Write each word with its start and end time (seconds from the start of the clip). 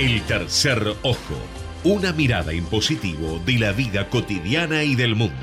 El 0.00 0.22
tercer 0.22 0.94
ojo, 1.02 1.34
una 1.84 2.14
mirada 2.14 2.52
en 2.52 2.64
positivo 2.64 3.38
de 3.44 3.58
la 3.58 3.72
vida 3.72 4.08
cotidiana 4.08 4.82
y 4.82 4.94
del 4.94 5.14
mundo. 5.14 5.34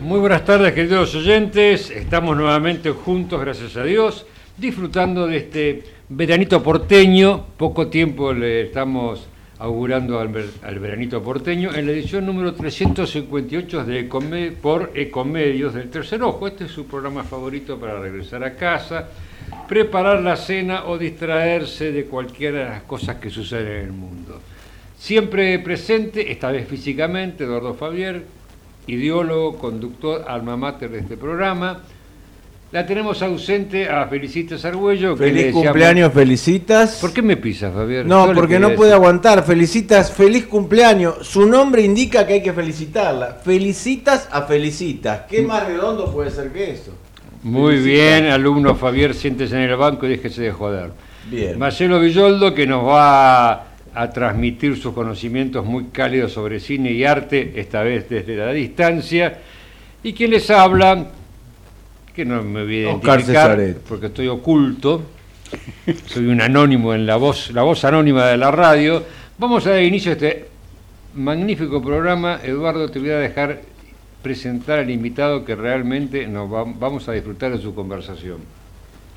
Muy 0.00 0.20
buenas 0.20 0.44
tardes, 0.44 0.72
queridos 0.72 1.16
oyentes. 1.16 1.90
Estamos 1.90 2.36
nuevamente 2.36 2.92
juntos, 2.92 3.40
gracias 3.40 3.76
a 3.76 3.82
Dios, 3.82 4.24
disfrutando 4.56 5.26
de 5.26 5.36
este 5.38 5.82
veranito 6.10 6.62
porteño. 6.62 7.44
Poco 7.56 7.88
tiempo 7.88 8.32
le 8.32 8.66
estamos 8.66 9.26
augurando 9.58 10.20
al, 10.20 10.28
veranito 10.78 11.22
porteño 11.22 11.74
en 11.74 11.86
la 11.86 11.92
edición 11.92 12.26
número 12.26 12.54
358 12.54 13.84
de 13.84 14.04
por 14.62 14.92
Ecomedios 14.94 15.74
del 15.74 15.90
Tercer 15.90 16.22
Ojo. 16.22 16.46
Este 16.46 16.64
es 16.64 16.70
su 16.70 16.86
programa 16.86 17.24
favorito 17.24 17.78
para 17.78 17.98
regresar 17.98 18.44
a 18.44 18.54
casa, 18.54 19.08
preparar 19.68 20.22
la 20.22 20.36
cena 20.36 20.84
o 20.86 20.96
distraerse 20.96 21.90
de 21.90 22.04
cualquiera 22.04 22.58
de 22.58 22.64
las 22.66 22.82
cosas 22.82 23.16
que 23.16 23.30
suceden 23.30 23.72
en 23.72 23.84
el 23.86 23.92
mundo. 23.92 24.40
Siempre 24.96 25.58
presente, 25.58 26.30
esta 26.30 26.50
vez 26.50 26.68
físicamente, 26.68 27.44
Eduardo 27.44 27.74
Fabier, 27.74 28.24
ideólogo, 28.86 29.58
conductor, 29.58 30.24
alma 30.28 30.56
mater 30.56 30.90
de 30.90 31.00
este 31.00 31.16
programa. 31.16 31.82
La 32.70 32.84
tenemos 32.84 33.22
ausente 33.22 33.88
a 33.88 34.06
Felicitas 34.08 34.62
Argüello. 34.66 35.16
Feliz 35.16 35.54
cumpleaños, 35.54 36.12
Felicitas. 36.12 36.98
¿Por 37.00 37.14
qué 37.14 37.22
me 37.22 37.38
pisas, 37.38 37.72
Fabián? 37.72 38.06
No, 38.06 38.30
porque 38.34 38.58
no 38.58 38.74
puede 38.74 38.92
aguantar. 38.92 39.42
Felicitas, 39.42 40.12
feliz 40.12 40.44
cumpleaños. 40.44 41.26
Su 41.26 41.46
nombre 41.46 41.80
indica 41.80 42.26
que 42.26 42.34
hay 42.34 42.42
que 42.42 42.52
felicitarla. 42.52 43.38
Felicitas 43.42 44.28
a 44.30 44.42
Felicitas. 44.42 45.22
¿Qué 45.30 45.40
más 45.40 45.66
redondo 45.66 46.12
puede 46.12 46.30
ser 46.30 46.52
que 46.52 46.72
eso? 46.72 46.92
Muy 47.42 47.76
bien, 47.76 48.26
alumno 48.26 48.74
Fabián, 48.74 49.14
siéntese 49.14 49.54
en 49.54 49.70
el 49.70 49.76
banco 49.76 50.04
y 50.04 50.10
déjese 50.10 50.42
de 50.42 50.52
joder. 50.52 50.90
Bien. 51.30 51.58
Marcelo 51.58 51.98
Villoldo, 51.98 52.52
que 52.52 52.66
nos 52.66 52.84
va 52.84 53.52
a 53.94 54.10
transmitir 54.12 54.76
sus 54.76 54.92
conocimientos 54.92 55.64
muy 55.64 55.86
cálidos 55.86 56.32
sobre 56.32 56.60
cine 56.60 56.92
y 56.92 57.04
arte, 57.04 57.54
esta 57.56 57.82
vez 57.82 58.10
desde 58.10 58.36
la 58.36 58.52
distancia. 58.52 59.38
Y 60.02 60.12
quien 60.12 60.32
les 60.32 60.50
habla, 60.50 61.12
que 62.18 62.24
no 62.24 62.42
me 62.42 62.64
voy 62.64 62.84
a 62.84 62.90
identificar 62.90 63.76
porque 63.88 64.06
estoy 64.06 64.26
oculto, 64.26 65.02
soy 66.06 66.26
un 66.26 66.40
anónimo 66.40 66.92
en 66.92 67.06
la 67.06 67.14
voz, 67.14 67.52
la 67.52 67.62
voz 67.62 67.84
anónima 67.84 68.26
de 68.26 68.36
la 68.36 68.50
radio. 68.50 69.04
Vamos 69.38 69.64
a 69.68 69.70
dar 69.70 69.82
inicio 69.84 70.10
a 70.10 70.14
este 70.14 70.48
magnífico 71.14 71.80
programa. 71.80 72.40
Eduardo, 72.42 72.90
te 72.90 72.98
voy 72.98 73.10
a 73.10 73.18
dejar 73.18 73.60
presentar 74.20 74.80
al 74.80 74.90
invitado 74.90 75.44
que 75.44 75.54
realmente 75.54 76.26
nos 76.26 76.50
vamos 76.50 77.08
a 77.08 77.12
disfrutar 77.12 77.52
de 77.52 77.62
su 77.62 77.72
conversación. 77.72 78.38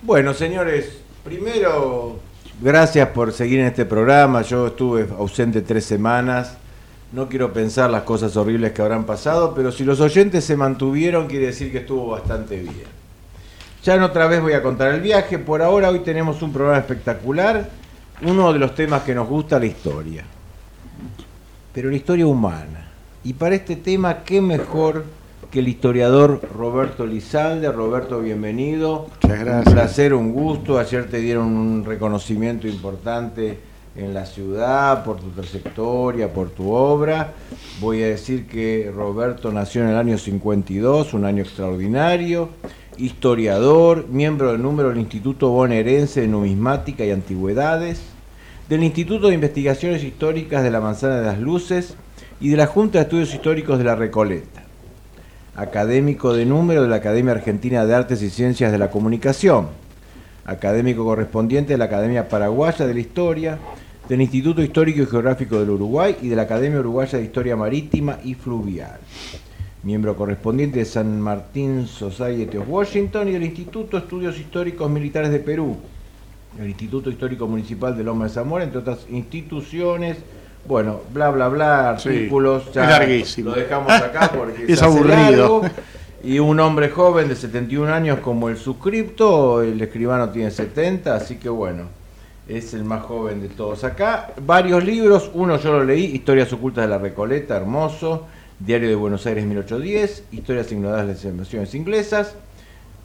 Bueno, 0.03 0.35
señores, 0.35 1.01
primero, 1.23 2.19
gracias 2.61 3.09
por 3.09 3.33
seguir 3.33 3.61
en 3.61 3.65
este 3.65 3.85
programa. 3.85 4.43
Yo 4.43 4.67
estuve 4.67 5.07
ausente 5.17 5.63
tres 5.63 5.85
semanas. 5.85 6.55
No 7.11 7.27
quiero 7.27 7.51
pensar 7.51 7.89
las 7.89 8.03
cosas 8.03 8.37
horribles 8.37 8.71
que 8.71 8.81
habrán 8.81 9.05
pasado, 9.05 9.53
pero 9.53 9.71
si 9.73 9.83
los 9.83 9.99
oyentes 9.99 10.45
se 10.45 10.55
mantuvieron, 10.55 11.27
quiere 11.27 11.47
decir 11.47 11.69
que 11.69 11.79
estuvo 11.79 12.07
bastante 12.07 12.57
bien. 12.57 13.01
Ya 13.83 13.95
en 13.95 14.03
otra 14.03 14.27
vez 14.27 14.41
voy 14.41 14.53
a 14.53 14.63
contar 14.63 14.93
el 14.93 15.01
viaje. 15.01 15.37
Por 15.37 15.61
ahora 15.61 15.89
hoy 15.89 15.99
tenemos 15.99 16.41
un 16.41 16.53
programa 16.53 16.77
espectacular. 16.77 17.69
Uno 18.21 18.53
de 18.53 18.59
los 18.59 18.75
temas 18.75 19.01
que 19.03 19.13
nos 19.13 19.27
gusta, 19.27 19.59
la 19.59 19.65
historia. 19.65 20.23
Pero 21.73 21.89
la 21.89 21.95
historia 21.97 22.27
humana. 22.27 22.91
Y 23.25 23.33
para 23.33 23.55
este 23.55 23.75
tema, 23.75 24.23
¿qué 24.23 24.39
mejor 24.39 25.03
que 25.51 25.59
el 25.59 25.67
historiador 25.67 26.39
Roberto 26.55 27.05
Lizalde? 27.05 27.69
Roberto, 27.73 28.21
bienvenido. 28.21 29.07
Muchas 29.21 29.39
gracias. 29.39 29.67
Un 29.67 29.73
placer, 29.73 30.13
un 30.13 30.31
gusto. 30.31 30.79
Ayer 30.79 31.09
te 31.09 31.17
dieron 31.17 31.47
un 31.47 31.83
reconocimiento 31.83 32.69
importante 32.69 33.70
en 33.95 34.13
la 34.13 34.25
ciudad, 34.25 35.03
por 35.03 35.19
tu 35.19 35.29
trayectoria, 35.29 36.31
por 36.31 36.49
tu 36.49 36.71
obra. 36.71 37.33
Voy 37.79 38.01
a 38.03 38.07
decir 38.07 38.47
que 38.47 38.91
Roberto 38.93 39.51
nació 39.51 39.83
en 39.83 39.89
el 39.89 39.97
año 39.97 40.17
52, 40.17 41.13
un 41.13 41.25
año 41.25 41.43
extraordinario, 41.43 42.49
historiador, 42.97 44.07
miembro 44.07 44.51
del 44.51 44.61
número 44.61 44.89
del 44.89 44.99
Instituto 44.99 45.49
Bonaerense 45.49 46.21
de 46.21 46.27
Numismática 46.27 47.03
y 47.03 47.11
Antigüedades, 47.11 48.01
del 48.69 48.83
Instituto 48.83 49.27
de 49.27 49.35
Investigaciones 49.35 50.03
Históricas 50.03 50.63
de 50.63 50.71
la 50.71 50.79
Manzana 50.79 51.19
de 51.19 51.25
las 51.25 51.39
Luces 51.39 51.95
y 52.39 52.49
de 52.49 52.57
la 52.57 52.67
Junta 52.67 52.99
de 52.99 53.03
Estudios 53.03 53.33
Históricos 53.33 53.77
de 53.77 53.83
la 53.83 53.95
Recoleta, 53.95 54.63
académico 55.55 56.33
de 56.33 56.45
número 56.45 56.83
de 56.83 56.87
la 56.87 56.95
Academia 56.97 57.33
Argentina 57.33 57.85
de 57.85 57.93
Artes 57.93 58.21
y 58.21 58.29
Ciencias 58.29 58.71
de 58.71 58.77
la 58.77 58.89
Comunicación, 58.89 59.67
académico 60.45 61.03
correspondiente 61.03 61.73
de 61.73 61.77
la 61.77 61.85
Academia 61.85 62.29
Paraguaya 62.29 62.87
de 62.87 62.93
la 62.93 62.99
Historia, 62.99 63.59
del 64.07 64.21
Instituto 64.21 64.61
Histórico 64.61 65.01
y 65.01 65.05
Geográfico 65.05 65.59
del 65.59 65.69
Uruguay 65.69 66.17
y 66.21 66.27
de 66.27 66.35
la 66.35 66.43
Academia 66.43 66.79
Uruguaya 66.79 67.17
de 67.17 67.23
Historia 67.23 67.55
Marítima 67.55 68.19
y 68.23 68.33
Fluvial. 68.33 68.99
Miembro 69.83 70.15
correspondiente 70.15 70.79
de 70.79 70.85
San 70.85 71.19
Martín 71.19 71.87
Society 71.87 72.57
of 72.57 72.67
Washington 72.67 73.29
y 73.29 73.31
del 73.31 73.43
Instituto 73.43 73.97
de 73.97 74.03
Estudios 74.03 74.37
Históricos 74.37 74.89
Militares 74.89 75.31
de 75.31 75.39
Perú, 75.39 75.77
el 76.59 76.67
Instituto 76.67 77.09
Histórico 77.09 77.47
Municipal 77.47 77.97
de 77.97 78.03
Loma 78.03 78.25
de 78.25 78.31
Zamora, 78.31 78.63
entre 78.63 78.79
otras 78.79 79.07
instituciones. 79.09 80.17
Bueno, 80.67 81.01
bla, 81.11 81.31
bla, 81.31 81.47
bla, 81.47 81.89
artículos. 81.91 82.71
ya 82.73 82.87
larguísimo. 82.87 83.49
Lo 83.51 83.55
dejamos 83.55 83.91
acá 83.91 84.31
porque 84.37 84.71
es 84.71 84.81
aburrido. 84.81 85.63
Y 86.23 86.37
un 86.37 86.59
hombre 86.59 86.89
joven 86.89 87.29
de 87.29 87.35
71 87.35 87.91
años 87.91 88.19
como 88.19 88.49
el 88.49 88.57
suscripto, 88.57 89.63
el 89.63 89.81
escribano 89.81 90.29
tiene 90.29 90.51
70, 90.51 91.15
así 91.15 91.37
que 91.37 91.49
bueno, 91.49 91.85
es 92.57 92.73
el 92.73 92.83
más 92.83 93.03
joven 93.03 93.41
de 93.41 93.49
todos 93.49 93.83
acá. 93.83 94.33
Varios 94.45 94.83
libros, 94.83 95.31
uno 95.33 95.57
yo 95.57 95.71
lo 95.71 95.83
leí, 95.83 96.05
Historias 96.05 96.51
ocultas 96.51 96.83
de 96.83 96.89
la 96.89 96.97
Recoleta, 96.97 97.55
hermoso. 97.55 98.27
Diario 98.59 98.89
de 98.89 98.95
Buenos 98.95 99.25
Aires 99.25 99.43
1810, 99.45 100.25
Historias 100.31 100.71
ignoradas 100.71 101.07
de 101.07 101.13
las 101.13 101.25
invasiones 101.25 101.73
inglesas. 101.73 102.35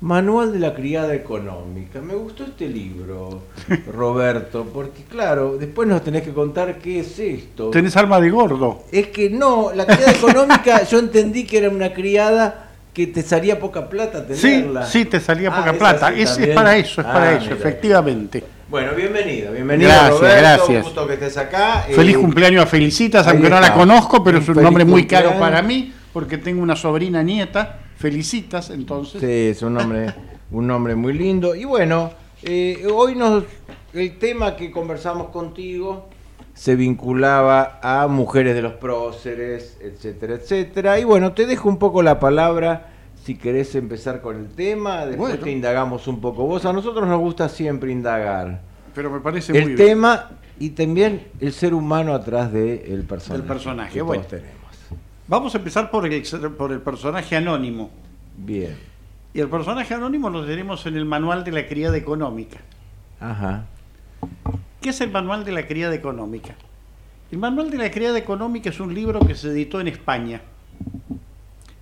Manual 0.02 0.52
de 0.52 0.58
la 0.58 0.74
criada 0.74 1.14
económica. 1.14 2.02
Me 2.02 2.14
gustó 2.14 2.44
este 2.44 2.68
libro, 2.68 3.42
Roberto, 3.92 4.66
porque 4.72 5.04
claro, 5.04 5.56
después 5.56 5.88
nos 5.88 6.02
tenés 6.02 6.22
que 6.22 6.34
contar 6.34 6.78
qué 6.78 7.00
es 7.00 7.18
esto. 7.18 7.70
Tenés 7.70 7.96
alma 7.96 8.20
de 8.20 8.28
gordo. 8.28 8.82
Es 8.92 9.06
que 9.06 9.30
no, 9.30 9.72
la 9.74 9.86
criada 9.86 10.12
económica 10.18 10.82
yo 10.84 10.98
entendí 10.98 11.44
que 11.46 11.58
era 11.58 11.70
una 11.70 11.94
criada 11.94 12.72
que 12.92 13.06
te 13.06 13.22
salía 13.22 13.58
poca 13.58 13.88
plata 13.88 14.26
tenerla. 14.26 14.84
Sí, 14.86 15.00
sí, 15.00 15.04
te 15.06 15.20
salía 15.20 15.50
poca 15.50 15.70
ah, 15.70 15.78
plata. 15.78 16.12
Es, 16.12 16.36
para 16.54 16.76
eso, 16.76 17.00
es 17.00 17.06
para 17.06 17.28
ah, 17.30 17.34
eso, 17.34 17.52
efectivamente. 17.52 18.56
Bueno, 18.69 18.97
bienvenido, 18.97 19.53
bienvenido 19.53 19.88
gracias, 19.88 20.21
Gracias. 20.21 20.78
Un 20.78 20.82
gusto 20.82 21.06
que 21.06 21.15
estés 21.15 21.37
acá. 21.37 21.87
Feliz 21.88 22.16
eh, 22.16 22.19
cumpleaños 22.19 22.65
a 22.65 22.66
Felicitas, 22.66 23.25
aunque 23.28 23.49
no 23.49 23.60
la 23.60 23.72
conozco, 23.72 24.25
pero 24.25 24.38
es 24.38 24.49
un 24.49 24.60
nombre 24.60 24.84
muy 24.84 25.06
caro 25.06 25.38
para 25.38 25.62
mí, 25.62 25.93
porque 26.12 26.37
tengo 26.37 26.62
una 26.62 26.75
sobrina 26.75 27.22
nieta. 27.22 27.78
Felicitas, 27.97 28.71
entonces. 28.71 29.21
Sí, 29.21 29.50
es 29.50 29.62
un 29.62 29.75
nombre, 29.75 30.12
un 30.50 30.66
nombre 30.66 30.97
muy 30.97 31.12
lindo. 31.12 31.55
Y 31.55 31.65
bueno, 31.65 32.10
eh, 32.43 32.84
hoy 32.93 33.15
nos, 33.15 33.44
el 33.94 34.19
tema 34.19 34.56
que 34.56 34.72
conversamos 34.72 35.28
contigo 35.28 36.09
se 36.53 36.75
vinculaba 36.75 37.78
a 37.81 38.09
mujeres 38.09 38.56
de 38.56 38.62
los 38.62 38.72
próceres, 38.72 39.78
etcétera, 39.81 40.34
etcétera. 40.34 40.99
Y 40.99 41.05
bueno, 41.05 41.32
te 41.34 41.47
dejo 41.47 41.69
un 41.69 41.78
poco 41.78 42.03
la 42.03 42.19
palabra 42.19 42.95
si 43.26 43.34
querés 43.34 43.75
empezar 43.75 44.20
con 44.20 44.37
el 44.37 44.47
tema, 44.50 45.04
después 45.04 45.41
te 45.41 45.50
indagamos 45.50 46.06
un 46.06 46.20
poco. 46.20 46.47
Vos 46.47 46.64
a 46.64 46.72
nosotros 46.72 47.09
nos 47.09 47.19
gusta 47.19 47.48
siempre 47.48 47.91
indagar. 47.91 48.60
Pero 48.94 49.10
me 49.10 49.19
parece 49.19 49.59
el 49.59 49.75
tema 49.75 50.31
y 50.60 50.70
también 50.70 51.26
el 51.41 51.53
ser 51.53 51.75
humano 51.75 52.14
atrás 52.14 52.53
del 52.53 53.03
personaje. 53.03 53.42
El 53.42 53.48
personaje, 53.48 54.00
bueno. 54.00 54.22
tenemos. 54.22 54.54
Vamos 55.26 55.52
a 55.56 55.58
empezar 55.58 55.90
por 55.90 56.06
el, 56.06 56.23
por 56.56 56.70
el 56.70 56.81
personaje 56.81 57.34
anónimo. 57.34 57.90
Bien. 58.37 58.76
Y 59.34 59.40
el 59.40 59.49
personaje 59.49 59.93
anónimo 59.93 60.31
lo 60.31 60.46
tenemos 60.46 60.87
en 60.87 60.96
el 60.96 61.05
manual 61.05 61.43
de 61.43 61.50
la 61.50 61.67
criada 61.67 61.96
económica. 61.96 62.58
Ajá. 63.19 63.67
¿Qué 64.81 64.90
es 64.90 65.00
el 65.00 65.11
Manual 65.11 65.44
de 65.44 65.50
la 65.50 65.67
Criada 65.67 65.96
Económica? 65.96 66.55
El 67.32 67.38
Manual 67.38 67.73
de 67.73 67.78
la 67.78 67.90
Criada 67.90 68.19
Económica 68.19 68.70
es 68.70 68.78
un 68.78 68.94
libro 68.94 69.19
que 69.19 69.34
se 69.34 69.49
editó 69.49 69.81
en 69.81 69.88
España. 69.88 70.43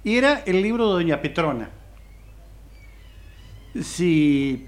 Y 0.05 0.17
era 0.17 0.43
el 0.47 0.63
libro 0.63 0.89
de 0.89 1.03
Doña 1.03 1.21
Petrona. 1.21 1.71
Si 3.83 4.67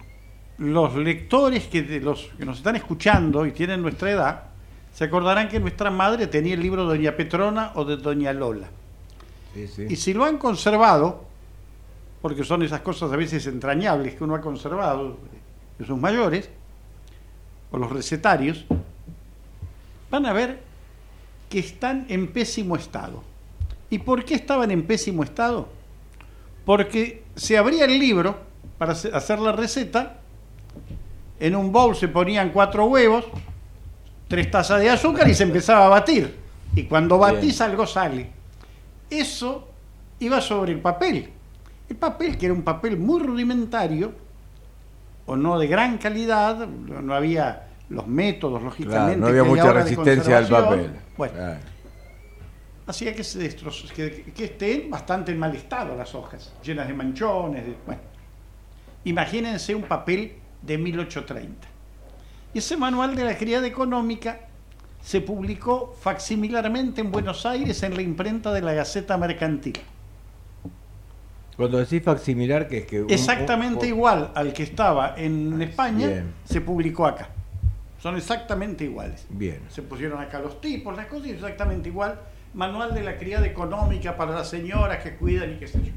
los 0.58 0.96
lectores 0.96 1.66
que, 1.66 1.82
los, 2.00 2.30
que 2.38 2.44
nos 2.46 2.58
están 2.58 2.76
escuchando 2.76 3.46
y 3.46 3.52
tienen 3.52 3.82
nuestra 3.82 4.10
edad, 4.10 4.42
se 4.92 5.04
acordarán 5.04 5.48
que 5.48 5.60
nuestra 5.60 5.90
madre 5.90 6.26
tenía 6.26 6.54
el 6.54 6.60
libro 6.60 6.88
de 6.88 6.96
Doña 6.96 7.14
Petrona 7.14 7.72
o 7.74 7.84
de 7.84 7.98
Doña 7.98 8.32
Lola. 8.32 8.68
Y 9.88 9.96
si 9.96 10.14
lo 10.14 10.24
han 10.24 10.38
conservado, 10.38 11.24
porque 12.22 12.44
son 12.44 12.62
esas 12.62 12.80
cosas 12.80 13.12
a 13.12 13.16
veces 13.16 13.46
entrañables 13.46 14.14
que 14.14 14.24
uno 14.24 14.34
ha 14.34 14.40
conservado 14.40 15.18
de 15.78 15.86
sus 15.86 15.98
mayores, 15.98 16.48
o 17.70 17.78
los 17.78 17.90
recetarios, 17.92 18.64
van 20.10 20.26
a 20.26 20.32
ver 20.32 20.60
que 21.48 21.58
están 21.58 22.06
en 22.08 22.28
pésimo 22.28 22.76
estado. 22.76 23.22
¿Y 23.90 23.98
por 23.98 24.24
qué 24.24 24.34
estaban 24.34 24.70
en 24.70 24.86
pésimo 24.86 25.22
estado? 25.22 25.68
Porque 26.64 27.24
se 27.34 27.56
abría 27.56 27.84
el 27.84 27.98
libro 27.98 28.36
para 28.78 28.92
hacer 28.92 29.38
la 29.38 29.52
receta, 29.52 30.18
en 31.38 31.54
un 31.54 31.72
bowl 31.72 31.94
se 31.94 32.08
ponían 32.08 32.50
cuatro 32.50 32.86
huevos, 32.86 33.24
tres 34.28 34.50
tazas 34.50 34.80
de 34.80 34.90
azúcar 34.90 35.28
y 35.28 35.34
se 35.34 35.44
empezaba 35.44 35.86
a 35.86 35.88
batir. 35.88 36.36
Y 36.74 36.84
cuando 36.84 37.18
batís 37.18 37.60
algo 37.60 37.86
sale. 37.86 38.30
Eso 39.08 39.68
iba 40.18 40.40
sobre 40.40 40.72
el 40.72 40.80
papel. 40.80 41.30
El 41.88 41.96
papel, 41.96 42.36
que 42.36 42.46
era 42.46 42.54
un 42.54 42.62
papel 42.62 42.98
muy 42.98 43.22
rudimentario, 43.22 44.12
o 45.26 45.36
no 45.36 45.58
de 45.58 45.66
gran 45.66 45.98
calidad, 45.98 46.66
no 46.66 47.14
había 47.14 47.68
los 47.88 48.06
métodos, 48.06 48.62
lógicamente. 48.62 49.16
no 49.16 49.28
había 49.28 49.44
mucha 49.44 49.72
resistencia 49.72 50.38
al 50.38 50.48
papel. 50.48 50.90
Bueno, 51.16 51.34
hacía 52.86 53.14
que, 53.14 53.24
se 53.24 53.54
que, 53.94 54.44
estén 54.44 54.90
bastante 54.90 55.32
en 55.32 55.38
mal 55.38 55.54
estado 55.54 55.96
las 55.96 56.14
hojas, 56.14 56.52
llenas 56.62 56.86
de 56.86 56.94
manchones. 56.94 57.64
bueno, 57.84 58.00
imagínense 59.04 59.74
un 59.74 59.82
papel 59.82 60.34
de 60.62 60.78
1830. 60.78 61.68
Y 62.54 62.58
ese 62.58 62.76
manual 62.76 63.16
de 63.16 63.24
la 63.24 63.30
actividad 63.32 63.64
económica 63.64 64.40
se 65.02 65.20
publicó 65.20 65.94
facsimilarmente 66.00 67.00
en 67.00 67.12
Buenos 67.12 67.44
Aires 67.46 67.82
en 67.82 67.94
la 67.94 68.02
imprenta 68.02 68.52
de 68.52 68.62
la 68.62 68.72
Gaceta 68.72 69.16
Mercantil. 69.16 69.78
Cuando 71.56 71.78
decís 71.78 72.02
facsimilar, 72.02 72.68
que 72.68 72.78
es 72.78 72.86
que... 72.86 73.06
exactamente 73.08 73.86
igual 73.86 74.30
al 74.34 74.52
que 74.52 74.62
estaba 74.62 75.14
en 75.16 75.60
España, 75.62 76.24
se 76.44 76.60
publicó 76.60 77.06
acá. 77.06 77.30
Son 77.98 78.16
exactamente 78.16 78.84
iguales. 78.84 79.26
Bien. 79.30 79.60
Se 79.70 79.82
pusieron 79.82 80.20
acá 80.20 80.38
los 80.38 80.60
tipos, 80.60 80.94
las 80.94 81.06
cosas, 81.06 81.28
exactamente 81.28 81.88
igual. 81.88 82.20
Manual 82.56 82.92
de 82.94 83.02
la 83.02 83.16
criada 83.16 83.46
económica 83.46 84.16
para 84.16 84.32
las 84.32 84.48
señoras 84.48 85.02
que 85.02 85.14
cuidan 85.14 85.52
y 85.52 85.56
qué 85.56 85.68
sé 85.68 85.78
yo. 85.84 85.92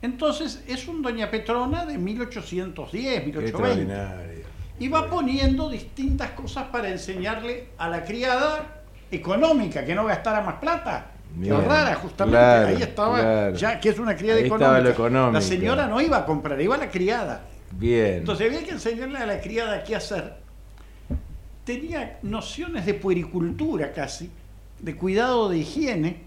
Entonces, 0.00 0.62
es 0.66 0.88
un 0.88 1.02
Doña 1.02 1.30
Petrona 1.30 1.84
de 1.84 1.98
1810, 1.98 3.26
1820 3.26 4.44
y 4.78 4.88
va 4.88 5.08
poniendo 5.08 5.68
distintas 5.68 6.30
cosas 6.30 6.64
para 6.64 6.88
enseñarle 6.88 7.68
a 7.78 7.88
la 7.88 8.04
criada 8.04 8.82
económica 9.10 9.84
que 9.84 9.94
no 9.94 10.04
gastara 10.04 10.40
más 10.42 10.56
plata. 10.56 11.12
Lo 11.40 11.60
rara, 11.60 11.94
justamente. 11.96 12.38
ahí 12.38 12.82
estaba, 12.82 13.50
ya 13.52 13.78
que 13.80 13.90
es 13.90 13.98
una 13.98 14.16
criada 14.16 14.40
económica. 14.40 15.30
La 15.32 15.40
señora 15.40 15.86
no 15.86 16.00
iba 16.00 16.18
a 16.18 16.26
comprar, 16.26 16.60
iba 16.60 16.76
a 16.76 16.78
la 16.78 16.90
criada. 16.90 17.42
Bien. 17.72 18.18
Entonces 18.18 18.46
había 18.46 18.64
que 18.64 18.70
enseñarle 18.70 19.18
a 19.18 19.26
la 19.26 19.40
criada 19.40 19.82
qué 19.82 19.96
hacer. 19.96 20.34
Tenía 21.64 22.18
nociones 22.22 22.86
de 22.86 22.94
puericultura 22.94 23.92
casi, 23.92 24.30
de 24.80 24.96
cuidado 24.96 25.48
de 25.48 25.58
higiene, 25.58 26.24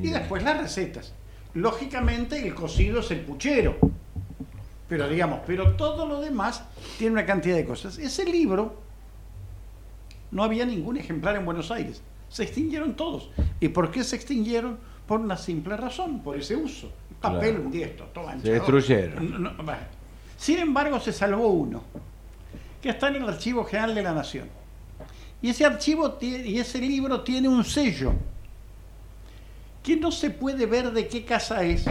y 0.00 0.10
después 0.10 0.42
las 0.42 0.60
recetas. 0.60 1.12
Lógicamente 1.54 2.38
el 2.38 2.54
cocido 2.54 3.00
es 3.00 3.10
el 3.10 3.20
puchero 3.20 3.76
pero 4.92 5.08
digamos, 5.08 5.40
pero 5.46 5.70
todo 5.70 6.04
lo 6.04 6.20
demás 6.20 6.64
tiene 6.98 7.14
una 7.14 7.24
cantidad 7.24 7.56
de 7.56 7.64
cosas. 7.64 7.96
Ese 7.96 8.26
libro 8.26 8.76
no 10.30 10.44
había 10.44 10.66
ningún 10.66 10.98
ejemplar 10.98 11.34
en 11.36 11.46
Buenos 11.46 11.70
Aires. 11.70 12.02
Se 12.28 12.42
extinguieron 12.42 12.94
todos. 12.94 13.30
¿Y 13.58 13.68
por 13.68 13.90
qué 13.90 14.04
se 14.04 14.16
extinguieron? 14.16 14.78
Por 15.06 15.20
una 15.20 15.38
simple 15.38 15.78
razón, 15.78 16.22
por 16.22 16.36
ese 16.36 16.56
uso. 16.56 16.92
Papel, 17.22 17.60
un 17.60 17.70
diesto, 17.70 18.04
todo 18.12 18.30
Se 18.42 18.52
destruyeron. 18.52 19.56
Sin 20.36 20.58
embargo, 20.58 21.00
se 21.00 21.14
salvó 21.14 21.48
uno, 21.48 21.82
que 22.82 22.90
está 22.90 23.08
en 23.08 23.16
el 23.16 23.26
Archivo 23.26 23.64
General 23.64 23.94
de 23.94 24.02
la 24.02 24.12
Nación. 24.12 24.50
Y 25.42 25.50
ese 25.50 25.64
archivo 25.64 26.18
y 26.20 26.58
ese 26.58 26.80
libro 26.80 27.20
tiene 27.22 27.48
un 27.48 27.64
sello. 27.64 28.12
Que 29.82 29.96
no 29.96 30.12
se 30.12 30.30
puede 30.30 30.64
ver 30.66 30.92
de 30.92 31.08
qué 31.08 31.24
casa 31.24 31.64
es, 31.64 31.84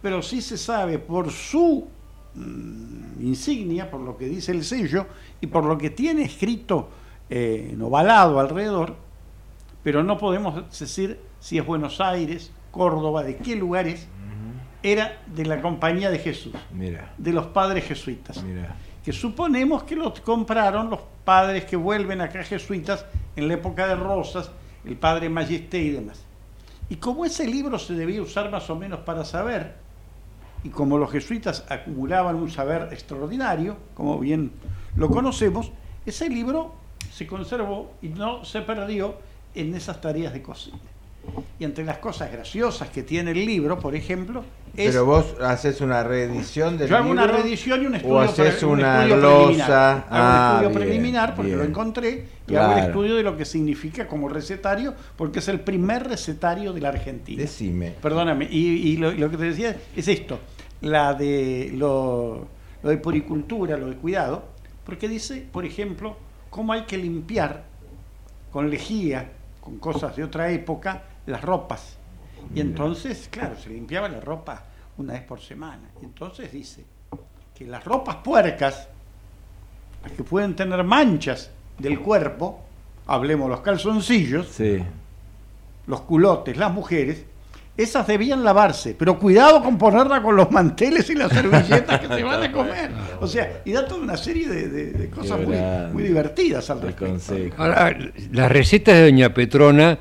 pero 0.00 0.22
sí 0.22 0.40
se 0.40 0.56
sabe 0.56 0.98
por 0.98 1.30
su 1.32 1.88
Mm, 2.34 3.26
insignia, 3.26 3.90
por 3.90 4.00
lo 4.00 4.16
que 4.16 4.26
dice 4.26 4.52
el 4.52 4.64
sello 4.64 5.06
y 5.40 5.48
por 5.48 5.64
lo 5.64 5.76
que 5.76 5.90
tiene 5.90 6.22
escrito 6.22 6.88
eh, 7.28 7.70
en 7.72 7.82
ovalado 7.82 8.38
alrededor, 8.38 8.94
pero 9.82 10.04
no 10.04 10.16
podemos 10.16 10.78
decir 10.78 11.18
si 11.40 11.58
es 11.58 11.66
Buenos 11.66 12.00
Aires, 12.00 12.52
Córdoba, 12.70 13.24
de 13.24 13.36
qué 13.36 13.56
lugares, 13.56 14.06
era 14.82 15.20
de 15.26 15.44
la 15.44 15.60
Compañía 15.60 16.10
de 16.10 16.20
Jesús, 16.20 16.54
de 17.18 17.32
los 17.32 17.46
padres 17.48 17.84
jesuitas, 17.84 18.42
que 19.04 19.12
suponemos 19.12 19.84
que 19.84 19.96
los 19.96 20.20
compraron 20.20 20.90
los 20.90 21.00
padres 21.24 21.64
que 21.64 21.76
vuelven 21.76 22.20
acá 22.20 22.42
jesuitas 22.44 23.06
en 23.36 23.48
la 23.48 23.54
época 23.54 23.86
de 23.86 23.96
Rosas, 23.96 24.50
el 24.84 24.96
padre 24.96 25.28
Majesté 25.28 25.78
y 25.78 25.90
demás. 25.90 26.24
Y 26.88 26.96
como 26.96 27.24
ese 27.24 27.46
libro 27.46 27.78
se 27.78 27.94
debía 27.94 28.20
usar 28.20 28.50
más 28.50 28.68
o 28.68 28.76
menos 28.76 29.00
para 29.00 29.24
saber, 29.24 29.74
y 30.62 30.68
como 30.68 30.98
los 30.98 31.10
jesuitas 31.10 31.64
acumulaban 31.68 32.36
un 32.36 32.50
saber 32.50 32.88
extraordinario, 32.92 33.76
como 33.94 34.18
bien 34.18 34.52
lo 34.96 35.08
conocemos, 35.08 35.70
ese 36.04 36.28
libro 36.28 36.74
se 37.10 37.26
conservó 37.26 37.92
y 38.02 38.08
no 38.08 38.44
se 38.44 38.60
perdió 38.60 39.14
en 39.54 39.74
esas 39.74 40.00
tareas 40.00 40.32
de 40.32 40.42
cocina. 40.42 40.78
Y 41.58 41.64
entre 41.64 41.84
las 41.84 41.98
cosas 41.98 42.32
graciosas 42.32 42.88
que 42.88 43.02
tiene 43.02 43.32
el 43.32 43.44
libro, 43.44 43.78
por 43.78 43.94
ejemplo, 43.94 44.42
es... 44.74 44.92
Pero 44.92 45.04
vos 45.04 45.36
haces 45.42 45.80
una 45.80 46.02
reedición 46.02 46.78
del 46.78 46.88
Yo 46.88 46.96
hago 46.96 47.10
una 47.10 47.26
reedición 47.26 47.82
y 47.82 47.86
un 47.86 47.94
estudio, 47.96 48.14
o 48.14 48.20
haces 48.20 48.62
una 48.62 49.04
glosa. 49.06 49.92
Hago 49.92 50.06
un 50.06 50.06
ah, 50.10 50.60
estudio 50.62 50.80
preliminar 50.80 51.34
porque 51.34 51.56
lo 51.56 51.64
encontré 51.64 52.26
y 52.48 52.54
hago 52.54 52.72
el 52.72 52.86
estudio 52.86 53.16
de 53.16 53.22
lo 53.22 53.36
que 53.36 53.44
significa 53.44 54.06
como 54.06 54.28
recetario, 54.28 54.94
porque 55.16 55.40
es 55.40 55.48
el 55.48 55.60
primer 55.60 56.08
recetario 56.08 56.72
de 56.72 56.80
la 56.80 56.88
Argentina. 56.88 57.42
Decime. 57.42 57.94
Perdóname, 58.00 58.48
y, 58.50 58.96
lo, 58.96 59.30
que 59.30 59.36
te 59.36 59.44
decía 59.44 59.76
es 59.94 60.08
esto, 60.08 60.38
la 60.80 61.14
de 61.14 61.70
lo, 61.74 62.48
lo 62.82 62.90
de 62.90 62.96
puricultura, 62.96 63.76
lo 63.76 63.88
de 63.88 63.96
cuidado, 63.96 64.44
porque 64.84 65.08
dice, 65.08 65.46
por 65.52 65.66
ejemplo, 65.66 66.16
cómo 66.48 66.72
hay 66.72 66.82
que 66.82 66.96
limpiar 66.96 67.64
con 68.50 68.70
lejía, 68.70 69.30
con 69.70 69.78
cosas 69.78 70.16
de 70.16 70.24
otra 70.24 70.50
época, 70.50 71.02
las 71.26 71.42
ropas. 71.42 71.96
Y 72.54 72.60
entonces, 72.60 73.28
claro, 73.30 73.56
se 73.56 73.70
limpiaba 73.70 74.08
la 74.08 74.20
ropa 74.20 74.64
una 74.98 75.12
vez 75.12 75.22
por 75.22 75.40
semana. 75.40 75.90
Entonces 76.02 76.50
dice 76.50 76.84
que 77.54 77.66
las 77.66 77.84
ropas 77.84 78.16
puercas, 78.16 78.88
las 80.02 80.12
que 80.12 80.24
pueden 80.24 80.56
tener 80.56 80.82
manchas 80.82 81.50
del 81.78 82.00
cuerpo, 82.00 82.60
hablemos 83.06 83.48
los 83.48 83.60
calzoncillos, 83.60 84.58
los 85.86 86.00
culotes, 86.00 86.56
las 86.56 86.72
mujeres, 86.72 87.24
esas 87.82 88.06
debían 88.06 88.44
lavarse, 88.44 88.94
pero 88.98 89.18
cuidado 89.18 89.62
con 89.62 89.78
ponerla 89.78 90.22
con 90.22 90.36
los 90.36 90.50
manteles 90.50 91.08
y 91.10 91.14
las 91.14 91.32
servilletas 91.32 92.00
que 92.00 92.06
se 92.14 92.22
van 92.22 92.42
a 92.42 92.52
comer. 92.52 92.90
O 93.20 93.26
sea, 93.26 93.62
y 93.64 93.72
da 93.72 93.86
toda 93.86 94.02
una 94.02 94.16
serie 94.16 94.48
de, 94.48 95.08
cosas 95.10 95.40
muy, 95.92 96.02
divertidas 96.02 96.68
al 96.70 96.82
respecto. 96.82 97.54
Ahora, 97.56 97.96
las 98.32 98.52
recetas 98.52 98.94
de 98.94 99.04
Doña 99.04 99.32
Petrona 99.32 99.98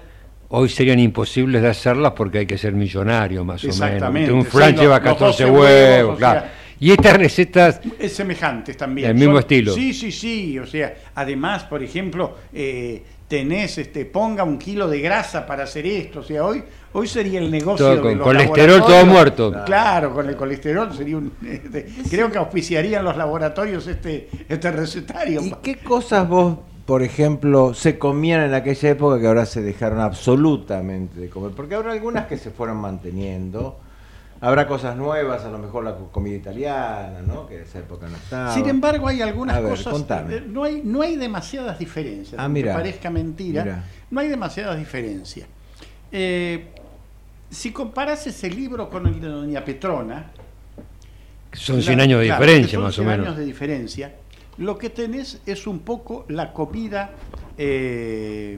hoy 0.50 0.70
serían 0.70 1.00
imposibles 1.00 1.62
de 1.62 1.70
hacerlas 1.70 2.14
porque 2.14 2.40
hay 2.40 2.46
que 2.46 2.58
ser 2.58 2.74
millonario 2.74 3.46
más 3.46 3.64
o 3.64 3.68
menos. 3.68 3.82
Exactamente. 3.82 4.32
Un 4.32 4.46
flan 4.46 4.76
lleva 4.76 5.00
14 5.02 5.46
huevos, 5.46 6.18
claro. 6.18 6.44
y 6.80 6.92
estas 6.92 7.18
recetas... 7.18 7.82
Es 7.98 8.14
semejantes 8.14 8.76
también. 8.76 9.10
El 9.10 9.16
mismo 9.16 9.40
estilo. 9.40 9.74
Sí, 9.74 9.94
sí, 9.94 10.12
sí. 10.12 10.58
O 10.60 10.66
sea, 10.66 10.94
además, 11.16 11.64
por 11.64 11.84
ejemplo, 11.84 12.36
eh, 12.54 13.04
tenés, 13.30 13.78
este, 13.78 14.06
ponga 14.06 14.44
un 14.44 14.58
kilo 14.58 14.90
de 14.90 15.00
grasa 15.00 15.46
para 15.46 15.64
hacer 15.64 15.86
esto. 15.86 16.20
O 16.20 16.24
sea, 16.24 16.44
hoy, 16.44 16.64
hoy 16.92 17.08
sería 17.08 17.40
el 17.40 17.50
negocio 17.50 18.02
con 18.02 18.18
colesterol 18.18 18.82
todo 18.82 19.06
muerto. 19.06 19.54
Claro, 19.66 20.14
con 20.14 20.28
el 20.28 20.36
colesterol 20.36 20.94
sería 20.94 21.16
un. 21.16 21.32
Este, 21.50 21.88
creo 22.10 22.32
que 22.32 22.38
auspiciarían 22.38 23.06
los 23.06 23.16
laboratorios 23.16 23.86
este, 23.88 24.30
este 24.50 24.72
recetario. 24.72 25.42
¿Y 25.42 25.54
qué 25.62 25.78
cosas 25.78 26.28
vos, 26.28 26.58
por 26.86 27.04
ejemplo, 27.04 27.74
se 27.74 28.00
comían 28.00 28.42
en 28.42 28.54
aquella 28.54 28.90
época 28.90 29.20
que 29.20 29.28
ahora 29.28 29.46
se 29.46 29.62
dejaron 29.62 30.00
absolutamente 30.00 31.20
de 31.20 31.30
comer? 31.30 31.52
Porque 31.52 31.76
habrá 31.76 31.92
algunas 31.92 32.26
que 32.26 32.38
se 32.38 32.50
fueron 32.50 32.78
manteniendo 32.78 33.78
Habrá 34.42 34.68
cosas 34.68 34.96
nuevas, 34.96 35.44
a 35.44 35.50
lo 35.50 35.58
mejor 35.58 35.84
la 35.84 35.96
comida 35.96 36.36
italiana, 36.36 37.22
¿no? 37.26 37.46
que 37.46 37.58
en 37.58 37.64
esa 37.64 37.80
época 37.80 38.08
no 38.08 38.16
estaba. 38.16 38.54
Sin 38.54 38.70
embargo, 38.70 39.08
hay 39.08 39.22
algunas 39.22 39.60
cosas. 39.60 40.06
Eh, 40.30 40.44
no 40.48 40.64
hay, 40.64 40.82
no 40.84 41.02
hay 41.02 41.18
demasiadas 41.18 41.78
diferencias. 41.78 42.40
Ah, 42.40 42.46
aunque 42.46 42.64
parezca 42.64 43.10
mentira, 43.10 43.84
no 44.10 44.20
hay 44.22 44.30
demasiadas 44.30 44.78
diferencias. 44.78 45.48
Eh, 46.12 46.70
si 47.50 47.72
comparas 47.72 48.26
ese 48.28 48.50
libro 48.50 48.90
con 48.90 49.08
el 49.08 49.20
de 49.20 49.28
Doña 49.28 49.66
Petrona. 49.66 50.32
Son 51.52 51.82
100 51.82 52.00
años 52.00 52.20
de 52.20 52.26
diferencia, 52.26 52.80
más 52.80 52.98
o 53.00 53.04
menos. 53.04 53.18
100 53.18 53.28
años 53.28 53.38
de 53.38 53.46
diferencia. 53.46 54.16
Lo 54.58 54.78
que 54.78 54.90
tenés 54.90 55.42
es 55.46 55.68
un 55.68 55.80
poco 55.80 56.26
la 56.30 56.54
comida. 56.54 57.12
Eh, 57.58 58.58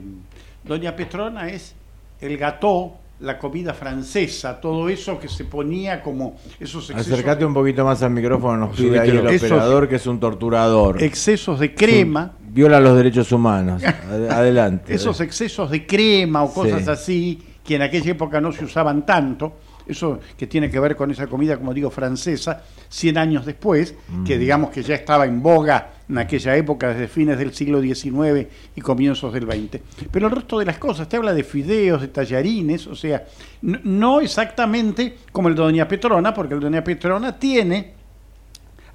Doña 0.62 0.94
Petrona 0.94 1.48
es 1.48 1.74
el 2.20 2.36
gato 2.36 2.98
la 3.22 3.38
comida 3.38 3.72
francesa, 3.72 4.60
todo 4.60 4.88
eso 4.88 5.18
que 5.18 5.28
se 5.28 5.44
ponía 5.44 6.02
como 6.02 6.36
esos 6.58 6.90
excesos. 6.90 7.12
Acercate 7.12 7.44
un 7.44 7.54
poquito 7.54 7.84
más 7.84 8.02
al 8.02 8.10
micrófono, 8.10 8.66
nos 8.66 8.76
pide 8.76 8.98
ahí 8.98 9.10
el 9.10 9.26
operador 9.26 9.88
que 9.88 9.96
es 9.96 10.06
un 10.06 10.18
torturador. 10.18 11.02
Excesos 11.02 11.60
de 11.60 11.74
crema. 11.74 12.32
viola 12.48 12.80
los 12.80 12.96
derechos 12.96 13.30
humanos. 13.30 13.82
Adelante. 14.30 14.94
esos 14.94 15.20
excesos 15.20 15.70
de 15.70 15.86
crema 15.86 16.42
o 16.42 16.52
cosas 16.52 16.88
así 16.88 17.40
que 17.64 17.76
en 17.76 17.82
aquella 17.82 18.10
época 18.10 18.40
no 18.40 18.50
se 18.50 18.64
usaban 18.64 19.06
tanto, 19.06 19.52
eso 19.86 20.18
que 20.36 20.48
tiene 20.48 20.68
que 20.68 20.80
ver 20.80 20.96
con 20.96 21.10
esa 21.12 21.28
comida, 21.28 21.56
como 21.56 21.72
digo, 21.72 21.90
francesa, 21.90 22.62
100 22.88 23.18
años 23.18 23.46
después, 23.46 23.94
que 24.26 24.36
digamos 24.36 24.70
que 24.70 24.82
ya 24.82 24.96
estaba 24.96 25.26
en 25.26 25.40
boga 25.40 25.92
en 26.12 26.18
aquella 26.18 26.54
época, 26.56 26.88
desde 26.88 27.08
fines 27.08 27.38
del 27.38 27.54
siglo 27.54 27.80
XIX 27.80 28.46
y 28.76 28.80
comienzos 28.82 29.32
del 29.32 29.44
XX. 29.44 29.80
Pero 30.10 30.26
el 30.26 30.34
resto 30.34 30.58
de 30.58 30.66
las 30.66 30.76
cosas, 30.76 31.08
te 31.08 31.16
habla 31.16 31.32
de 31.32 31.42
fideos, 31.42 32.02
de 32.02 32.08
tallarines, 32.08 32.86
o 32.86 32.94
sea, 32.94 33.24
no 33.62 34.20
exactamente 34.20 35.16
como 35.32 35.48
el 35.48 35.54
de 35.54 35.62
Doña 35.62 35.88
Petrona, 35.88 36.34
porque 36.34 36.52
el 36.52 36.60
de 36.60 36.66
Doña 36.66 36.84
Petrona 36.84 37.38
tiene 37.38 37.94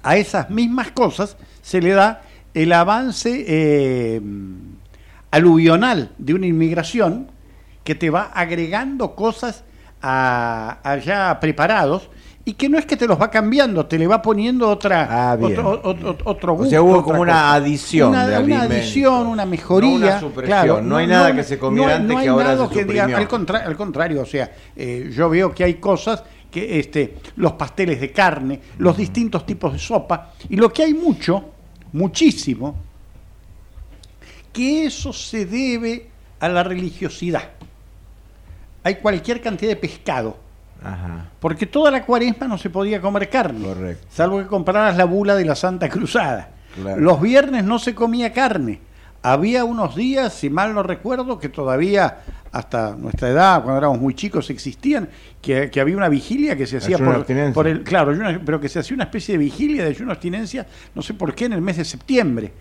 a 0.04 0.16
esas 0.16 0.48
mismas 0.48 0.92
cosas, 0.92 1.36
se 1.60 1.82
le 1.82 1.90
da 1.90 2.22
el 2.54 2.72
avance 2.72 3.44
eh, 3.48 4.20
aluvional 5.32 6.12
de 6.18 6.34
una 6.34 6.46
inmigración 6.46 7.32
que 7.82 7.96
te 7.96 8.10
va 8.10 8.30
agregando 8.32 9.16
cosas 9.16 9.64
allá 10.00 11.36
preparados 11.40 12.10
y 12.48 12.54
que 12.54 12.70
no 12.70 12.78
es 12.78 12.86
que 12.86 12.96
te 12.96 13.06
los 13.06 13.20
va 13.20 13.30
cambiando, 13.30 13.84
te 13.84 13.98
le 13.98 14.06
va 14.06 14.22
poniendo 14.22 14.70
otra 14.70 15.06
ah, 15.10 15.38
otro, 15.38 15.82
otro, 16.24 16.52
gusto. 16.54 16.66
O 16.66 16.70
sea, 16.70 16.80
hubo 16.80 17.02
como 17.02 17.20
una 17.20 17.52
adición 17.52 18.08
una, 18.08 18.26
de 18.26 18.42
una 18.42 18.62
adición, 18.62 19.26
una 19.26 19.44
mejoría. 19.44 20.18
No 20.18 20.30
claro, 20.32 20.80
no, 20.80 20.96
hay 20.96 21.06
nada 21.06 21.34
que 21.34 21.44
se 21.44 21.58
comiera 21.58 21.96
antes 21.96 22.16
que 22.16 22.28
ahora 22.28 22.56
se 22.56 22.74
que 22.74 22.84
diga, 22.86 23.04
al, 23.04 23.12
al, 23.12 23.76
contrario, 23.76 24.22
o 24.22 24.24
sea, 24.24 24.50
eh, 24.74 25.10
yo 25.14 25.28
veo 25.28 25.54
que 25.54 25.62
hay 25.62 25.74
cosas 25.74 26.24
que 26.50 26.78
este, 26.78 27.16
los 27.36 27.52
pasteles 27.52 28.00
de 28.00 28.12
carne, 28.12 28.58
los 28.78 28.96
distintos 28.96 29.44
tipos 29.44 29.74
de 29.74 29.78
sopa, 29.78 30.32
y 30.48 30.56
lo 30.56 30.72
que 30.72 30.84
hay 30.84 30.94
mucho, 30.94 31.50
muchísimo, 31.92 32.76
que 34.54 34.86
eso 34.86 35.12
se 35.12 35.44
debe 35.44 36.08
a 36.40 36.48
la 36.48 36.62
religiosidad 36.62 37.58
hay 38.88 38.94
cualquier 38.96 39.42
cantidad 39.42 39.70
de 39.70 39.76
pescado. 39.76 40.38
Porque 41.40 41.66
toda 41.66 41.90
la 41.90 42.04
cuaresma 42.04 42.46
no 42.46 42.58
se 42.58 42.70
podía 42.70 43.00
comer 43.00 43.28
carne. 43.28 43.96
Salvo 44.10 44.38
que 44.38 44.46
compraras 44.46 44.96
la 44.96 45.04
bula 45.04 45.34
de 45.34 45.44
la 45.44 45.54
Santa 45.54 45.88
Cruzada. 45.88 46.50
Los 46.96 47.20
viernes 47.20 47.64
no 47.64 47.78
se 47.78 47.94
comía 47.94 48.32
carne. 48.32 48.80
Había 49.22 49.64
unos 49.64 49.96
días, 49.96 50.32
si 50.32 50.48
mal 50.48 50.74
no 50.74 50.82
recuerdo, 50.82 51.38
que 51.38 51.48
todavía 51.48 52.18
hasta 52.52 52.94
nuestra 52.96 53.28
edad, 53.28 53.62
cuando 53.62 53.78
éramos 53.78 54.00
muy 54.00 54.14
chicos, 54.14 54.48
existían, 54.50 55.08
que, 55.42 55.70
había 55.80 55.96
una 55.96 56.08
vigilia 56.08 56.56
que 56.56 56.66
se 56.66 56.78
hacía 56.78 56.98
por, 57.52 57.66
el. 57.66 57.82
Claro, 57.82 58.16
pero 58.44 58.60
que 58.60 58.68
se 58.68 58.78
hacía 58.78 58.94
una 58.94 59.04
especie 59.04 59.32
de 59.32 59.38
vigilia 59.38 59.82
de 59.82 59.90
ayuno 59.90 60.12
abstinencia, 60.12 60.66
no 60.94 61.02
sé 61.02 61.14
por 61.14 61.34
qué, 61.34 61.46
en 61.46 61.54
el 61.54 61.60
mes 61.60 61.78
de 61.78 61.84
septiembre. 61.84 62.52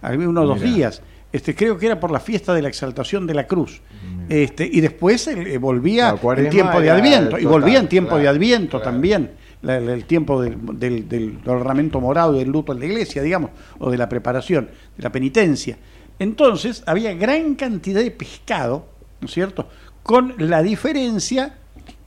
Había 0.00 0.28
unos 0.28 0.46
dos 0.46 0.60
días. 0.60 1.02
Este, 1.32 1.54
creo 1.54 1.76
que 1.76 1.86
era 1.86 2.00
por 2.00 2.10
la 2.10 2.20
fiesta 2.20 2.54
de 2.54 2.62
la 2.62 2.68
exaltación 2.68 3.26
de 3.26 3.34
la 3.34 3.46
cruz. 3.46 3.80
Este, 4.28 4.68
y 4.70 4.80
después 4.80 5.26
eh, 5.28 5.58
volvía 5.58 6.16
el 6.36 6.48
tiempo 6.48 6.80
de 6.80 6.90
Adviento, 6.90 7.38
y 7.38 7.44
volvía 7.44 7.78
en 7.78 7.88
tiempo 7.88 8.16
de 8.16 8.28
Adviento 8.28 8.80
también, 8.80 9.32
el 9.62 10.04
tiempo 10.04 10.40
del, 10.40 10.58
del, 10.78 11.08
del 11.08 11.38
ornamento 11.46 12.00
morado, 12.00 12.32
del 12.32 12.48
luto 12.48 12.72
en 12.72 12.78
la 12.78 12.86
iglesia, 12.86 13.22
digamos, 13.22 13.50
o 13.78 13.90
de 13.90 13.98
la 13.98 14.08
preparación, 14.08 14.70
de 14.96 15.02
la 15.02 15.10
penitencia. 15.10 15.76
Entonces 16.18 16.82
había 16.86 17.12
gran 17.14 17.54
cantidad 17.54 18.00
de 18.00 18.10
pescado, 18.10 18.86
¿no 19.20 19.26
es 19.26 19.34
cierto? 19.34 19.68
Con 20.02 20.34
la 20.38 20.62
diferencia 20.62 21.56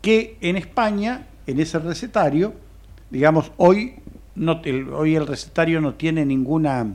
que 0.02 0.38
en 0.42 0.56
España, 0.56 1.28
en 1.46 1.60
ese 1.60 1.80
recetario, 1.80 2.54
digamos, 3.10 3.52
hoy, 3.58 3.96
no, 4.36 4.62
hoy 4.96 5.16
el 5.16 5.28
recetario 5.28 5.82
no 5.82 5.94
tiene 5.94 6.26
ninguna 6.26 6.88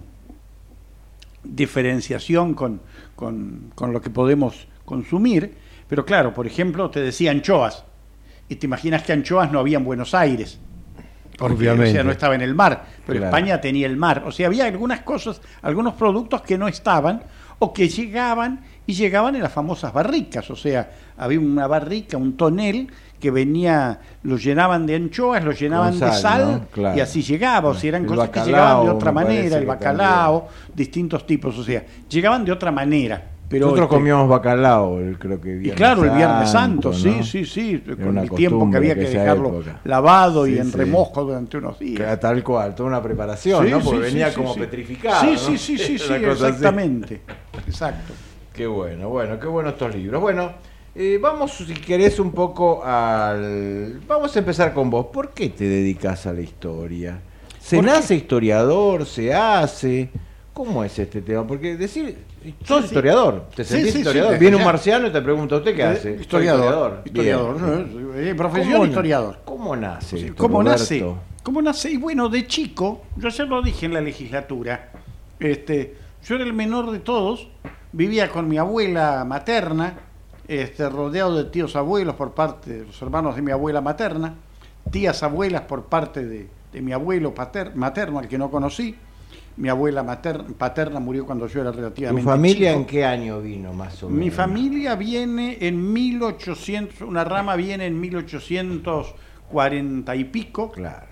diferenciación 1.45 2.55
con, 2.55 2.81
con, 3.15 3.93
lo 3.93 4.01
que 4.01 4.11
podemos 4.11 4.67
consumir, 4.85 5.55
pero 5.89 6.05
claro, 6.05 6.35
por 6.35 6.47
ejemplo, 6.47 6.91
te 6.91 7.01
decía 7.01 7.31
anchoas, 7.31 7.85
y 8.49 8.57
te 8.57 8.67
imaginas 8.67 9.03
que 9.03 9.13
anchoas 9.13 9.51
no 9.51 9.59
había 9.59 9.79
en 9.79 9.85
Buenos 9.85 10.15
Aires, 10.15 10.59
Obviamente. 11.41 11.91
o 11.91 11.93
sea, 11.93 12.05
no 12.05 12.11
estaba 12.11 12.35
en 12.35 12.43
el 12.43 12.55
mar, 12.55 12.85
pero 13.07 13.25
España 13.25 13.61
tenía 13.61 13.87
el 13.87 13.97
mar, 13.97 14.23
o 14.27 14.33
sea, 14.33 14.49
había 14.49 14.67
algunas 14.67 15.01
cosas, 15.01 15.41
algunos 15.63 15.95
productos 15.95 16.43
que 16.43 16.59
no 16.59 16.69
estaban, 16.69 17.23
o 17.59 17.73
que 17.73 17.89
llegaban 17.89 18.61
y 18.87 18.95
llegaban 18.95 19.35
en 19.37 19.43
las 19.43 19.53
famosas 19.53 19.93
barricas, 19.93 20.51
o 20.51 20.57
sea, 20.57 20.91
había 21.17 21.41
una 21.41 21.67
barrica, 21.67 22.17
un 22.17 22.37
tonel 22.37 22.89
que 23.25 23.31
venía, 23.31 23.99
lo 24.25 24.37
llenaban 24.37 24.85
de 24.85 24.97
anchoas, 24.97 25.43
lo 25.43 25.53
llenaban 25.53 25.99
de 25.99 26.13
sal 26.13 26.69
y 26.95 27.01
así 27.01 27.23
llegaba, 27.23 27.71
o 27.71 27.75
sea, 27.75 27.89
eran 27.89 28.05
cosas 28.05 28.29
que 28.29 28.41
llegaban 28.41 28.85
de 28.85 28.91
otra 28.91 29.13
manera, 29.13 29.57
el 29.57 29.65
bacalao, 29.65 30.49
distintos 30.75 31.27
tipos, 31.27 31.59
o 31.59 31.65
sea, 31.65 31.83
llegaban 32.07 32.45
de 32.45 32.53
otra 32.53 32.71
manera. 32.71 33.31
Pero 33.49 33.65
Nosotros 33.65 33.87
este, 33.87 33.97
comíamos 33.97 34.29
bacalao, 34.29 34.99
creo 35.19 35.41
que 35.41 35.55
viernes 35.55 35.73
Y 35.73 35.75
claro, 35.75 36.05
el 36.05 36.11
Viernes 36.11 36.51
Santo, 36.51 36.93
sí, 36.93 37.23
sí, 37.23 37.47
sí, 37.47 37.83
con 38.03 38.19
el 38.19 38.31
tiempo 38.31 38.71
que 38.71 38.77
había 38.77 38.95
que 38.95 39.09
dejarlo 39.09 39.63
lavado 39.85 40.47
y 40.47 40.59
en 40.59 40.71
remosco 40.71 41.25
durante 41.25 41.57
unos 41.57 41.79
días. 41.79 42.21
tal 42.21 42.45
cual, 42.45 42.75
toda 42.75 42.91
una 42.91 43.03
preparación, 43.03 43.71
¿no? 43.71 43.81
Porque 43.81 44.01
venía 44.01 44.35
como 44.35 44.55
petrificado. 44.55 45.23
Sí, 45.23 45.39
sí, 45.39 45.57
sí, 45.57 45.79
sí, 45.99 45.99
sí, 45.99 46.13
exactamente. 46.13 47.23
Exacto. 47.67 48.13
Qué 48.53 48.67
bueno, 48.67 49.09
bueno, 49.09 49.41
qué 49.41 49.47
buenos 49.47 49.73
estos 49.73 49.95
libros. 49.95 50.21
Bueno, 50.21 50.53
eh, 50.95 51.19
vamos, 51.21 51.53
si 51.53 51.75
querés, 51.75 52.19
un 52.19 52.33
poco 52.33 52.85
al... 52.85 54.01
Vamos 54.07 54.35
a 54.37 54.39
empezar 54.39 54.73
con 54.73 54.91
vos. 54.91 55.07
¿Por 55.07 55.31
qué 55.31 55.49
te 55.49 55.65
dedicas 55.65 56.27
a 56.27 56.33
la 56.33 56.41
historia? 56.41 57.21
¿Se 57.61 57.81
nace 57.81 58.15
historiador? 58.15 59.07
¿Se 59.07 59.33
hace? 59.33 60.11
¿Cómo 60.53 60.85
es 60.85 60.97
este 60.99 61.21
tema? 61.21 61.45
Porque 61.45 61.77
decir, 61.77 62.17
sos 62.63 62.85
historiador, 62.85 63.47
te 63.57 63.65
sentís 63.65 63.97
historiador. 63.97 64.39
Viene 64.39 64.57
un 64.57 64.65
marciano 64.65 65.09
y 65.09 65.11
te 65.11 65.21
pregunta, 65.21 65.57
¿usted 65.57 65.75
qué 65.75 65.83
eh, 65.83 65.87
hace? 65.87 66.13
Historiador. 66.15 67.03
Historiador, 67.05 67.89
eh, 68.15 68.35
profesión 68.37 68.87
historiador. 68.87 69.39
¿Cómo 69.45 69.75
nace? 69.75 70.33
¿Cómo 70.35 70.63
nace? 70.63 71.05
¿Cómo 71.43 71.61
nace? 71.61 71.91
Y 71.91 71.97
bueno, 71.97 72.29
de 72.29 72.47
chico, 72.47 73.03
yo 73.17 73.31
ya 73.31 73.45
lo 73.47 73.63
dije 73.63 73.87
en 73.87 73.95
la 73.95 74.01
legislatura, 74.01 74.93
este, 75.41 75.97
yo 76.25 76.37
era 76.37 76.45
el 76.45 76.53
menor 76.53 76.93
de 76.93 77.01
todos, 77.01 77.49
vivía 77.91 78.31
con 78.31 78.49
mi 78.49 78.57
abuela 78.57 79.25
materna, 79.25 79.99
este, 80.49 80.89
rodeado 80.89 81.37
de 81.37 81.45
tíos 81.45 81.77
abuelos 81.77 82.17
por 82.17 82.33
parte 82.33 82.81
de 82.81 82.87
los 82.87 83.01
hermanos 83.01 83.37
de 83.37 83.43
mi 83.43 83.51
abuela 83.51 83.81
materna, 83.81 84.35
tías 84.91 85.23
abuelas 85.23 85.63
por 85.63 85.85
parte 85.85 86.25
de, 86.25 86.49
mi 86.81 86.93
abuelo 86.93 87.33
materno, 87.75 88.19
al 88.19 88.29
que 88.29 88.39
no 88.39 88.51
conocí. 88.51 88.95
Mi 89.57 89.69
abuela 89.69 90.03
materna, 90.03 90.47
paterna 90.59 90.99
murió 90.99 91.25
cuando 91.25 91.47
yo 91.47 91.61
era 91.61 91.71
relativamente 91.71 92.25
¿Tu 92.25 92.29
familia 92.29 92.73
en 92.73 92.85
qué 92.85 93.05
año 93.05 93.41
vino 93.41 93.73
más 93.73 94.03
o 94.03 94.09
menos? 94.09 94.25
Mi 94.25 94.33
familia 94.33 94.97
viene 94.97 95.59
en 95.61 95.93
1800, 95.93 97.03
una 97.03 97.23
rama 97.23 97.55
viene 97.55 97.87
en 97.87 98.01
1840 98.01 100.17
y 100.17 100.25
pico. 100.25 100.73
Claro. 100.73 101.07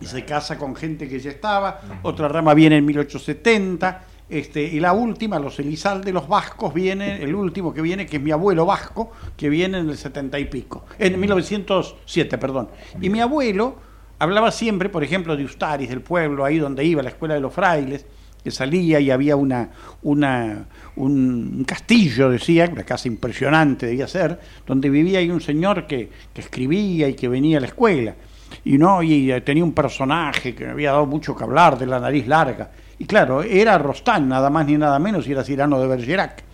Y 0.00 0.06
se 0.06 0.24
casa 0.24 0.58
con 0.58 0.74
gente 0.74 1.08
que 1.08 1.20
ya 1.20 1.30
estaba. 1.30 1.80
Otra 2.02 2.26
rama 2.26 2.54
viene 2.54 2.78
en 2.78 2.86
1870 2.86 4.02
este, 4.30 4.62
y 4.62 4.78
la 4.78 4.92
última, 4.92 5.40
los 5.40 5.58
Elizalde, 5.58 6.12
los 6.12 6.28
vascos, 6.28 6.72
viene, 6.72 7.20
el 7.20 7.34
último 7.34 7.74
que 7.74 7.82
viene, 7.82 8.06
que 8.06 8.18
es 8.18 8.22
mi 8.22 8.30
abuelo 8.30 8.64
vasco, 8.64 9.10
que 9.36 9.48
viene 9.48 9.78
en 9.78 9.90
el 9.90 9.98
setenta 9.98 10.38
y 10.38 10.44
pico, 10.44 10.84
en 10.98 11.18
1907, 11.18 12.38
perdón. 12.38 12.68
Y 13.00 13.10
mi 13.10 13.20
abuelo 13.20 13.76
hablaba 14.20 14.52
siempre, 14.52 14.88
por 14.88 15.02
ejemplo, 15.02 15.36
de 15.36 15.44
Ustaris, 15.44 15.88
del 15.88 16.00
pueblo, 16.00 16.44
ahí 16.44 16.58
donde 16.58 16.84
iba, 16.84 17.02
la 17.02 17.08
escuela 17.08 17.34
de 17.34 17.40
los 17.40 17.52
frailes, 17.52 18.06
que 18.44 18.52
salía 18.52 19.00
y 19.00 19.10
había 19.10 19.34
una, 19.34 19.70
una, 20.02 20.66
un 20.94 21.64
castillo, 21.66 22.30
decía, 22.30 22.70
una 22.72 22.84
casa 22.84 23.08
impresionante 23.08 23.86
debía 23.86 24.06
ser, 24.06 24.38
donde 24.64 24.88
vivía 24.88 25.18
ahí 25.18 25.28
un 25.28 25.40
señor 25.40 25.88
que, 25.88 26.08
que 26.32 26.40
escribía 26.40 27.08
y 27.08 27.14
que 27.14 27.28
venía 27.28 27.58
a 27.58 27.60
la 27.60 27.66
escuela. 27.66 28.14
Y 28.64 28.78
no, 28.78 29.02
y 29.02 29.32
tenía 29.42 29.64
un 29.64 29.72
personaje 29.72 30.54
que 30.54 30.66
me 30.66 30.70
había 30.70 30.92
dado 30.92 31.06
mucho 31.06 31.36
que 31.36 31.44
hablar, 31.44 31.76
de 31.78 31.86
la 31.86 31.98
nariz 31.98 32.26
larga 32.26 32.70
y 33.00 33.06
claro, 33.06 33.42
era 33.42 33.78
Rostán, 33.78 34.28
nada 34.28 34.50
más 34.50 34.66
ni 34.66 34.76
nada 34.76 34.98
menos, 34.98 35.26
y 35.26 35.32
era 35.32 35.42
Cirano 35.42 35.80
de 35.80 35.86
Bergerac. 35.86 36.44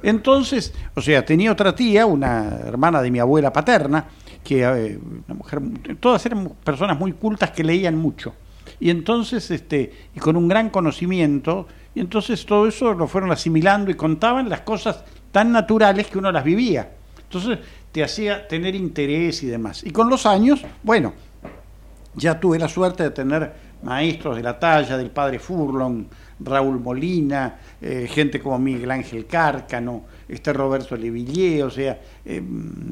Entonces, 0.00 0.72
o 0.94 1.00
sea, 1.00 1.24
tenía 1.24 1.50
otra 1.50 1.74
tía, 1.74 2.06
una 2.06 2.50
hermana 2.64 3.02
de 3.02 3.10
mi 3.10 3.18
abuela 3.18 3.52
paterna, 3.52 4.04
que 4.44 4.62
eh, 4.62 4.96
una 5.26 5.34
mujer, 5.34 5.60
todas 5.98 6.24
eran 6.24 6.50
personas 6.62 6.96
muy 7.00 7.14
cultas 7.14 7.50
que 7.50 7.64
leían 7.64 7.98
mucho. 7.98 8.32
Y 8.78 8.90
entonces, 8.90 9.50
este, 9.50 9.92
y 10.14 10.20
con 10.20 10.36
un 10.36 10.46
gran 10.46 10.70
conocimiento, 10.70 11.66
y 11.96 11.98
entonces 11.98 12.46
todo 12.46 12.68
eso 12.68 12.94
lo 12.94 13.08
fueron 13.08 13.32
asimilando 13.32 13.90
y 13.90 13.94
contaban 13.94 14.48
las 14.48 14.60
cosas 14.60 15.02
tan 15.32 15.50
naturales 15.50 16.06
que 16.06 16.18
uno 16.18 16.30
las 16.30 16.44
vivía. 16.44 16.92
Entonces 17.24 17.58
te 17.90 18.04
hacía 18.04 18.46
tener 18.46 18.76
interés 18.76 19.42
y 19.42 19.48
demás. 19.48 19.82
Y 19.82 19.90
con 19.90 20.08
los 20.08 20.26
años, 20.26 20.64
bueno, 20.84 21.12
ya 22.14 22.38
tuve 22.38 22.60
la 22.60 22.68
suerte 22.68 23.02
de 23.02 23.10
tener 23.10 23.67
maestros 23.82 24.36
de 24.36 24.42
la 24.42 24.58
talla 24.58 24.96
del 24.96 25.10
padre 25.10 25.38
Furlong, 25.38 26.04
Raúl 26.40 26.80
Molina, 26.80 27.58
eh, 27.80 28.08
gente 28.08 28.40
como 28.40 28.58
Miguel 28.58 28.90
Ángel 28.90 29.26
Cárcano, 29.26 30.04
este 30.28 30.52
Roberto 30.52 30.96
Levillé, 30.96 31.62
o 31.62 31.70
sea, 31.70 31.98
eh, 32.24 32.42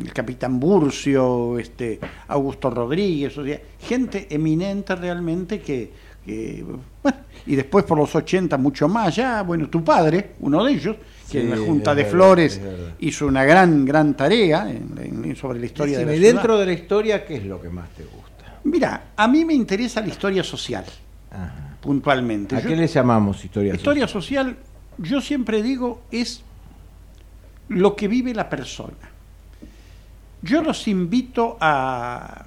el 0.00 0.12
capitán 0.12 0.58
Burcio, 0.58 1.58
este 1.58 2.00
Augusto 2.28 2.70
Rodríguez, 2.70 3.36
o 3.38 3.44
sea, 3.44 3.60
gente 3.80 4.26
eminente 4.30 4.96
realmente 4.96 5.60
que, 5.60 6.06
bueno, 7.02 7.18
y 7.46 7.54
después 7.54 7.84
por 7.84 7.98
los 7.98 8.12
80 8.14 8.58
mucho 8.58 8.88
más, 8.88 9.14
ya, 9.14 9.42
bueno, 9.42 9.68
tu 9.68 9.84
padre, 9.84 10.32
uno 10.40 10.64
de 10.64 10.72
ellos, 10.72 10.96
que 11.30 11.40
en 11.40 11.50
la 11.50 11.56
Junta 11.56 11.94
de 11.94 12.04
Flores 12.04 12.60
hizo 13.00 13.26
una 13.26 13.44
gran, 13.44 13.84
gran 13.84 14.16
tarea 14.16 14.68
sobre 15.38 15.60
la 15.60 15.66
historia 15.66 15.98
de 15.98 16.06
la 16.06 16.12
dentro 16.12 16.58
de 16.58 16.66
la 16.66 16.72
historia, 16.72 17.24
¿qué 17.24 17.36
es 17.36 17.44
lo 17.44 17.60
que 17.60 17.68
más 17.68 17.88
te 17.90 18.04
gusta? 18.04 18.25
Mira, 18.66 19.12
a 19.16 19.28
mí 19.28 19.44
me 19.44 19.54
interesa 19.54 20.00
la 20.00 20.08
historia 20.08 20.42
social, 20.42 20.84
puntualmente. 21.80 22.56
¿A 22.56 22.62
qué 22.62 22.74
le 22.74 22.86
llamamos 22.86 23.44
historia 23.44 23.72
social? 23.72 23.80
Historia 23.80 24.08
social, 24.08 24.56
yo 24.98 25.20
siempre 25.20 25.62
digo, 25.62 26.02
es 26.10 26.42
lo 27.68 27.94
que 27.94 28.08
vive 28.08 28.34
la 28.34 28.48
persona. 28.48 29.10
Yo 30.42 30.62
los 30.62 30.86
invito 30.88 31.56
a, 31.60 32.46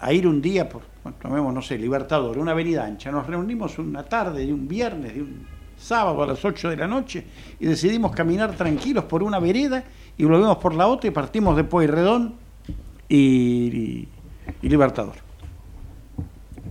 a 0.00 0.12
ir 0.12 0.26
un 0.26 0.42
día 0.42 0.68
por 0.68 0.82
tomemos, 1.20 1.52
no 1.52 1.62
sé, 1.62 1.78
Libertador, 1.78 2.38
una 2.38 2.52
avenida 2.52 2.84
ancha, 2.84 3.10
nos 3.10 3.26
reunimos 3.26 3.78
una 3.78 4.04
tarde 4.04 4.46
de 4.46 4.52
un 4.52 4.68
viernes, 4.68 5.14
de 5.14 5.22
un 5.22 5.46
sábado 5.76 6.22
a 6.22 6.26
las 6.26 6.44
8 6.44 6.70
de 6.70 6.76
la 6.76 6.86
noche 6.86 7.24
y 7.58 7.66
decidimos 7.66 8.12
caminar 8.12 8.54
tranquilos 8.54 9.04
por 9.04 9.22
una 9.22 9.40
vereda 9.40 9.82
y 10.16 10.24
volvemos 10.24 10.58
por 10.58 10.74
la 10.74 10.86
otra 10.86 11.08
y 11.08 11.10
partimos 11.10 11.56
de 11.56 11.64
Pueyrredón 11.64 12.34
y, 13.08 14.06
y, 14.62 14.68
Libertador. 14.68 15.16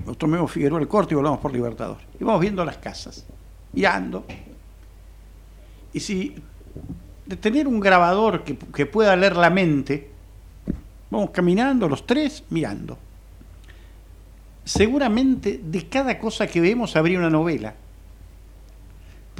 Nos 0.05 0.17
tomemos 0.17 0.51
Figueroa 0.51 0.79
el 0.79 0.87
Corte 0.87 1.13
y 1.13 1.15
volvamos 1.15 1.39
por 1.39 1.53
Libertador. 1.53 1.97
Y 2.19 2.23
vamos 2.23 2.41
viendo 2.41 2.63
las 2.65 2.77
casas, 2.77 3.25
mirando. 3.73 4.25
Y 5.93 5.99
si 5.99 6.35
de 7.25 7.35
tener 7.37 7.67
un 7.67 7.79
grabador 7.79 8.43
que, 8.43 8.57
que 8.57 8.85
pueda 8.85 9.15
leer 9.15 9.35
la 9.37 9.49
mente, 9.49 10.09
vamos 11.09 11.29
caminando 11.31 11.87
los 11.87 12.05
tres 12.05 12.43
mirando 12.49 12.97
seguramente 14.63 15.59
de 15.63 15.87
cada 15.87 16.17
cosa 16.17 16.47
que 16.47 16.61
vemos 16.61 16.95
habría 16.95 17.19
una 17.19 17.29
novela. 17.29 17.75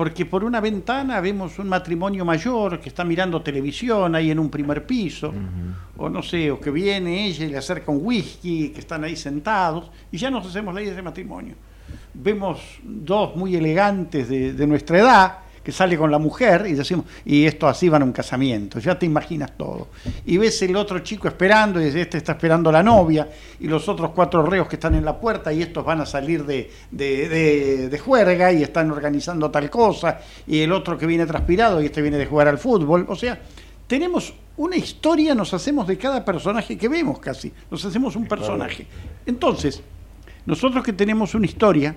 Porque 0.02 0.26
por 0.26 0.44
una 0.44 0.60
ventana 0.60 1.22
vemos 1.22 1.60
un 1.60 1.70
matrimonio 1.70 2.26
mayor 2.26 2.80
que 2.80 2.90
está 2.90 3.04
mirando 3.04 3.40
televisión 3.44 4.16
ahí 4.16 4.32
en 4.32 4.40
un 4.40 4.50
primer 4.50 4.84
piso, 4.84 5.32
o 5.96 6.10
no 6.10 6.24
sé, 6.24 6.50
o 6.50 6.60
que 6.60 6.72
viene 6.72 7.28
ella 7.28 7.46
y 7.46 7.50
le 7.50 7.58
acerca 7.60 7.92
un 7.92 8.00
whisky, 8.02 8.70
que 8.70 8.80
están 8.80 9.04
ahí 9.04 9.16
sentados, 9.16 9.92
y 10.12 10.18
ya 10.18 10.32
nos 10.32 10.48
hacemos 10.48 10.74
la 10.74 10.82
idea 10.82 10.96
de 10.96 11.04
matrimonio. 11.04 11.54
Vemos 12.16 12.80
dos 12.82 13.36
muy 13.36 13.56
elegantes 13.56 14.28
de, 14.28 14.54
de 14.54 14.66
nuestra 14.66 14.98
edad, 14.98 15.38
que 15.64 15.72
sale 15.72 15.98
con 15.98 16.10
la 16.10 16.18
mujer 16.18 16.66
y 16.68 16.74
decimos, 16.74 17.06
y 17.24 17.46
esto 17.46 17.68
así 17.68 17.88
van 17.90 18.02
a 18.02 18.06
un 18.06 18.12
casamiento, 18.12 18.80
ya 18.80 18.98
te 18.98 19.06
imaginas 19.06 19.56
todo. 19.56 19.90
Y 20.26 20.38
ves 20.38 20.62
el 20.64 20.76
otro 20.76 21.00
chico 21.00 21.28
esperando 21.28 21.82
y 21.82 21.86
este 21.86 22.18
está 22.18 22.34
esperando 22.34 22.72
la 22.72 22.82
novia 22.82 23.30
y 23.60 23.68
los 23.68 23.88
otros 23.88 24.12
cuatro 24.12 24.44
reos 24.44 24.68
que 24.68 24.76
están 24.76 24.96
en 24.96 25.06
la 25.06 25.20
puerta 25.20 25.54
y 25.54 25.62
estos 25.62 25.86
van 25.86 26.02
a 26.02 26.06
salir 26.06 26.46
de, 26.46 26.72
de, 26.92 28.02
juerga 28.04 28.52
y 28.52 28.64
están 28.64 28.90
organizando 28.90 29.52
tal 29.52 29.70
cosa 29.70 30.20
y 30.48 30.62
el 30.62 30.72
otro 30.72 30.98
que 30.98 31.06
viene 31.06 31.26
transpirado 31.26 31.82
y 31.82 31.86
este 31.86 32.02
viene 32.02 32.18
de 32.18 32.26
jugar 32.26 32.48
al 32.48 32.58
fútbol. 32.58 33.06
O 33.08 33.16
sea, 33.16 33.40
tenemos 33.86 34.34
una 34.58 34.76
historia, 34.76 35.36
nos 35.36 35.54
hacemos 35.54 35.88
de 35.88 35.98
cada 35.98 36.26
personaje 36.26 36.78
que 36.78 36.88
vemos 36.88 37.20
casi, 37.20 37.52
nos 37.70 37.86
hacemos 37.86 38.16
un 38.16 38.28
personaje. 38.28 38.88
Entonces, 39.26 39.84
nosotros 40.46 40.84
que 40.84 40.94
tenemos 40.94 41.36
una 41.36 41.46
historia, 41.46 41.96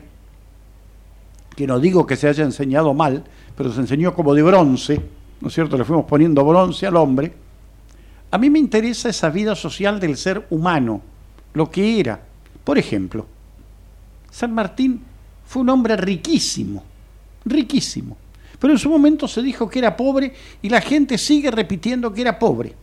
que 1.54 1.66
no 1.66 1.78
digo 1.78 2.06
que 2.06 2.16
se 2.16 2.28
haya 2.28 2.44
enseñado 2.44 2.94
mal, 2.94 3.24
pero 3.56 3.72
se 3.72 3.80
enseñó 3.80 4.14
como 4.14 4.34
de 4.34 4.42
bronce, 4.42 5.00
¿no 5.40 5.48
es 5.48 5.54
cierto? 5.54 5.76
Le 5.76 5.84
fuimos 5.84 6.04
poniendo 6.06 6.44
bronce 6.44 6.86
al 6.86 6.96
hombre. 6.96 7.32
A 8.30 8.38
mí 8.38 8.50
me 8.50 8.58
interesa 8.58 9.08
esa 9.08 9.30
vida 9.30 9.54
social 9.54 10.00
del 10.00 10.16
ser 10.16 10.46
humano, 10.50 11.00
lo 11.52 11.70
que 11.70 12.00
era. 12.00 12.20
Por 12.64 12.78
ejemplo, 12.78 13.26
San 14.30 14.52
Martín 14.52 15.00
fue 15.46 15.62
un 15.62 15.68
hombre 15.68 15.96
riquísimo, 15.96 16.82
riquísimo. 17.44 18.16
Pero 18.58 18.72
en 18.72 18.78
su 18.78 18.88
momento 18.88 19.28
se 19.28 19.42
dijo 19.42 19.68
que 19.68 19.78
era 19.78 19.96
pobre 19.96 20.32
y 20.62 20.68
la 20.68 20.80
gente 20.80 21.18
sigue 21.18 21.50
repitiendo 21.50 22.12
que 22.12 22.22
era 22.22 22.38
pobre. 22.38 22.74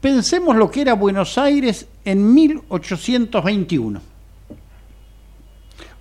Pensemos 0.00 0.56
lo 0.56 0.70
que 0.70 0.80
era 0.82 0.94
Buenos 0.94 1.38
Aires 1.38 1.86
en 2.04 2.34
1821. 2.34 4.13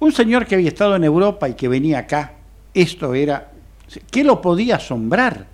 Un 0.04 0.12
señor 0.12 0.46
que 0.46 0.56
había 0.56 0.68
estado 0.68 0.98
en 0.98 1.06
Europa 1.06 1.48
y 1.48 1.54
que 1.54 1.70
venía 1.70 2.00
acá 2.00 2.34
esto 2.74 3.14
era, 3.14 3.52
¿qué 4.12 4.22
lo 4.22 4.42
podía 4.42 4.76
asombrar? 4.76 5.46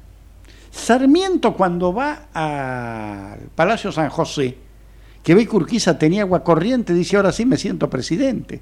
Sarmiento 0.71 1.53
cuando 1.53 1.93
va 1.93 2.29
al 2.33 3.49
Palacio 3.53 3.91
San 3.91 4.09
José, 4.09 4.57
que 5.21 5.35
ve 5.35 5.45
que 5.45 5.55
Urquiza 5.55 5.99
tenía 5.99 6.23
agua 6.23 6.43
corriente, 6.43 6.95
dice, 6.95 7.17
ahora 7.17 7.31
sí 7.31 7.45
me 7.45 7.57
siento 7.57 7.91
presidente. 7.91 8.59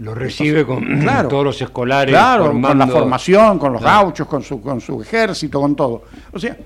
Lo 0.00 0.14
recibe 0.14 0.66
con 0.66 1.02
todos 1.30 1.44
los 1.44 1.62
escolares. 1.62 2.12
Claro, 2.12 2.52
con 2.60 2.78
la 2.78 2.86
formación, 2.86 3.58
con 3.58 3.72
los 3.72 3.82
gauchos, 3.82 4.26
con 4.26 4.42
su, 4.42 4.60
con 4.60 4.82
su 4.82 5.00
ejército, 5.00 5.62
con 5.62 5.74
todo. 5.74 6.02
O 6.30 6.38
sea, 6.38 6.58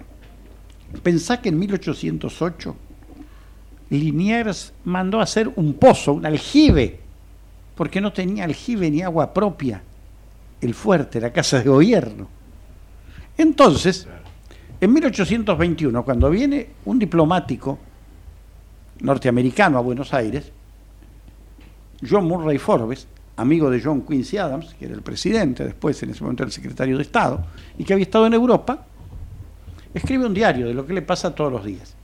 pensá 1.05 1.41
que 1.41 1.51
en 1.51 1.59
1808 1.61 2.77
Liniers 3.91 4.73
mandó 4.85 5.21
a 5.21 5.23
hacer 5.23 5.49
un 5.55 5.75
pozo, 5.75 6.15
un 6.15 6.27
aljibe, 6.27 7.06
porque 7.77 8.01
no 8.01 8.13
tenía 8.13 8.45
aljibe 8.45 8.91
ni 8.91 9.03
agua 9.03 9.33
propia 9.33 9.83
el 10.61 10.75
fuerte, 10.75 11.21
la 11.21 11.33
casa 11.33 11.59
de 11.59 11.69
gobierno. 11.69 12.27
Entonces, 13.37 14.09
en 14.81 14.93
1821, 14.93 16.05
cuando 16.05 16.31
viene 16.31 16.69
un 16.87 16.99
diplomático 16.99 17.79
norteamericano 19.01 19.79
a 19.79 19.83
Buenos 19.83 20.13
Aires, 20.15 20.51
John 22.09 22.27
Murray 22.27 22.59
Forbes, 22.59 23.07
amigo 23.37 23.71
de 23.71 23.83
John 23.83 24.03
Quincy 24.03 24.39
Adams, 24.39 24.75
que 24.79 24.87
era 24.87 24.95
el 24.95 25.03
presidente, 25.03 25.65
después 25.65 26.03
en 26.03 26.11
ese 26.11 26.23
momento 26.23 26.45
el 26.45 26.53
secretario 26.53 26.97
de 26.97 27.03
Estado, 27.03 27.45
y 27.79 27.85
que 27.85 27.93
había 27.93 28.05
estado 28.05 28.27
en 28.27 28.35
Europa, 28.35 28.87
escribe 29.93 30.27
un 30.27 30.35
diario 30.35 30.67
de 30.67 30.75
lo 30.75 30.87
que 30.87 30.95
le 30.95 31.03
pasa 31.03 31.35
todos 31.35 31.53
los 31.53 31.65
días. 31.65 31.95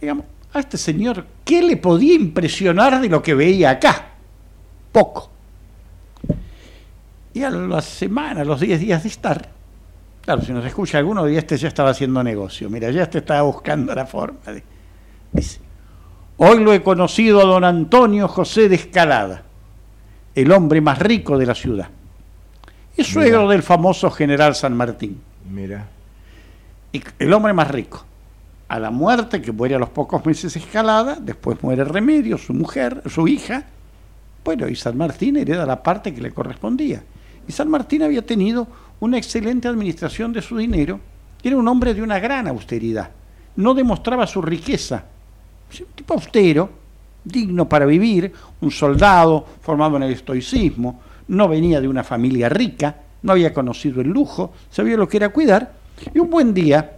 Digamos, 0.00 0.26
a 0.52 0.60
este 0.60 0.76
señor, 0.78 1.24
¿qué 1.46 1.62
le 1.62 1.76
podía 1.78 2.14
impresionar 2.14 3.00
de 3.00 3.08
lo 3.08 3.22
que 3.22 3.34
veía 3.34 3.70
acá? 3.70 4.08
Poco. 4.92 5.30
Y 7.32 7.42
a 7.42 7.50
la 7.50 7.80
semana, 7.80 8.40
a 8.42 8.44
los 8.44 8.60
10 8.60 8.80
días 8.80 9.02
de 9.02 9.08
estar, 9.08 9.48
claro, 10.22 10.42
si 10.42 10.52
nos 10.52 10.64
escucha 10.66 10.98
alguno, 10.98 11.28
y 11.28 11.36
este 11.36 11.56
ya 11.56 11.68
estaba 11.68 11.90
haciendo 11.90 12.22
negocio. 12.22 12.68
Mira, 12.68 12.90
ya 12.90 13.04
este 13.04 13.18
estaba 13.18 13.42
buscando 13.42 13.94
la 13.94 14.06
forma 14.06 14.40
de. 14.46 14.62
Dice: 15.32 15.60
Hoy 16.38 16.62
lo 16.62 16.72
he 16.72 16.82
conocido 16.82 17.40
a 17.40 17.44
don 17.44 17.64
Antonio 17.64 18.26
José 18.26 18.68
de 18.68 18.74
Escalada, 18.74 19.42
el 20.34 20.50
hombre 20.50 20.80
más 20.80 20.98
rico 20.98 21.38
de 21.38 21.46
la 21.46 21.54
ciudad. 21.54 21.88
Y 22.96 23.04
suegro 23.04 23.48
del 23.48 23.62
famoso 23.62 24.10
general 24.10 24.54
San 24.54 24.74
Martín. 24.76 25.20
Mira. 25.50 25.86
Y 26.92 27.02
el 27.18 27.32
hombre 27.32 27.52
más 27.52 27.70
rico. 27.70 28.04
A 28.68 28.78
la 28.78 28.90
muerte, 28.90 29.40
que 29.40 29.52
muere 29.52 29.76
a 29.76 29.78
los 29.78 29.90
pocos 29.90 30.24
meses 30.26 30.56
Escalada, 30.56 31.16
después 31.20 31.62
muere 31.62 31.84
Remedio, 31.84 32.36
su 32.36 32.52
mujer, 32.52 33.02
su 33.06 33.28
hija. 33.28 33.64
Bueno, 34.44 34.68
y 34.68 34.76
San 34.76 34.96
Martín 34.96 35.36
hereda 35.36 35.66
la 35.66 35.82
parte 35.82 36.14
que 36.14 36.20
le 36.20 36.32
correspondía. 36.32 37.02
Y 37.46 37.52
San 37.52 37.68
Martín 37.68 38.02
había 38.02 38.26
tenido 38.26 38.66
una 39.00 39.18
excelente 39.18 39.68
administración 39.68 40.32
de 40.32 40.42
su 40.42 40.56
dinero, 40.56 40.98
era 41.48 41.56
un 41.56 41.68
hombre 41.68 41.94
de 41.94 42.02
una 42.02 42.18
gran 42.18 42.48
austeridad, 42.48 43.10
no 43.54 43.72
demostraba 43.72 44.26
su 44.26 44.42
riqueza, 44.42 45.04
un 45.78 45.86
tipo 45.94 46.14
austero, 46.14 46.68
digno 47.24 47.68
para 47.68 47.86
vivir, 47.86 48.32
un 48.60 48.70
soldado 48.70 49.46
formado 49.60 49.96
en 49.96 50.04
el 50.04 50.12
estoicismo, 50.12 51.00
no 51.28 51.48
venía 51.48 51.80
de 51.80 51.88
una 51.88 52.02
familia 52.02 52.48
rica, 52.48 52.96
no 53.22 53.32
había 53.32 53.54
conocido 53.54 54.00
el 54.00 54.08
lujo, 54.08 54.52
sabía 54.70 54.96
lo 54.96 55.08
que 55.08 55.18
era 55.18 55.28
cuidar, 55.28 55.72
y 56.12 56.18
un 56.18 56.30
buen 56.30 56.52
día 56.52 56.96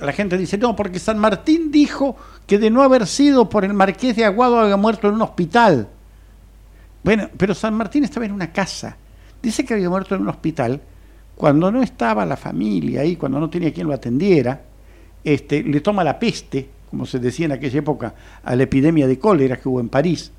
la 0.00 0.12
gente 0.12 0.38
dice, 0.38 0.58
no, 0.58 0.76
porque 0.76 0.98
San 0.98 1.18
Martín 1.18 1.70
dijo 1.70 2.16
que 2.46 2.58
de 2.58 2.70
no 2.70 2.82
haber 2.82 3.06
sido 3.06 3.48
por 3.48 3.64
el 3.64 3.74
marqués 3.74 4.16
de 4.16 4.24
Aguado 4.24 4.58
había 4.60 4.76
muerto 4.76 5.08
en 5.08 5.14
un 5.14 5.22
hospital. 5.22 5.88
Bueno, 7.02 7.28
pero 7.36 7.54
San 7.54 7.74
Martín 7.74 8.04
estaba 8.04 8.26
en 8.26 8.32
una 8.32 8.52
casa, 8.52 8.96
Dice 9.42 9.64
que 9.64 9.74
había 9.74 9.88
muerto 9.88 10.16
en 10.16 10.22
un 10.22 10.28
hospital 10.28 10.80
cuando 11.36 11.70
no 11.70 11.82
estaba 11.82 12.26
la 12.26 12.36
familia 12.36 13.02
ahí, 13.02 13.14
cuando 13.14 13.38
no 13.38 13.50
tenía 13.50 13.72
quien 13.72 13.86
lo 13.86 13.94
atendiera, 13.94 14.60
este, 15.22 15.62
le 15.62 15.80
toma 15.80 16.02
la 16.02 16.18
peste, 16.18 16.68
como 16.90 17.06
se 17.06 17.18
decía 17.18 17.46
en 17.46 17.52
aquella 17.52 17.78
época, 17.78 18.14
a 18.42 18.56
la 18.56 18.62
epidemia 18.62 19.06
de 19.06 19.18
cólera 19.18 19.56
que 19.56 19.68
hubo 19.68 19.78
en 19.78 19.88
París. 19.88 20.32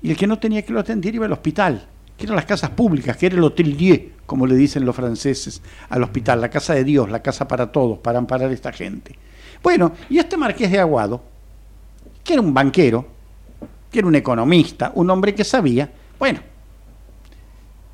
Y 0.00 0.10
el 0.10 0.16
que 0.16 0.26
no 0.26 0.38
tenía 0.38 0.62
que 0.62 0.72
lo 0.72 0.80
atender 0.80 1.14
iba 1.14 1.26
al 1.26 1.32
hospital, 1.32 1.86
que 2.16 2.24
eran 2.24 2.36
las 2.36 2.46
casas 2.46 2.70
públicas, 2.70 3.16
que 3.16 3.26
era 3.26 3.36
el 3.36 3.44
Hotel 3.44 3.76
Dieu, 3.76 4.12
como 4.24 4.46
le 4.46 4.54
dicen 4.54 4.84
los 4.84 4.96
franceses 4.96 5.60
al 5.88 6.02
hospital, 6.02 6.40
la 6.40 6.50
casa 6.50 6.74
de 6.74 6.84
Dios, 6.84 7.10
la 7.10 7.22
casa 7.22 7.46
para 7.46 7.70
todos, 7.70 7.98
para 7.98 8.18
amparar 8.18 8.50
a 8.50 8.54
esta 8.54 8.72
gente. 8.72 9.16
Bueno, 9.62 9.92
y 10.08 10.18
este 10.18 10.36
marqués 10.36 10.70
de 10.70 10.80
Aguado, 10.80 11.22
que 12.24 12.32
era 12.34 12.42
un 12.42 12.54
banquero, 12.54 13.06
que 13.90 13.98
era 13.98 14.08
un 14.08 14.14
economista, 14.14 14.92
un 14.94 15.10
hombre 15.10 15.34
que 15.34 15.44
sabía, 15.44 15.90
bueno, 16.18 16.40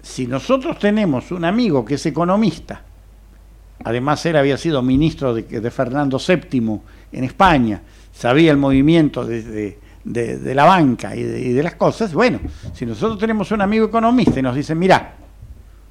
si 0.01 0.27
nosotros 0.27 0.79
tenemos 0.79 1.31
un 1.31 1.45
amigo 1.45 1.85
que 1.85 1.95
es 1.95 2.07
economista, 2.07 2.83
además 3.85 4.25
él 4.27 4.37
había 4.37 4.57
sido 4.57 4.83
ministro 4.83 5.35
de, 5.35 5.71
Fernando 5.71 6.19
VII 6.19 6.81
en 7.13 7.25
España, 7.25 7.83
sabía 8.13 8.51
el 8.51 8.57
movimiento 8.57 9.25
de, 9.25 9.79
de, 10.05 10.55
la 10.55 10.65
banca 10.65 11.15
y 11.15 11.23
de, 11.23 11.63
las 11.63 11.75
cosas, 11.75 12.13
bueno, 12.13 12.41
si 12.73 12.87
nosotros 12.87 13.19
tenemos 13.19 13.51
un 13.53 13.61
amigo 13.61 13.87
economista 13.87 14.41
y 14.41 14.43
nos 14.43 14.55
dice, 14.55 14.75
mira, 14.75 15.15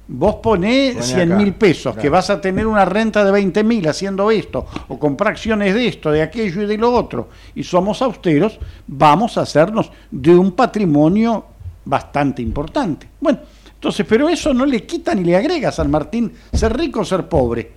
vos 0.08 0.36
ponés 0.36 1.04
100 1.04 1.36
mil 1.36 1.54
pesos, 1.54 1.96
que 1.96 2.08
vas 2.08 2.28
a 2.30 2.40
tener 2.40 2.66
una 2.66 2.84
renta 2.84 3.24
de 3.24 3.32
20 3.32 3.64
mil 3.64 3.88
haciendo 3.88 4.30
esto, 4.30 4.66
o 4.88 4.98
comprar 4.98 5.32
acciones 5.32 5.74
de 5.74 5.86
esto, 5.86 6.10
de 6.10 6.22
aquello 6.22 6.62
y 6.62 6.66
de 6.66 6.76
lo 6.76 6.92
otro, 6.92 7.28
y 7.54 7.64
somos 7.64 8.02
austeros, 8.02 8.58
vamos 8.86 9.38
a 9.38 9.42
hacernos 9.42 9.90
de 10.10 10.34
un 10.34 10.52
patrimonio 10.52 11.46
bastante 11.84 12.42
importante. 12.42 13.08
Bueno, 13.20 13.40
entonces, 13.74 14.06
pero 14.08 14.28
eso 14.28 14.54
no 14.54 14.64
le 14.64 14.84
quita 14.84 15.14
ni 15.14 15.24
le 15.24 15.36
agrega 15.36 15.70
a 15.70 15.72
San 15.72 15.90
Martín 15.90 16.32
ser 16.52 16.76
rico 16.76 17.00
o 17.00 17.04
ser 17.04 17.28
pobre. 17.28 17.72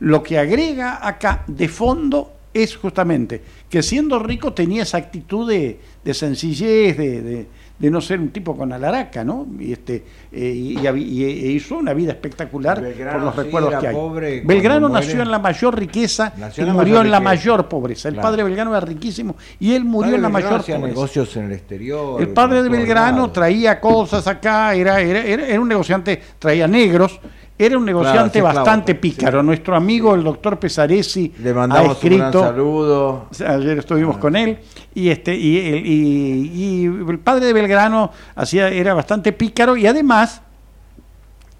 Lo 0.00 0.22
que 0.22 0.38
agrega 0.38 1.06
acá 1.06 1.44
de 1.46 1.68
fondo 1.68 2.33
es 2.54 2.76
justamente 2.76 3.42
que 3.68 3.82
siendo 3.82 4.20
rico 4.20 4.52
tenía 4.52 4.84
esa 4.84 4.98
actitud 4.98 5.50
de, 5.50 5.80
sencillez, 6.14 6.96
de, 6.96 7.46
no 7.90 8.00
ser 8.00 8.20
un 8.20 8.30
tipo 8.30 8.56
con 8.56 8.72
alaraca, 8.72 9.24
¿no? 9.24 9.46
Y, 9.58 9.72
este, 9.72 10.04
eh, 10.32 10.52
y, 10.54 10.86
e 10.86 11.50
hizo 11.50 11.76
una 11.76 11.92
vida 11.92 12.12
espectacular 12.12 12.80
por 12.80 13.20
los 13.20 13.36
recuerdos 13.36 13.74
que 13.80 13.88
hay. 13.88 14.40
Belgrano 14.40 14.88
nació 14.88 15.20
en 15.20 15.30
la 15.30 15.40
mayor 15.40 15.76
riqueza 15.76 16.32
y 16.56 16.62
murió 16.62 17.00
en 17.00 17.10
la 17.10 17.20
mayor 17.20 17.68
pobreza. 17.68 18.08
El 18.08 18.16
padre 18.16 18.44
Belgrano 18.44 18.70
era 18.70 18.86
riquísimo 18.86 19.36
y 19.58 19.74
él 19.74 19.84
murió 19.84 20.14
en 20.14 20.22
la 20.22 20.28
mayor 20.28 20.60
pobreza. 20.60 20.78
negocios 20.78 21.36
en 21.36 21.46
el 21.46 21.52
exterior. 21.52 22.22
El 22.22 22.28
padre 22.28 22.62
de 22.62 22.68
Belgrano 22.68 23.30
traía 23.32 23.80
cosas 23.80 24.26
acá, 24.28 24.74
era, 24.74 25.00
era, 25.00 25.22
era 25.22 25.60
un 25.60 25.68
negociante, 25.68 26.22
traía 26.38 26.68
negros 26.68 27.20
era 27.56 27.78
un 27.78 27.84
negociante 27.84 28.42
bastante 28.42 28.94
pícaro. 28.96 29.42
Nuestro 29.42 29.76
amigo, 29.76 30.14
el 30.14 30.24
doctor 30.24 30.58
Pesaresi, 30.58 31.32
Le 31.38 31.54
mandamos 31.54 31.90
ha 31.90 31.92
escrito, 31.92 32.24
un 32.24 32.30
gran 32.30 32.32
saludo. 32.32 33.28
Ayer 33.46 33.78
estuvimos 33.78 34.18
con 34.18 34.34
él. 34.34 34.58
Y, 34.94 35.08
este, 35.08 35.34
y, 35.34 36.84
el 36.84 37.18
padre 37.20 37.46
de 37.46 37.52
Belgrano 37.52 38.10
hacía, 38.34 38.68
era 38.68 38.94
bastante 38.94 39.32
pícaro 39.32 39.76
y 39.76 39.86
además, 39.86 40.42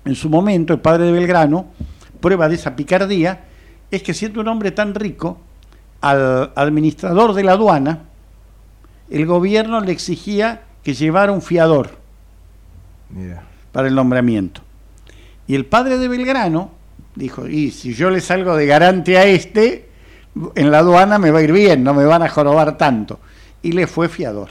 en 0.04 0.16
su 0.16 0.28
momento, 0.28 0.72
el 0.72 0.80
padre 0.80 1.04
de 1.04 1.12
Belgrano, 1.12 1.66
prueba 2.20 2.48
de 2.48 2.56
esa 2.56 2.74
picardía, 2.74 3.44
es 3.90 4.02
que 4.02 4.14
siendo 4.14 4.40
un 4.40 4.48
hombre 4.48 4.72
tan 4.72 4.94
rico, 4.94 5.38
al 6.00 6.52
administrador 6.56 7.34
de 7.34 7.44
la 7.44 7.52
aduana, 7.52 8.00
el 9.10 9.26
gobierno 9.26 9.80
le 9.80 9.92
exigía 9.92 10.62
que 10.82 10.92
llevara 10.92 11.32
un 11.32 11.40
fiador 11.40 11.90
para 13.72 13.88
el 13.88 13.94
nombramiento. 13.94 14.60
Y 15.46 15.54
el 15.54 15.66
padre 15.66 15.98
de 15.98 16.08
Belgrano 16.08 16.70
dijo, 17.14 17.46
y 17.46 17.70
si 17.70 17.94
yo 17.94 18.10
le 18.10 18.20
salgo 18.20 18.56
de 18.56 18.66
garante 18.66 19.18
a 19.18 19.24
este, 19.24 19.88
en 20.54 20.70
la 20.70 20.78
aduana 20.78 21.18
me 21.18 21.30
va 21.30 21.40
a 21.40 21.42
ir 21.42 21.52
bien, 21.52 21.84
no 21.84 21.94
me 21.94 22.04
van 22.04 22.22
a 22.22 22.28
jorobar 22.28 22.76
tanto. 22.76 23.20
Y 23.62 23.72
le 23.72 23.86
fue 23.86 24.08
fiador. 24.08 24.50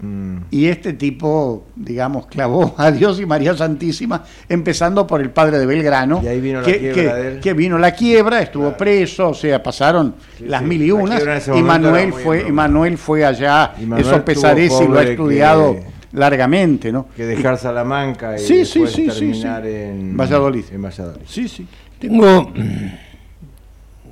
Mm. 0.00 0.38
Y 0.50 0.66
este 0.66 0.94
tipo, 0.94 1.66
digamos, 1.76 2.26
clavó 2.26 2.74
a 2.78 2.90
Dios 2.90 3.20
y 3.20 3.26
María 3.26 3.54
Santísima, 3.54 4.24
empezando 4.48 5.06
por 5.06 5.20
el 5.20 5.30
padre 5.30 5.58
de 5.58 5.66
Belgrano, 5.66 6.20
y 6.24 6.28
ahí 6.28 6.40
vino 6.40 6.62
que, 6.62 6.72
la 6.72 6.78
quiebra 6.78 7.40
que, 7.40 7.52
vino 7.52 7.78
la 7.78 7.92
quiebra, 7.92 8.40
estuvo 8.40 8.72
preso, 8.76 9.30
o 9.30 9.34
sea, 9.34 9.62
pasaron 9.62 10.14
las 10.40 10.62
mil 10.62 10.82
y 10.82 10.90
unas, 10.90 11.22
y 11.48 11.62
Manuel 11.62 12.14
fue, 12.14 12.50
Manuel 12.50 12.96
fue 12.96 13.26
allá, 13.26 13.74
eso 13.76 14.82
y 14.82 14.88
lo 14.88 14.98
ha 14.98 15.02
estudiado 15.02 15.76
largamente, 16.12 16.92
¿no? 16.92 17.08
Que 17.16 17.24
dejar 17.24 17.58
Salamanca 17.58 18.36
y 18.36 18.40
sí, 18.40 18.64
sí, 18.64 18.86
sí, 18.86 19.06
terminar 19.06 19.66
en 19.66 20.16
Valladolid. 20.16 20.64
En 20.72 20.82
Valladolid. 20.82 21.22
Sí, 21.26 21.48
sí. 21.48 21.66
Tengo 21.98 22.52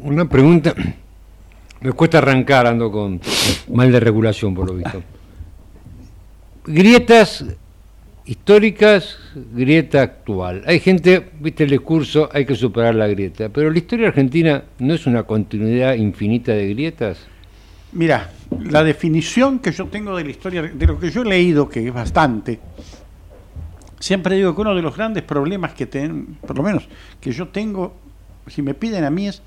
una 0.02 0.28
pregunta. 0.28 0.74
Me 1.80 1.92
cuesta 1.92 2.18
arrancar, 2.18 2.66
ando 2.66 2.90
con 2.90 3.20
mal 3.72 3.90
de 3.92 4.00
regulación, 4.00 4.54
por 4.54 4.68
lo 4.68 4.74
visto. 4.74 5.02
Grietas 6.66 7.44
históricas, 8.28 9.16
grieta 9.54 10.02
actual. 10.02 10.62
Hay 10.66 10.80
gente, 10.80 11.30
viste 11.40 11.64
el 11.64 11.70
discurso, 11.70 12.28
hay 12.32 12.44
que 12.44 12.54
superar 12.54 12.94
la 12.94 13.06
grieta, 13.06 13.48
pero 13.48 13.70
la 13.70 13.78
historia 13.78 14.08
argentina 14.08 14.64
no 14.78 14.92
es 14.92 15.06
una 15.06 15.22
continuidad 15.22 15.94
infinita 15.94 16.52
de 16.52 16.68
grietas. 16.68 17.18
Mira, 17.92 18.30
la 18.60 18.82
definición 18.82 19.58
que 19.58 19.72
yo 19.72 19.86
tengo 19.86 20.16
de 20.16 20.24
la 20.24 20.30
historia, 20.30 20.62
de 20.62 20.86
lo 20.86 20.98
que 20.98 21.10
yo 21.10 21.22
he 21.22 21.24
leído, 21.24 21.68
que 21.68 21.86
es 21.86 21.92
bastante, 21.92 22.60
siempre 24.00 24.36
digo 24.36 24.54
que 24.54 24.60
uno 24.60 24.74
de 24.74 24.82
los 24.82 24.96
grandes 24.96 25.22
problemas 25.22 25.72
que 25.74 25.86
tengo, 25.86 26.26
por 26.46 26.56
lo 26.56 26.62
menos 26.62 26.88
que 27.20 27.32
yo 27.32 27.48
tengo, 27.48 27.94
si 28.46 28.62
me 28.62 28.74
piden 28.74 29.04
a 29.04 29.10
mí 29.10 29.28
es, 29.28 29.42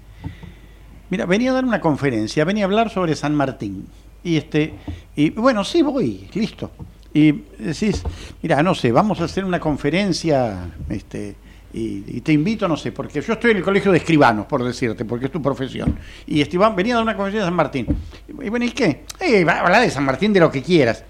mira, 1.09 1.25
venía 1.25 1.51
a 1.51 1.53
dar 1.55 1.65
una 1.65 1.81
conferencia, 1.81 2.45
venía 2.45 2.65
a 2.65 2.67
hablar 2.67 2.89
sobre 2.89 3.15
San 3.15 3.35
Martín. 3.35 3.87
Y 4.23 4.37
este, 4.37 4.75
y 5.15 5.31
bueno, 5.31 5.63
sí 5.63 5.81
voy, 5.81 6.29
listo. 6.33 6.71
Y 7.13 7.31
decís, 7.57 8.03
mira, 8.41 8.61
no 8.63 8.75
sé, 8.75 8.91
vamos 8.91 9.19
a 9.19 9.25
hacer 9.25 9.43
una 9.43 9.59
conferencia, 9.59 10.69
este, 10.89 11.35
y, 11.73 12.21
te 12.21 12.33
invito, 12.33 12.67
no 12.67 12.75
sé, 12.75 12.91
porque 12.91 13.21
yo 13.21 13.33
estoy 13.33 13.51
en 13.51 13.57
el 13.57 13.63
colegio 13.63 13.91
de 13.91 13.99
escribanos, 13.99 14.45
por 14.45 14.63
decirte, 14.63 15.05
porque 15.05 15.25
es 15.25 15.31
tu 15.31 15.41
profesión. 15.41 15.97
Y 16.27 16.41
Esteban 16.41 16.75
venía 16.75 16.95
de 16.95 17.01
una 17.01 17.15
conferencia 17.15 17.41
de 17.41 17.47
San 17.47 17.55
Martín. 17.55 17.87
Y 18.27 18.49
bueno, 18.49 18.65
¿y 18.65 18.71
qué? 18.71 19.05
Eh, 19.19 19.45
habla 19.47 19.79
de 19.79 19.89
San 19.89 20.03
Martín 20.03 20.33
de 20.33 20.39
lo 20.39 20.51
que 20.51 20.61
quieras. 20.61 21.03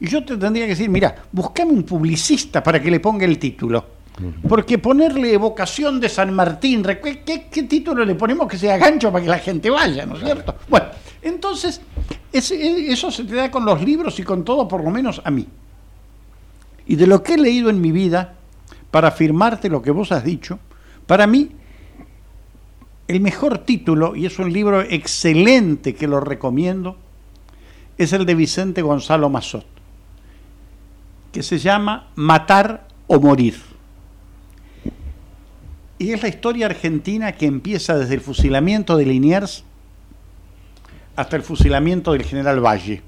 Y 0.00 0.08
yo 0.08 0.24
te 0.24 0.36
tendría 0.36 0.64
que 0.64 0.70
decir, 0.70 0.88
mira, 0.88 1.14
buscame 1.32 1.72
un 1.72 1.84
publicista 1.84 2.62
para 2.62 2.80
que 2.80 2.90
le 2.90 3.00
ponga 3.00 3.24
el 3.24 3.38
título. 3.38 3.98
Porque 4.48 4.78
ponerle 4.78 5.32
evocación 5.32 6.00
de 6.00 6.08
San 6.08 6.34
Martín, 6.34 6.82
¿qué, 6.82 7.46
qué, 7.48 7.62
título 7.62 8.04
le 8.04 8.16
ponemos 8.16 8.48
que 8.48 8.58
sea 8.58 8.76
gancho 8.76 9.12
para 9.12 9.22
que 9.22 9.30
la 9.30 9.38
gente 9.38 9.70
vaya, 9.70 10.04
¿no 10.06 10.16
es 10.16 10.24
cierto? 10.24 10.56
Bueno, 10.68 10.86
entonces, 11.22 11.80
eso 12.32 13.10
se 13.12 13.24
te 13.24 13.34
da 13.36 13.48
con 13.48 13.64
los 13.64 13.80
libros 13.80 14.18
y 14.18 14.24
con 14.24 14.44
todo, 14.44 14.66
por 14.66 14.82
lo 14.82 14.90
menos 14.90 15.22
a 15.24 15.30
mí. 15.30 15.46
Y 16.88 16.96
de 16.96 17.06
lo 17.06 17.22
que 17.22 17.34
he 17.34 17.38
leído 17.38 17.70
en 17.70 17.80
mi 17.80 17.92
vida, 17.92 18.37
para 18.90 19.08
afirmarte 19.08 19.68
lo 19.68 19.82
que 19.82 19.90
vos 19.90 20.12
has 20.12 20.24
dicho, 20.24 20.58
para 21.06 21.26
mí 21.26 21.52
el 23.08 23.20
mejor 23.20 23.58
título, 23.58 24.14
y 24.14 24.26
es 24.26 24.38
un 24.38 24.52
libro 24.52 24.82
excelente 24.82 25.94
que 25.94 26.06
lo 26.06 26.20
recomiendo, 26.20 26.96
es 27.96 28.12
el 28.12 28.26
de 28.26 28.34
Vicente 28.34 28.82
Gonzalo 28.82 29.30
Mazot, 29.30 29.66
que 31.32 31.42
se 31.42 31.58
llama 31.58 32.08
Matar 32.14 32.86
o 33.06 33.18
Morir. 33.18 33.56
Y 35.98 36.12
es 36.12 36.22
la 36.22 36.28
historia 36.28 36.66
argentina 36.66 37.32
que 37.32 37.46
empieza 37.46 37.98
desde 37.98 38.14
el 38.14 38.20
fusilamiento 38.20 38.96
de 38.96 39.06
Liniers 39.06 39.64
hasta 41.16 41.34
el 41.34 41.42
fusilamiento 41.42 42.12
del 42.12 42.22
general 42.22 42.64
Valle 42.64 43.02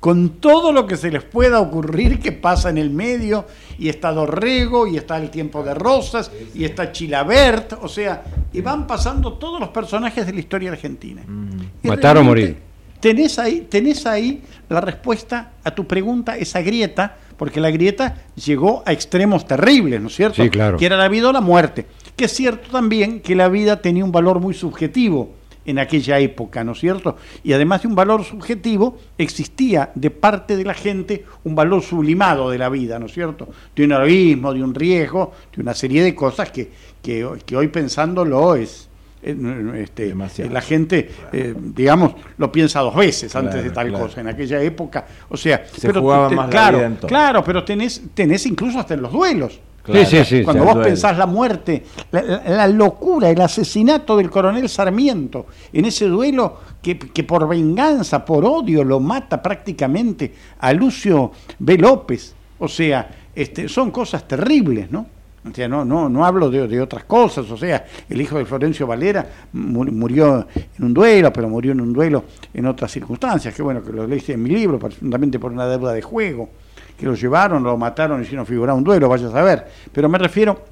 con 0.00 0.40
todo 0.40 0.72
lo 0.72 0.86
que 0.86 0.96
se 0.96 1.10
les 1.10 1.22
pueda 1.22 1.60
ocurrir 1.60 2.18
que 2.18 2.32
pasa 2.32 2.70
en 2.70 2.78
el 2.78 2.90
medio, 2.90 3.44
y 3.78 3.90
está 3.90 4.12
Dorrego, 4.12 4.86
y 4.86 4.96
está 4.96 5.18
el 5.18 5.30
tiempo 5.30 5.62
de 5.62 5.74
Rosas, 5.74 6.32
y 6.54 6.64
está 6.64 6.90
Chilabert, 6.90 7.74
o 7.82 7.88
sea, 7.88 8.24
y 8.52 8.62
van 8.62 8.86
pasando 8.86 9.34
todos 9.34 9.60
los 9.60 9.68
personajes 9.68 10.26
de 10.26 10.32
la 10.32 10.40
historia 10.40 10.72
argentina. 10.72 11.22
Mm. 11.26 11.86
Matar 11.86 12.16
o 12.16 12.24
morir. 12.24 12.56
Tenés 12.98 13.38
ahí, 13.38 13.66
tenés 13.68 14.06
ahí 14.06 14.42
la 14.68 14.80
respuesta 14.80 15.52
a 15.64 15.70
tu 15.70 15.86
pregunta, 15.86 16.36
esa 16.36 16.60
grieta, 16.62 17.16
porque 17.36 17.60
la 17.60 17.70
grieta 17.70 18.16
llegó 18.36 18.82
a 18.86 18.92
extremos 18.92 19.46
terribles, 19.46 20.00
¿no 20.00 20.08
es 20.08 20.16
cierto? 20.16 20.42
Sí, 20.42 20.50
claro. 20.50 20.78
Que 20.78 20.86
era 20.86 20.96
la 20.96 21.08
vida 21.08 21.28
o 21.28 21.32
la 21.32 21.40
muerte. 21.40 21.86
Que 22.16 22.26
es 22.26 22.32
cierto 22.32 22.70
también 22.70 23.20
que 23.20 23.34
la 23.34 23.48
vida 23.48 23.80
tenía 23.80 24.04
un 24.04 24.12
valor 24.12 24.40
muy 24.40 24.52
subjetivo 24.52 25.39
en 25.64 25.78
aquella 25.78 26.18
época, 26.18 26.64
¿no 26.64 26.72
es 26.72 26.80
cierto? 26.80 27.16
Y 27.44 27.52
además 27.52 27.82
de 27.82 27.88
un 27.88 27.94
valor 27.94 28.24
subjetivo, 28.24 28.98
existía 29.18 29.90
de 29.94 30.10
parte 30.10 30.56
de 30.56 30.64
la 30.64 30.74
gente 30.74 31.24
un 31.44 31.54
valor 31.54 31.82
sublimado 31.82 32.50
de 32.50 32.58
la 32.58 32.68
vida, 32.68 32.98
¿no 32.98 33.06
es 33.06 33.12
cierto? 33.12 33.48
De 33.74 33.84
un 33.84 33.92
heroísmo, 33.92 34.54
de 34.54 34.62
un 34.62 34.74
riesgo, 34.74 35.32
de 35.54 35.62
una 35.62 35.74
serie 35.74 36.02
de 36.02 36.14
cosas 36.14 36.50
que, 36.50 36.70
que, 37.02 37.24
hoy 37.24 37.68
pensándolo 37.68 38.54
es... 38.54 38.88
Este, 39.22 40.14
la 40.48 40.62
gente, 40.62 41.10
eh, 41.30 41.54
digamos, 41.54 42.14
lo 42.38 42.50
piensa 42.50 42.80
dos 42.80 42.96
veces 42.96 43.36
antes 43.36 43.62
de 43.62 43.70
tal 43.70 43.92
cosa. 43.92 44.22
En 44.22 44.28
aquella 44.28 44.62
época, 44.62 45.06
o 45.28 45.36
sea, 45.36 45.62
se 45.66 45.92
jugaba 45.92 46.30
más 46.30 46.48
claro, 46.48 46.80
la 46.80 46.88
vida 46.88 47.06
claro, 47.06 47.44
pero 47.44 47.62
tenés, 47.62 48.00
tenés 48.14 48.46
incluso 48.46 48.78
hasta 48.78 48.94
en 48.94 49.02
los 49.02 49.12
duelos 49.12 49.60
sí, 49.86 50.24
sí, 50.24 50.44
Cuando 50.44 50.64
vos 50.64 50.78
pensás 50.78 51.16
la 51.16 51.26
muerte, 51.26 51.84
la, 52.10 52.66
locura, 52.68 53.30
el 53.30 53.40
asesinato 53.40 54.16
del 54.16 54.30
coronel 54.30 54.68
Sarmiento, 54.68 55.46
en 55.72 55.84
ese 55.84 56.06
duelo 56.06 56.58
que, 56.82 56.94
por 57.24 57.48
venganza, 57.48 58.24
por 58.24 58.44
odio, 58.44 58.84
lo 58.84 59.00
mata 59.00 59.42
prácticamente 59.42 60.32
a 60.58 60.72
Lucio 60.72 61.32
B. 61.58 61.78
López. 61.78 62.34
O 62.58 62.68
sea, 62.68 63.08
este, 63.34 63.68
son 63.68 63.90
cosas 63.90 64.26
terribles, 64.26 64.90
¿no? 64.90 65.06
O 65.50 65.54
sea, 65.54 65.66
no, 65.66 65.86
no, 65.86 66.10
no 66.10 66.26
hablo 66.26 66.50
de, 66.50 66.80
otras 66.82 67.04
cosas, 67.04 67.50
o 67.50 67.56
sea, 67.56 67.86
el 68.10 68.20
hijo 68.20 68.36
de 68.36 68.44
Florencio 68.44 68.86
Valera 68.86 69.26
murió 69.54 70.46
en 70.54 70.84
un 70.84 70.92
duelo, 70.92 71.32
pero 71.32 71.48
murió 71.48 71.72
en 71.72 71.80
un 71.80 71.94
duelo 71.94 72.24
en 72.52 72.66
otras 72.66 72.90
circunstancias, 72.92 73.54
que 73.54 73.62
bueno, 73.62 73.82
que 73.82 73.90
lo 73.90 74.06
leíste 74.06 74.34
en 74.34 74.42
mi 74.42 74.50
libro, 74.50 74.78
presuntamente 74.78 75.38
por 75.38 75.50
una 75.50 75.66
deuda 75.66 75.94
de 75.94 76.02
juego 76.02 76.50
que 77.00 77.06
lo 77.06 77.14
llevaron, 77.14 77.62
lo 77.62 77.76
mataron 77.78 78.22
y 78.22 78.26
si 78.26 78.36
no 78.36 78.44
figura 78.44 78.74
un 78.74 78.84
duelo, 78.84 79.08
vaya 79.08 79.28
a 79.28 79.32
saber. 79.32 79.66
Pero 79.90 80.08
me 80.08 80.18
refiero 80.18 80.62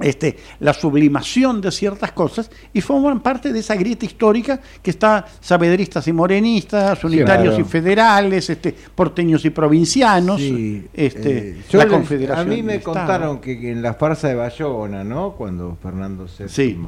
este, 0.00 0.36
la 0.60 0.72
sublimación 0.72 1.60
de 1.60 1.70
ciertas 1.70 2.12
cosas 2.12 2.50
y 2.72 2.80
forman 2.80 3.20
parte 3.20 3.52
de 3.52 3.58
esa 3.58 3.74
grieta 3.74 4.06
histórica 4.06 4.60
que 4.82 4.90
está 4.90 5.26
sabedristas 5.40 6.06
y 6.08 6.12
morenistas, 6.12 7.02
unitarios 7.04 7.58
y 7.58 7.64
federales, 7.64 8.48
este, 8.48 8.74
porteños 8.94 9.44
y 9.44 9.50
provincianos, 9.50 10.40
este, 10.40 11.50
eh, 11.50 11.56
la 11.72 11.88
confederación. 11.88 12.46
A 12.46 12.50
mí 12.50 12.62
me 12.62 12.80
contaron 12.80 13.40
que, 13.40 13.70
en 13.70 13.82
la 13.82 13.94
farsa 13.94 14.28
de 14.28 14.36
Bayona, 14.36 15.04
¿no? 15.04 15.32
cuando 15.32 15.76
Fernando 15.82 16.26
VII 16.26 16.78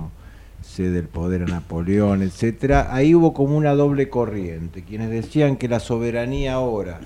cede 0.62 1.00
el 1.00 1.08
poder 1.08 1.42
a 1.42 1.46
Napoleón, 1.46 2.22
etcétera, 2.22 2.88
ahí 2.94 3.14
hubo 3.14 3.34
como 3.34 3.56
una 3.56 3.74
doble 3.74 4.08
corriente, 4.08 4.84
quienes 4.84 5.10
decían 5.10 5.56
que 5.56 5.68
la 5.68 5.80
soberanía 5.80 6.54
ahora 6.54 7.00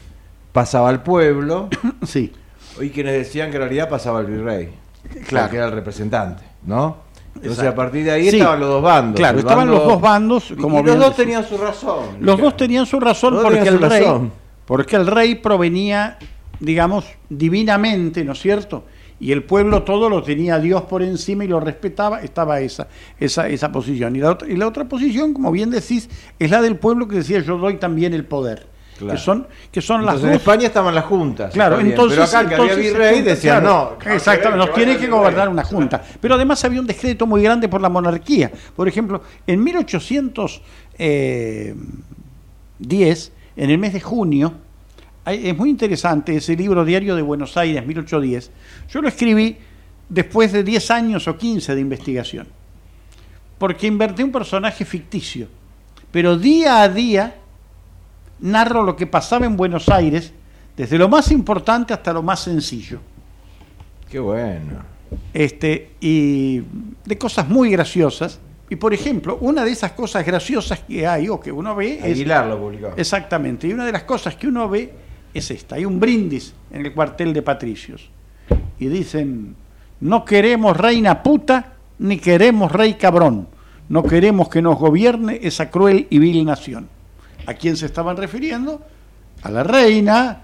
pasaba 0.55 0.89
al 0.89 1.03
pueblo, 1.03 1.69
sí. 2.07 2.33
y 2.81 2.91
quienes 2.91 3.15
decían 3.15 3.51
que 3.51 3.57
en 3.57 3.63
realidad 3.63 3.89
pasaba 3.89 4.21
al 4.21 4.27
virrey 4.27 4.71
claro. 5.27 5.51
que 5.51 5.57
era 5.57 5.67
el 5.67 5.73
representante, 5.73 6.45
¿no? 6.65 7.03
Entonces 7.35 7.65
a 7.65 7.75
partir 7.75 8.05
de 8.05 8.13
ahí 8.13 8.29
estaban 8.29 8.61
los 8.61 8.69
dos 8.69 8.83
bandos. 8.83 9.17
Claro, 9.17 9.41
estaban 9.41 9.69
los 9.69 9.85
dos 9.85 10.01
bandos. 10.01 10.55
Como 10.61 10.81
y 10.81 10.85
los 10.85 10.97
dos 10.97 11.17
tenían 11.17 11.45
su 11.45 11.59
razón. 11.59 12.19
Los 12.21 12.41
dos 12.41 12.57
tenían 12.57 12.87
su 12.87 13.01
razón 13.01 13.41
porque 13.43 13.69
el 13.69 13.81
rey, 13.81 14.05
porque 14.65 14.95
el 14.95 15.09
rey 15.09 15.35
provenía, 15.35 16.17
digamos, 16.61 17.05
divinamente, 17.29 18.25
¿no 18.25 18.33
es 18.33 18.41
cierto? 18.41 18.85
Y 19.19 19.33
el 19.33 19.43
pueblo 19.43 19.83
todo 19.83 20.09
lo 20.09 20.23
tenía 20.23 20.61
Dios 20.61 20.83
por 20.83 21.03
encima 21.03 21.45
y 21.45 21.49
lo 21.49 21.59
respetaba, 21.59 22.23
estaba 22.23 22.61
esa, 22.61 22.87
esa, 23.19 23.49
esa 23.49 23.73
posición. 23.73 24.15
Y 24.15 24.21
la, 24.21 24.31
otra, 24.31 24.49
y 24.49 24.57
la 24.57 24.69
otra 24.69 24.85
posición, 24.85 25.35
como 25.35 25.51
bien 25.51 25.71
decís, 25.71 26.09
es 26.39 26.51
la 26.53 26.63
del 26.63 26.77
pueblo 26.77 27.09
que 27.09 27.17
decía 27.17 27.41
yo 27.41 27.59
doy 27.59 27.79
también 27.79 28.15
el 28.15 28.25
poder. 28.25 28.74
Que 28.99 29.19
son, 29.19 29.47
que 29.73 29.81
son 29.81 30.07
las 30.07 30.23
En 30.23 30.31
España 30.31 30.67
estaban 30.67 30.95
las 30.95 31.05
juntas. 31.05 31.53
Claro, 31.53 31.81
entonces. 31.81 32.17
Pero 32.17 32.25
acá 32.25 32.49
que 32.49 32.55
había 32.55 32.75
virrey 32.77 33.23
decía 33.23 33.61
no. 33.61 33.97
Exactamente, 34.07 34.67
nos 34.67 34.73
tiene 34.73 34.97
que 34.97 35.09
gobernar 35.09 35.49
una 35.49 35.65
junta. 35.65 36.01
Pero 36.21 36.37
además 36.37 36.65
había 36.65 36.81
un 36.81 36.87
decreto 36.87 37.27
muy 37.27 37.43
grande 37.43 37.69
por 37.69 37.81
la 37.81 37.89
monarquía. 37.89 38.53
Por 38.77 38.87
ejemplo, 38.87 39.23
en 39.47 39.65
1810, 39.65 40.63
eh, 40.99 41.75
en 43.57 43.71
el 43.71 43.79
mes 43.79 43.93
de 43.93 44.01
junio, 44.01 44.55
es 45.27 45.57
muy 45.57 45.71
interesante 45.71 46.37
ese 46.37 46.55
libro 46.55 46.85
Diario 46.85 47.17
de 47.17 47.23
Buenos 47.23 47.57
Aires, 47.57 47.85
1810. 47.85 48.51
Yo 48.91 49.03
lo 49.03 49.09
escribí 49.09 49.57
después 50.09 50.53
de 50.53 50.63
10 50.63 50.91
años 50.93 51.27
o 51.27 51.37
15 51.37 51.75
de 51.75 51.81
investigación. 51.81 52.47
Porque 53.59 53.87
invertí 53.87 54.23
un 54.23 54.31
personaje 54.31 54.85
ficticio. 54.85 55.49
Pero 56.13 56.37
día 56.37 56.83
a 56.83 56.89
día 56.89 57.35
narro 58.41 58.83
lo 58.83 58.97
que 58.97 59.07
pasaba 59.07 59.47
en 59.47 59.57
Buenos 59.57 59.89
Aires, 59.89 60.33
desde 60.77 60.99
lo 60.99 61.09
más 61.09 61.31
importante 61.31 61.95
hasta 61.95 62.13
lo 62.13 62.23
más 62.23 62.41
sencillo. 62.41 63.01
Qué 64.11 64.19
bueno. 64.19 64.95
Este, 65.33 65.93
y 66.01 66.63
de 67.05 67.19
cosas 67.19 67.49
muy 67.49 67.71
graciosas. 67.71 68.41
Y 68.71 68.77
por 68.77 68.95
ejemplo, 68.95 69.39
una 69.41 69.65
de 69.65 69.71
esas 69.71 69.93
cosas 69.93 70.25
graciosas 70.25 70.81
que 70.81 71.07
hay 71.07 71.29
o 71.29 71.39
que 71.39 71.53
uno 71.53 71.75
ve 71.75 72.01
Aguilar 72.03 72.47
lo 72.47 72.59
publicó. 72.59 72.93
Exactamente. 72.97 73.69
Y 73.69 73.73
una 73.73 73.85
de 73.85 73.93
las 73.93 74.05
cosas 74.05 74.37
que 74.37 74.49
uno 74.49 74.69
ve 74.69 74.93
es 75.33 75.51
esta. 75.51 75.77
Hay 75.77 75.85
un 75.85 76.01
brindis 76.01 76.55
en 76.73 76.87
el 76.87 76.95
cuartel 76.95 77.33
de 77.33 77.43
patricios. 77.43 78.11
Y 78.79 78.87
dicen, 78.87 79.55
no 80.01 80.25
queremos 80.25 80.77
reina 80.77 81.23
puta 81.23 81.75
ni 81.99 82.19
queremos 82.19 82.73
rey 82.73 82.95
cabrón. 82.95 83.49
No 83.89 84.03
queremos 84.03 84.49
que 84.49 84.63
nos 84.63 84.79
gobierne 84.79 85.41
esa 85.43 85.71
cruel 85.71 86.07
y 86.09 86.19
vil 86.19 86.45
nación. 86.45 86.89
¿A 87.47 87.55
quién 87.55 87.77
se 87.77 87.87
estaban 87.87 88.17
refiriendo? 88.17 88.81
A 89.43 89.51
la 89.51 89.63
reina, 89.63 90.43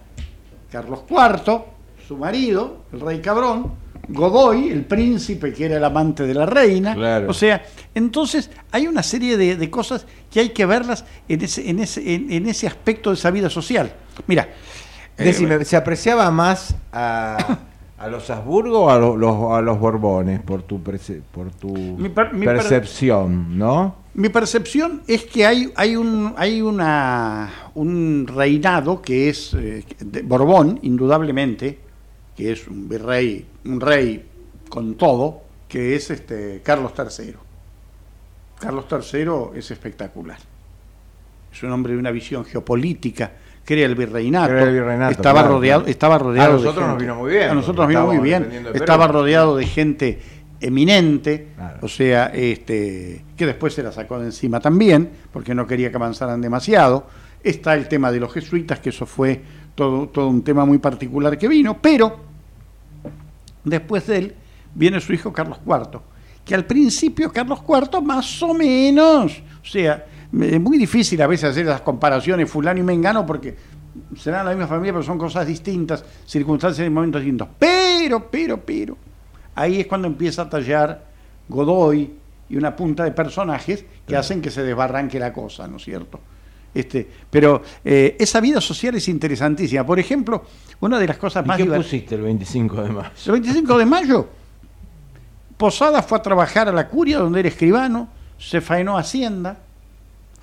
Carlos 0.70 1.00
IV, 1.08 1.62
su 2.06 2.16
marido, 2.16 2.84
el 2.92 3.00
rey 3.00 3.20
cabrón, 3.20 3.72
Godoy, 4.08 4.70
el 4.70 4.84
príncipe 4.84 5.52
que 5.52 5.66
era 5.66 5.76
el 5.76 5.84
amante 5.84 6.24
de 6.24 6.34
la 6.34 6.46
reina. 6.46 6.96
O 7.28 7.34
sea, 7.34 7.62
entonces 7.94 8.50
hay 8.72 8.86
una 8.86 9.02
serie 9.02 9.36
de, 9.36 9.70
cosas 9.70 10.06
que 10.30 10.40
hay 10.40 10.48
que 10.50 10.66
verlas 10.66 11.04
en 11.28 11.42
ese, 11.42 11.70
en 11.70 11.78
ese, 11.78 12.14
en, 12.14 12.46
ese 12.46 12.66
aspecto 12.66 13.10
de 13.10 13.14
esa 13.14 13.30
vida 13.30 13.48
social. 13.48 13.92
Mira. 14.26 14.48
Eh, 15.16 15.64
¿se 15.64 15.76
apreciaba 15.76 16.30
más 16.30 16.74
a, 16.90 17.58
a 18.00 18.08
los 18.08 18.30
Habsburgo 18.30 18.86
o 18.86 18.90
a 18.90 18.98
los, 18.98 19.52
a 19.52 19.60
los 19.60 19.78
Borbones 19.78 20.40
por 20.40 20.62
tu, 20.62 20.82
por 20.82 21.50
tu 21.50 22.00
percepción, 22.42 23.58
no? 23.58 23.96
Mi 24.14 24.28
percepción 24.28 25.02
es 25.06 25.24
que 25.24 25.46
hay, 25.46 25.72
hay, 25.76 25.96
un, 25.96 26.34
hay 26.36 26.60
una, 26.60 27.70
un 27.74 28.26
reinado 28.26 29.00
que 29.00 29.28
es 29.28 29.54
eh, 29.54 29.84
Borbón, 30.24 30.80
indudablemente, 30.82 31.78
que 32.36 32.52
es 32.52 32.66
un 32.66 32.88
virrey, 32.88 33.46
un 33.64 33.80
rey 33.80 34.26
con 34.68 34.96
todo, 34.96 35.42
que 35.68 35.94
es 35.94 36.10
este 36.10 36.60
Carlos 36.64 36.92
III. 36.98 37.34
Carlos 38.58 38.84
III 38.90 39.58
es 39.58 39.70
espectacular. 39.70 40.38
Es 41.52 41.62
un 41.62 41.72
hombre 41.72 41.92
de 41.92 41.98
una 41.98 42.10
visión 42.10 42.44
geopolítica, 42.44 43.32
crea 43.64 43.86
el 43.86 43.94
virreinato, 43.94 44.56
estaba, 45.08 45.42
rodeado, 45.44 45.86
estaba 45.86 46.18
rodeado 46.18 46.54
a 46.54 46.56
nosotros 46.56 46.88
nos 46.88 46.98
vino 46.98 47.14
muy 47.14 47.30
bien. 47.30 47.50
A 47.50 47.54
nosotros 47.54 47.76
nos 47.78 47.88
vino 47.88 48.06
muy 48.06 48.18
bien. 48.18 48.66
Estaba 48.74 49.06
rodeado 49.06 49.56
de 49.56 49.66
gente 49.66 50.20
eminente, 50.60 51.48
o 51.80 51.88
sea, 51.88 52.26
este, 52.26 53.24
que 53.36 53.46
después 53.46 53.74
se 53.74 53.82
la 53.82 53.92
sacó 53.92 54.18
de 54.18 54.26
encima 54.26 54.60
también, 54.60 55.10
porque 55.32 55.54
no 55.54 55.66
quería 55.66 55.90
que 55.90 55.96
avanzaran 55.96 56.40
demasiado. 56.40 57.06
Está 57.42 57.74
el 57.74 57.88
tema 57.88 58.12
de 58.12 58.20
los 58.20 58.32
jesuitas, 58.32 58.80
que 58.80 58.90
eso 58.90 59.06
fue 59.06 59.40
todo, 59.74 60.08
todo 60.08 60.28
un 60.28 60.42
tema 60.42 60.64
muy 60.64 60.78
particular 60.78 61.38
que 61.38 61.48
vino, 61.48 61.78
pero 61.80 62.20
después 63.64 64.06
de 64.06 64.18
él 64.18 64.34
viene 64.74 65.00
su 65.00 65.12
hijo 65.12 65.32
Carlos 65.32 65.58
IV, 65.66 66.00
que 66.44 66.54
al 66.54 66.66
principio 66.66 67.32
Carlos 67.32 67.60
IV 67.66 68.02
más 68.02 68.42
o 68.42 68.54
menos, 68.54 69.42
o 69.62 69.66
sea, 69.66 70.04
es 70.38 70.60
muy 70.60 70.78
difícil 70.78 71.20
a 71.22 71.26
veces 71.26 71.50
hacer 71.50 71.66
las 71.66 71.80
comparaciones 71.80 72.48
fulano 72.48 72.78
y 72.78 72.82
mengano 72.82 73.26
porque 73.26 73.56
serán 74.16 74.44
la 74.44 74.52
misma 74.52 74.66
familia, 74.66 74.92
pero 74.92 75.02
son 75.02 75.18
cosas 75.18 75.46
distintas, 75.46 76.04
circunstancias 76.24 76.86
y 76.86 76.90
momentos 76.90 77.20
distintos. 77.20 77.48
Pero, 77.58 78.30
pero, 78.30 78.60
pero, 78.64 78.96
ahí 79.60 79.80
es 79.80 79.86
cuando 79.86 80.08
empieza 80.08 80.42
a 80.42 80.48
tallar 80.48 81.04
Godoy 81.48 82.10
y 82.48 82.56
una 82.56 82.74
punta 82.74 83.04
de 83.04 83.12
personajes 83.12 83.84
que 84.06 84.16
hacen 84.16 84.40
que 84.40 84.50
se 84.50 84.62
desbarranque 84.62 85.18
la 85.18 85.32
cosa, 85.32 85.68
¿no 85.68 85.76
es 85.76 85.84
cierto? 85.84 86.18
Este, 86.72 87.08
pero 87.28 87.62
eh, 87.84 88.16
esa 88.18 88.40
vida 88.40 88.60
social 88.60 88.94
es 88.94 89.08
interesantísima. 89.08 89.84
Por 89.84 89.98
ejemplo, 89.98 90.44
una 90.80 90.98
de 90.98 91.06
las 91.06 91.16
cosas 91.16 91.44
más... 91.44 91.56
¿Qué 91.56 91.66
pusiste 91.66 92.14
el 92.14 92.22
25 92.22 92.82
de 92.82 92.88
mayo? 92.90 93.10
El 93.26 93.32
25 93.32 93.78
de 93.78 93.86
mayo, 93.86 94.28
Posada 95.56 96.02
fue 96.02 96.16
a 96.16 96.22
trabajar 96.22 96.68
a 96.68 96.72
la 96.72 96.88
curia 96.88 97.18
donde 97.18 97.40
era 97.40 97.50
escribano, 97.50 98.08
se 98.38 98.62
faenó 98.62 98.96
Hacienda. 98.96 99.58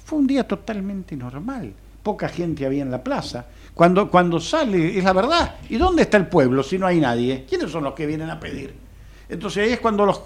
Fue 0.06 0.20
un 0.20 0.28
día 0.28 0.48
totalmente 0.48 1.16
normal. 1.16 1.74
Poca 2.04 2.30
gente 2.30 2.68
había 2.68 2.84
en 2.84 2.92
la 2.92 3.04
plaza. 3.04 3.48
Cuando, 3.74 4.12
cuando 4.12 4.40
sale, 4.40 4.96
es 4.96 5.04
la 5.04 5.14
verdad. 5.14 5.56
¿Y 5.70 5.78
dónde 5.78 6.04
está 6.04 6.18
el 6.18 6.28
pueblo 6.28 6.62
si 6.62 6.78
no 6.78 6.86
hay 6.86 7.00
nadie? 7.00 7.46
¿Quiénes 7.50 7.72
son 7.72 7.84
los 7.84 7.96
que 7.96 8.06
vienen 8.06 8.30
a 8.30 8.40
pedir? 8.40 8.87
Entonces 9.30 9.64
ahí 9.64 9.74
es 9.74 9.80
cuando 9.80 10.06
los 10.06 10.22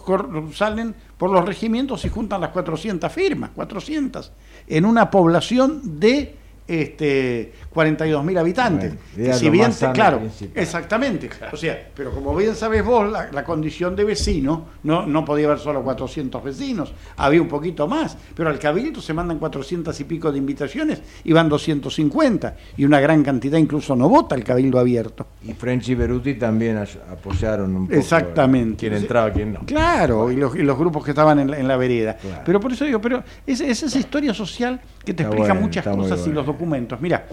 salen 0.56 0.94
por 1.18 1.32
los 1.32 1.44
regimientos 1.46 2.06
y 2.06 2.10
juntan 2.10 2.42
las 2.42 2.52
400 2.52 3.12
firmas, 3.12 3.52
400, 3.56 4.32
en 4.68 4.86
una 4.86 5.10
población 5.10 6.00
de 6.00 6.38
este, 6.67 7.52
42 7.74 8.24
mil 8.24 8.38
habitantes. 8.38 8.93
si 9.34 9.50
bien, 9.50 9.71
claro, 9.93 10.21
exactamente. 10.56 11.30
O 11.52 11.58
sea, 11.58 11.89
pero 11.93 12.12
como 12.12 12.36
bien 12.36 12.56
sabes 12.56 12.84
vos, 12.84 13.12
la, 13.12 13.43
condición 13.43 13.95
de 13.95 14.06
vecino, 14.06 14.67
no, 14.84 15.06
no 15.06 15.26
podía 15.26 15.47
haber 15.47 15.60
solo 15.60 15.84
400 15.84 16.43
vecinos, 16.43 16.93
había 17.17 17.41
un 17.41 17.47
poquito 17.47 17.88
más, 17.88 18.17
pero 18.36 18.50
al 18.50 18.60
cabildo 18.60 19.02
se 19.02 19.13
mandan 19.13 19.39
400 19.39 20.00
y 20.00 20.04
pico 20.06 20.32
de 20.32 20.38
invitaciones 20.38 21.02
y 21.24 21.34
van 21.34 21.50
250, 21.50 22.56
y 22.78 22.86
una 22.86 23.00
gran 23.00 23.24
cantidad 23.24 23.58
incluso 23.58 23.95
no 23.95 24.08
vota 24.08 24.36
el 24.36 24.43
cabildo 24.43 24.80
abierto. 24.80 25.28
Y 25.43 25.54
French 25.54 25.89
y 25.89 25.95
Beruti 25.95 26.36
también 26.36 26.78
apoyaron 26.78 27.76
un 27.76 27.88
poco 27.88 28.00
Exactamente. 28.00 28.78
quién 28.78 28.93
entraba, 28.93 29.32
quién 29.32 29.54
no. 29.54 29.60
Claro, 29.65 30.32
y 30.32 30.36
los, 30.36 30.54
grupos 30.78 31.04
que 31.04 31.12
estaban 31.12 31.39
en 31.39 31.67
la, 31.67 31.78
vereda. 31.78 32.17
Pero 32.45 32.60
por 32.60 32.71
eso 32.71 32.86
digo, 32.86 33.02
pero 33.02 33.24
es, 33.45 33.60
es 33.60 33.84
esa 33.84 34.00
historia 34.00 34.34
social 34.34 34.80
que 35.04 35.13
te 35.13 35.24
explica 35.24 35.54
muchas 35.54 35.86
cosas 35.86 36.26
y 36.28 36.32
los 36.32 36.45
documentos. 36.45 36.61
Mira, 36.65 37.28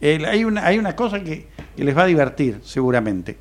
hay, 0.00 0.44
una, 0.44 0.66
hay 0.66 0.78
una 0.78 0.94
cosa 0.94 1.22
que, 1.22 1.48
les 1.76 1.96
va 1.96 2.02
a 2.02 2.06
divertir 2.06 2.60
seguramente. 2.62 3.38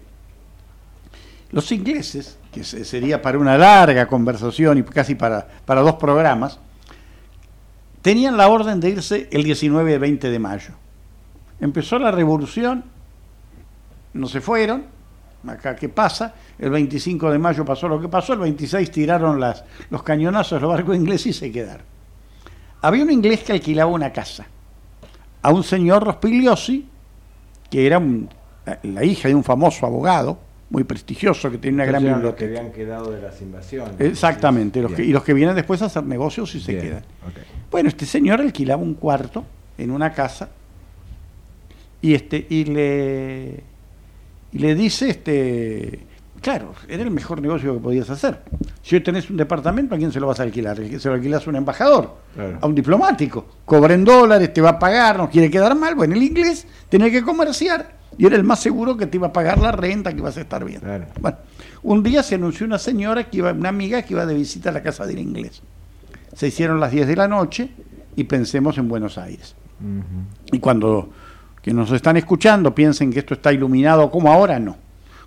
Los 1.52 1.72
ingleses, 1.72 2.38
que 2.52 2.64
sería 2.64 3.22
para 3.22 3.38
una 3.38 3.58
larga 3.58 4.08
conversación 4.08 4.80
y 4.80 4.84
casi 4.84 5.16
para, 5.16 5.48
para 5.66 5.82
dos 5.82 5.96
programas, 5.96 6.60
tenían 8.02 8.38
la 8.38 8.48
orden 8.48 8.80
de 8.80 8.90
irse 8.90 9.30
el 9.32 9.44
19 9.44 9.94
y 9.94 9.98
20 9.98 10.30
de 10.30 10.40
mayo. 10.40 10.74
Empezó 11.60 12.00
la 12.00 12.12
revolución, 12.12 12.84
no 14.14 14.28
se 14.28 14.42
fueron, 14.42 14.86
acá 15.48 15.76
qué 15.76 15.90
pasa, 15.90 16.34
el 16.58 16.72
25 16.72 17.32
de 17.32 17.38
mayo 17.38 17.64
pasó 17.64 17.88
lo 17.88 18.02
que 18.02 18.08
pasó, 18.08 18.34
el 18.34 18.40
26 18.40 18.90
tiraron 18.90 19.40
las, 19.40 19.64
los 19.90 20.02
cañonazos 20.02 20.62
los 20.62 20.72
barcos 20.72 20.96
ingleses 20.96 21.28
y 21.28 21.34
se 21.34 21.52
quedaron. 21.52 21.86
Había 22.82 23.04
un 23.04 23.12
inglés 23.12 23.44
que 23.44 23.54
alquilaba 23.54 23.92
una 23.92 24.12
casa 24.12 24.48
a 25.44 25.52
un 25.52 25.64
señor 25.64 26.04
Rospigliosi, 26.04 26.88
que 27.70 27.86
era 27.86 28.02
la 28.84 29.04
hija 29.04 29.28
de 29.28 29.36
un 29.36 29.44
famoso 29.44 29.86
abogado, 29.86 30.40
muy 30.70 30.84
prestigioso, 30.86 31.52
que 31.52 31.58
tiene 31.60 31.76
una 31.76 31.86
gran 31.86 32.04
Entonces, 32.04 32.22
biblioteca. 32.24 32.46
Los 32.46 32.54
que 32.56 32.60
habían 32.60 32.74
quedado 32.74 33.12
de 33.12 33.22
las 33.22 33.42
invasiones. 33.42 33.94
Exactamente, 34.00 34.82
los 34.82 34.92
que- 34.92 34.98
Bien. 35.04 35.10
y 35.10 35.14
los 35.14 35.24
que 35.24 35.34
vienen 35.34 35.56
después 35.56 35.82
a 35.84 35.86
hacer 35.86 36.04
negocios 36.04 36.56
y 36.56 36.60
se 36.62 36.72
Bien, 36.72 36.84
quedan. 36.86 37.04
Bueno, 37.70 37.90
este 37.90 38.06
señor 38.08 38.42
alquilaba 38.42 38.82
un 38.82 38.96
cuarto 38.96 39.44
en 39.78 39.92
una 39.92 40.12
casa 40.14 40.50
y 42.02 42.14
este 42.16 42.46
y 42.50 42.66
le 42.66 43.64
y 44.52 44.60
le 44.60 44.76
dice 44.76 45.10
este 45.10 46.00
claro, 46.44 46.74
era 46.88 47.02
el 47.02 47.10
mejor 47.10 47.42
negocio 47.42 47.74
que 47.74 47.80
podías 47.80 48.10
hacer. 48.12 48.42
Si 48.84 48.96
hoy 48.96 49.02
tenés 49.02 49.30
un 49.30 49.38
departamento, 49.38 49.96
¿a 49.96 49.98
quién 49.98 50.12
se 50.12 50.20
lo 50.20 50.28
vas 50.28 50.40
a 50.40 50.44
alquilar? 50.44 50.78
Se 50.78 51.08
lo 51.10 51.16
alquilas 51.16 51.48
a 51.48 51.50
un 51.50 51.56
embajador, 51.56 52.16
Claro. 52.36 52.60
a 52.62 52.68
un 52.68 52.76
diplomático. 52.76 53.48
Cobra 53.66 53.94
en 53.96 54.04
dólares, 54.04 54.54
te 54.54 54.62
va 54.62 54.70
a 54.72 54.80
pagar, 54.80 55.18
no 55.18 55.30
quiere 55.30 55.50
quedar 55.50 55.74
mal. 55.76 55.96
Bueno, 55.96 56.14
el 56.16 56.22
inglés 56.22 56.68
tenía 56.90 57.10
que 57.10 57.24
comerciar 57.24 57.96
y 58.18 58.26
era 58.28 58.36
el 58.36 58.44
más 58.44 58.60
seguro 58.60 58.96
que 58.96 59.08
te 59.08 59.18
iba 59.18 59.28
a 59.28 59.34
pagar 59.34 59.58
la 59.60 59.72
renta, 59.72 60.12
que 60.12 60.20
ibas 60.20 60.38
a 60.38 60.42
estar 60.42 60.64
bien. 60.64 60.82
Claro. 60.82 61.06
Bueno, 61.20 61.38
un 61.82 62.04
día 62.04 62.22
se 62.22 62.36
anunció 62.36 62.66
una 62.68 62.78
señora 62.78 63.24
que 63.30 63.38
iba, 63.38 63.52
una 63.52 63.70
amiga 63.70 64.02
que 64.04 64.14
iba 64.14 64.26
de 64.26 64.36
visita 64.36 64.70
a 64.70 64.74
la 64.74 64.84
casa 64.84 65.06
del 65.08 65.20
inglés. 65.20 65.62
Se 66.36 66.48
hicieron 66.48 66.80
las 66.80 66.92
10 66.92 67.08
de 67.08 67.16
la 67.16 67.28
noche 67.28 67.70
y 68.16 68.26
pensemos 68.26 68.78
en 68.78 68.88
Buenos 68.90 69.18
Aires. 69.18 69.56
Y 70.52 70.60
cuando 70.60 71.10
que 71.62 71.74
nos 71.74 71.92
están 71.92 72.18
escuchando 72.18 72.76
piensen 72.76 73.12
que 73.12 73.20
esto 73.20 73.34
está 73.34 73.52
iluminado 73.54 74.12
como 74.12 74.32
ahora, 74.32 74.60
no. 74.60 74.78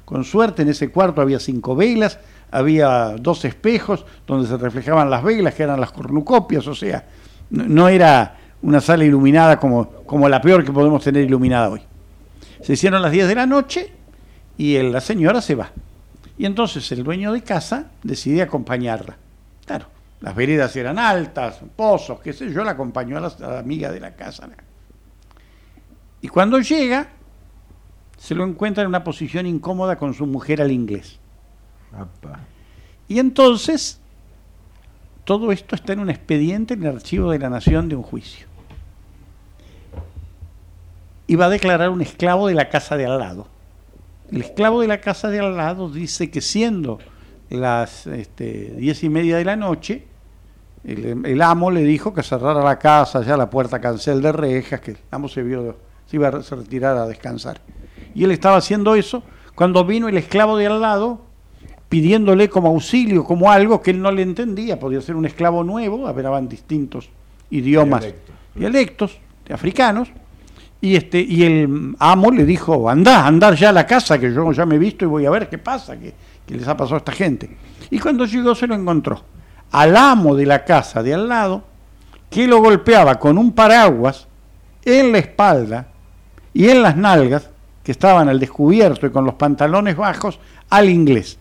Con 0.07 0.23
suerte 0.23 0.63
en 0.63 0.69
ese 0.69 0.89
cuarto 0.91 1.21
había 1.21 1.41
cinco 1.41 1.75
velas, 1.75 2.21
había 2.53 3.17
dos 3.19 3.45
espejos 3.45 4.07
donde 4.25 4.47
se 4.47 4.57
reflejaban 4.57 5.11
las 5.11 5.23
velas, 5.23 5.53
que 5.53 5.65
eran 5.65 5.81
las 5.81 5.91
cornucopias, 5.91 6.65
o 6.69 6.77
sea, 6.77 7.05
no, 7.51 7.89
era 7.89 8.37
una 8.63 8.81
sala 8.81 9.05
iluminada 9.05 9.59
como, 9.59 9.89
como 10.07 10.29
la 10.29 10.41
peor 10.41 10.65
que 10.65 10.71
podemos 10.71 11.03
tener 11.03 11.25
iluminada 11.25 11.71
hoy. 11.71 11.83
Se 12.63 12.75
hicieron 12.75 13.03
las 13.03 13.11
10 13.11 13.27
de 13.27 13.35
la 13.35 13.47
noche 13.47 13.93
y 14.57 14.81
la 14.81 15.01
señora 15.01 15.43
se 15.43 15.57
va. 15.57 15.73
Y 16.39 16.47
entonces 16.47 16.91
el 16.93 17.03
dueño 17.03 17.33
de 17.33 17.43
casa 17.43 17.87
decide 18.05 18.43
acompañarla. 18.43 19.17
Claro, 19.67 19.87
las 20.21 20.37
veredas 20.37 20.77
eran 20.77 21.01
altas, 21.01 21.59
pozos, 21.75 22.21
qué 22.21 22.33
sé 22.33 22.53
yo, 22.53 22.63
la 22.63 22.71
acompañó 22.71 23.19
a 23.19 23.21
la, 23.23 23.27
a 23.27 23.53
la 23.55 23.59
amiga 23.59 23.91
de 23.91 23.99
la 23.99 24.15
casa. 24.15 24.49
Y 26.21 26.29
cuando 26.29 26.61
llega, 26.61 27.09
se 28.27 28.35
lo 28.35 28.45
encuentra 28.45 28.83
en 28.83 28.89
una 28.89 29.05
posición 29.05 29.47
incómoda 29.47 29.99
con 29.99 30.13
su 30.13 30.27
mujer 30.27 30.61
al 30.61 30.73
inglés. 30.73 31.21
Apa. 31.93 32.41
Y 33.07 33.21
entonces, 33.21 34.01
todo 35.23 35.53
esto 35.53 35.77
está 35.77 35.93
en 35.93 36.01
un 36.01 36.11
expediente 36.11 36.75
en 36.75 36.83
el 36.83 36.97
archivo 36.97 37.31
de 37.31 37.39
la 37.39 37.51
Nación 37.51 37.89
de 37.89 37.95
un 37.95 38.03
juicio. 38.03 38.49
Y 41.29 41.37
va 41.37 41.45
a 41.45 41.51
declarar 41.51 41.89
un 41.91 42.03
esclavo 42.03 42.49
de 42.49 42.55
la 42.55 42.69
casa 42.69 42.97
de 42.97 43.07
al 43.07 43.21
lado. 43.21 43.47
El 44.33 44.43
esclavo 44.43 44.81
de 44.81 44.89
la 44.89 45.01
casa 45.01 45.31
de 45.31 45.39
al 45.39 45.57
lado 45.57 45.89
dice 45.89 46.29
que 46.29 46.41
siendo 46.41 46.99
las 47.49 48.09
este, 48.09 48.75
diez 48.77 49.05
y 49.05 49.09
media 49.09 49.37
de 49.37 49.45
la 49.45 49.55
noche, 49.55 50.05
el, 50.83 51.25
el 51.25 51.43
amo 51.43 51.71
le 51.71 51.83
dijo 51.83 52.13
que 52.13 52.25
cerrara 52.25 52.65
la 52.65 52.81
casa, 52.81 53.23
ya 53.23 53.37
la 53.37 53.49
puerta 53.49 53.81
cancel 53.81 54.21
de 54.21 54.33
rejas, 54.33 54.81
que 54.81 54.91
el 54.91 54.99
amo 55.13 55.29
se 55.29 55.45
vio, 55.45 55.77
se 56.07 56.17
iba 56.17 56.27
a 56.27 56.33
retirar 56.33 56.97
a 56.97 57.07
descansar. 57.07 57.61
Y 58.17 58.25
él 58.25 58.31
estaba 58.31 58.57
haciendo 58.57 58.95
eso 58.95 59.23
cuando 59.55 59.85
vino 59.85 60.09
el 60.09 60.17
esclavo 60.17 60.57
de 60.57 60.67
al 60.67 60.81
lado 60.81 61.21
pidiéndole 61.91 62.49
como 62.49 62.69
auxilio, 62.69 63.25
como 63.25 63.53
algo 63.53 63.83
que 63.83 63.91
él 63.91 64.01
no 64.01 64.11
le 64.11 64.23
entendía. 64.23 64.81
Podía 64.81 65.03
ser 65.03 65.17
un 65.17 65.27
esclavo 65.27 65.63
nuevo, 65.63 66.09
hablaban 66.09 66.49
distintos 66.49 67.11
idiomas, 67.51 68.01
Dialectos. 68.01 68.35
dialectos 68.55 69.19
africanos. 69.53 70.09
Y, 70.81 70.97
este, 70.97 71.21
y 71.21 71.43
el 71.43 71.95
amo 71.99 72.31
le 72.31 72.45
dijo, 72.45 72.89
andá, 72.89 73.27
andar 73.27 73.55
ya 73.55 73.69
a 73.69 73.73
la 73.73 73.87
casa, 73.87 74.19
que 74.19 74.33
yo 74.33 74.51
ya 74.53 74.65
me 74.65 74.77
he 74.77 74.79
visto 74.79 75.05
y 75.05 75.09
voy 75.09 75.27
a 75.27 75.31
ver 75.31 75.49
qué 75.49 75.59
pasa, 75.59 75.99
qué, 75.99 76.15
qué 76.47 76.55
les 76.55 76.67
ha 76.67 76.77
pasado 76.77 76.97
a 76.97 76.99
esta 76.99 77.13
gente. 77.13 77.55
Y 77.91 77.99
cuando 77.99 78.25
llegó 78.25 78.55
se 78.55 78.67
lo 78.67 78.75
encontró. 78.75 79.23
Al 79.73 79.95
amo 79.95 80.35
de 80.35 80.47
la 80.47 80.65
casa 80.65 81.03
de 81.03 81.13
al 81.13 81.29
lado, 81.29 81.65
que 82.31 82.47
lo 82.47 82.61
golpeaba 82.61 83.19
con 83.19 83.37
un 83.37 83.53
paraguas 83.53 84.27
en 84.85 85.13
la 85.13 85.19
espalda 85.19 85.89
y 86.55 86.69
en 86.69 86.83
las 86.83 86.97
nalgas, 86.97 87.51
que 87.87 87.93
estaban 87.93 88.29
al 88.29 88.41
descubierto 88.41 89.07
y 89.07 89.11
con 89.11 89.25
los 89.25 89.35
pantalones 89.35 89.97
bajos, 89.97 90.41
al 90.71 90.91
inglés. 90.91 91.39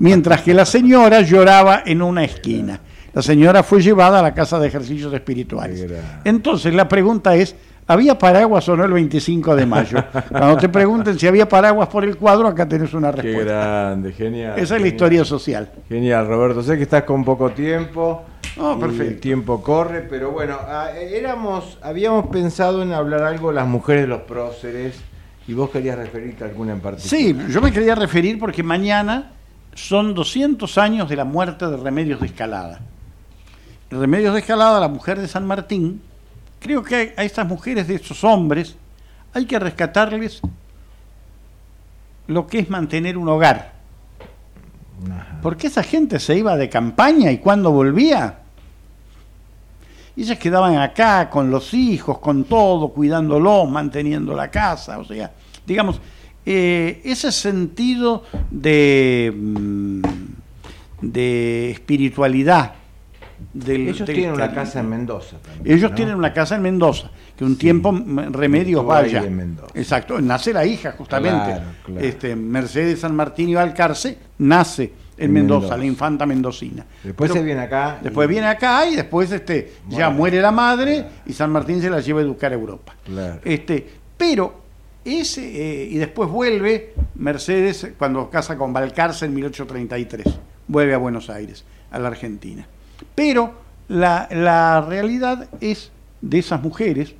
Mientras 0.00 0.42
que 0.42 0.52
la 0.52 0.64
señora 0.64 1.20
lloraba 1.20 1.84
en 1.86 2.02
una 2.02 2.24
esquina. 2.24 2.80
La 3.12 3.22
señora 3.22 3.62
fue 3.62 3.80
llevada 3.80 4.18
a 4.18 4.22
la 4.22 4.34
casa 4.34 4.58
de 4.58 4.66
ejercicios 4.66 5.14
espirituales. 5.14 5.82
Qué. 5.82 6.00
Entonces 6.24 6.74
la 6.74 6.88
pregunta 6.88 7.36
es, 7.36 7.54
¿había 7.86 8.18
paraguas 8.18 8.68
o 8.68 8.76
no 8.76 8.84
el 8.84 8.92
25 8.92 9.54
de 9.54 9.66
mayo? 9.66 10.02
Cuando 10.30 10.56
te 10.56 10.68
pregunten 10.68 11.16
si 11.16 11.28
había 11.28 11.48
paraguas 11.48 11.86
por 11.86 12.02
el 12.02 12.16
cuadro, 12.16 12.48
acá 12.48 12.68
tenés 12.68 12.92
una 12.92 13.12
Qué 13.12 13.22
respuesta. 13.22 13.52
grande, 13.52 14.12
genial. 14.14 14.58
Esa 14.58 14.74
es 14.74 14.82
la 14.82 14.88
historia 14.88 15.24
social. 15.24 15.70
Genial, 15.88 16.26
Roberto. 16.26 16.60
Sé 16.60 16.76
que 16.76 16.82
estás 16.82 17.04
con 17.04 17.24
poco 17.24 17.50
tiempo. 17.50 18.24
No, 18.56 18.76
y 18.76 18.80
perfecto. 18.80 19.04
El 19.12 19.20
tiempo 19.20 19.62
corre, 19.62 20.00
pero 20.00 20.32
bueno, 20.32 20.56
ah, 20.60 20.90
éramos, 20.98 21.78
habíamos 21.82 22.26
pensado 22.26 22.82
en 22.82 22.92
hablar 22.92 23.22
algo 23.22 23.50
de 23.50 23.54
las 23.54 23.68
mujeres 23.68 24.02
de 24.02 24.08
los 24.08 24.22
próceres 24.22 24.96
y 25.46 25.52
vos 25.52 25.70
querías 25.70 25.98
referirte 25.98 26.44
a 26.44 26.48
alguna 26.48 26.72
en 26.72 26.80
particular. 26.80 27.08
Sí, 27.08 27.36
yo 27.52 27.60
me 27.60 27.72
quería 27.72 27.94
referir 27.94 28.38
porque 28.38 28.62
mañana 28.62 29.32
son 29.74 30.14
200 30.14 30.78
años 30.78 31.08
de 31.08 31.16
la 31.16 31.24
muerte 31.24 31.66
de 31.66 31.76
Remedios 31.76 32.20
de 32.20 32.26
Escalada. 32.26 32.80
Remedios 33.90 34.34
de 34.34 34.40
Escalada, 34.40 34.80
la 34.80 34.88
mujer 34.88 35.20
de 35.20 35.28
San 35.28 35.46
Martín, 35.46 36.00
creo 36.60 36.82
que 36.82 37.14
a 37.16 37.24
estas 37.24 37.46
mujeres 37.46 37.86
de 37.88 37.96
estos 37.96 38.24
hombres 38.24 38.76
hay 39.34 39.46
que 39.46 39.58
rescatarles 39.58 40.40
lo 42.26 42.46
que 42.46 42.60
es 42.60 42.70
mantener 42.70 43.18
un 43.18 43.28
hogar. 43.28 43.74
Ajá. 45.10 45.38
Porque 45.42 45.66
esa 45.66 45.82
gente 45.82 46.18
se 46.20 46.38
iba 46.38 46.56
de 46.56 46.70
campaña 46.70 47.30
y 47.30 47.38
cuando 47.38 47.70
volvía, 47.70 48.38
ellas 50.16 50.38
quedaban 50.38 50.76
acá 50.78 51.28
con 51.28 51.50
los 51.50 51.74
hijos, 51.74 52.18
con 52.18 52.44
todo, 52.44 52.88
cuidándolos, 52.88 53.68
manteniendo 53.68 54.34
la 54.34 54.50
casa. 54.50 54.98
O 54.98 55.04
sea, 55.04 55.32
digamos, 55.66 56.00
eh, 56.46 57.00
ese 57.04 57.32
sentido 57.32 58.24
de, 58.50 59.32
mm, 59.34 60.02
de 61.00 61.70
espiritualidad. 61.70 62.74
Del, 63.52 63.88
Ellos 63.88 64.06
del 64.06 64.16
tienen 64.16 64.34
una 64.34 64.52
casa 64.52 64.80
en 64.80 64.88
Mendoza 64.88 65.36
también. 65.38 65.76
Ellos 65.76 65.90
¿no? 65.90 65.96
tienen 65.96 66.14
una 66.14 66.32
casa 66.32 66.54
en 66.54 66.62
Mendoza, 66.62 67.10
que 67.36 67.44
un 67.44 67.58
tiempo 67.58 67.92
Remedios 68.30 68.86
vaya. 68.86 69.24
en. 69.24 69.58
Exacto, 69.74 70.20
nace 70.20 70.52
la 70.52 70.64
hija 70.64 70.92
justamente. 70.92 71.44
Claro, 71.44 71.64
claro. 71.84 72.00
Este, 72.00 72.36
Mercedes 72.36 73.00
San 73.00 73.14
Martín 73.14 73.48
y 73.48 73.54
Valcarce 73.54 74.18
nace 74.38 74.92
en, 75.16 75.24
En 75.26 75.32
Mendoza, 75.32 75.60
Mendoza. 75.60 75.76
la 75.78 75.84
infanta 75.84 76.26
mendocina. 76.26 76.84
Después 77.02 77.30
Pero 77.30 77.40
se 77.40 77.44
viene 77.46 77.60
acá. 77.62 77.98
Después 78.02 78.26
y- 78.26 78.30
viene 78.30 78.46
acá 78.48 78.86
y 78.88 78.96
después 78.96 79.30
este, 79.32 79.72
ya 79.88 80.10
muere 80.10 80.40
la 80.40 80.50
madre 80.50 80.96
claro. 81.00 81.10
y 81.26 81.32
San 81.32 81.50
Martín 81.52 81.80
se 81.80 81.90
la 81.90 82.00
lleva 82.00 82.20
a 82.20 82.22
educar 82.22 82.52
a 82.52 82.54
Europa. 82.54 82.94
Claro. 83.04 83.40
Este, 83.44 83.86
pero 84.16 84.62
ese, 85.04 85.42
eh, 85.82 85.88
y 85.90 85.96
después 85.96 86.28
vuelve 86.30 86.94
Mercedes 87.14 87.88
cuando 87.98 88.30
casa 88.30 88.56
con 88.56 88.72
Balcarce 88.72 89.26
en 89.26 89.34
1833, 89.34 90.26
vuelve 90.66 90.94
a 90.94 90.98
Buenos 90.98 91.28
Aires, 91.30 91.64
a 91.90 91.98
la 91.98 92.08
Argentina. 92.08 92.66
Pero 93.14 93.52
la, 93.88 94.28
la 94.30 94.80
realidad 94.80 95.48
es 95.60 95.90
de 96.22 96.38
esas 96.38 96.62
mujeres, 96.62 97.14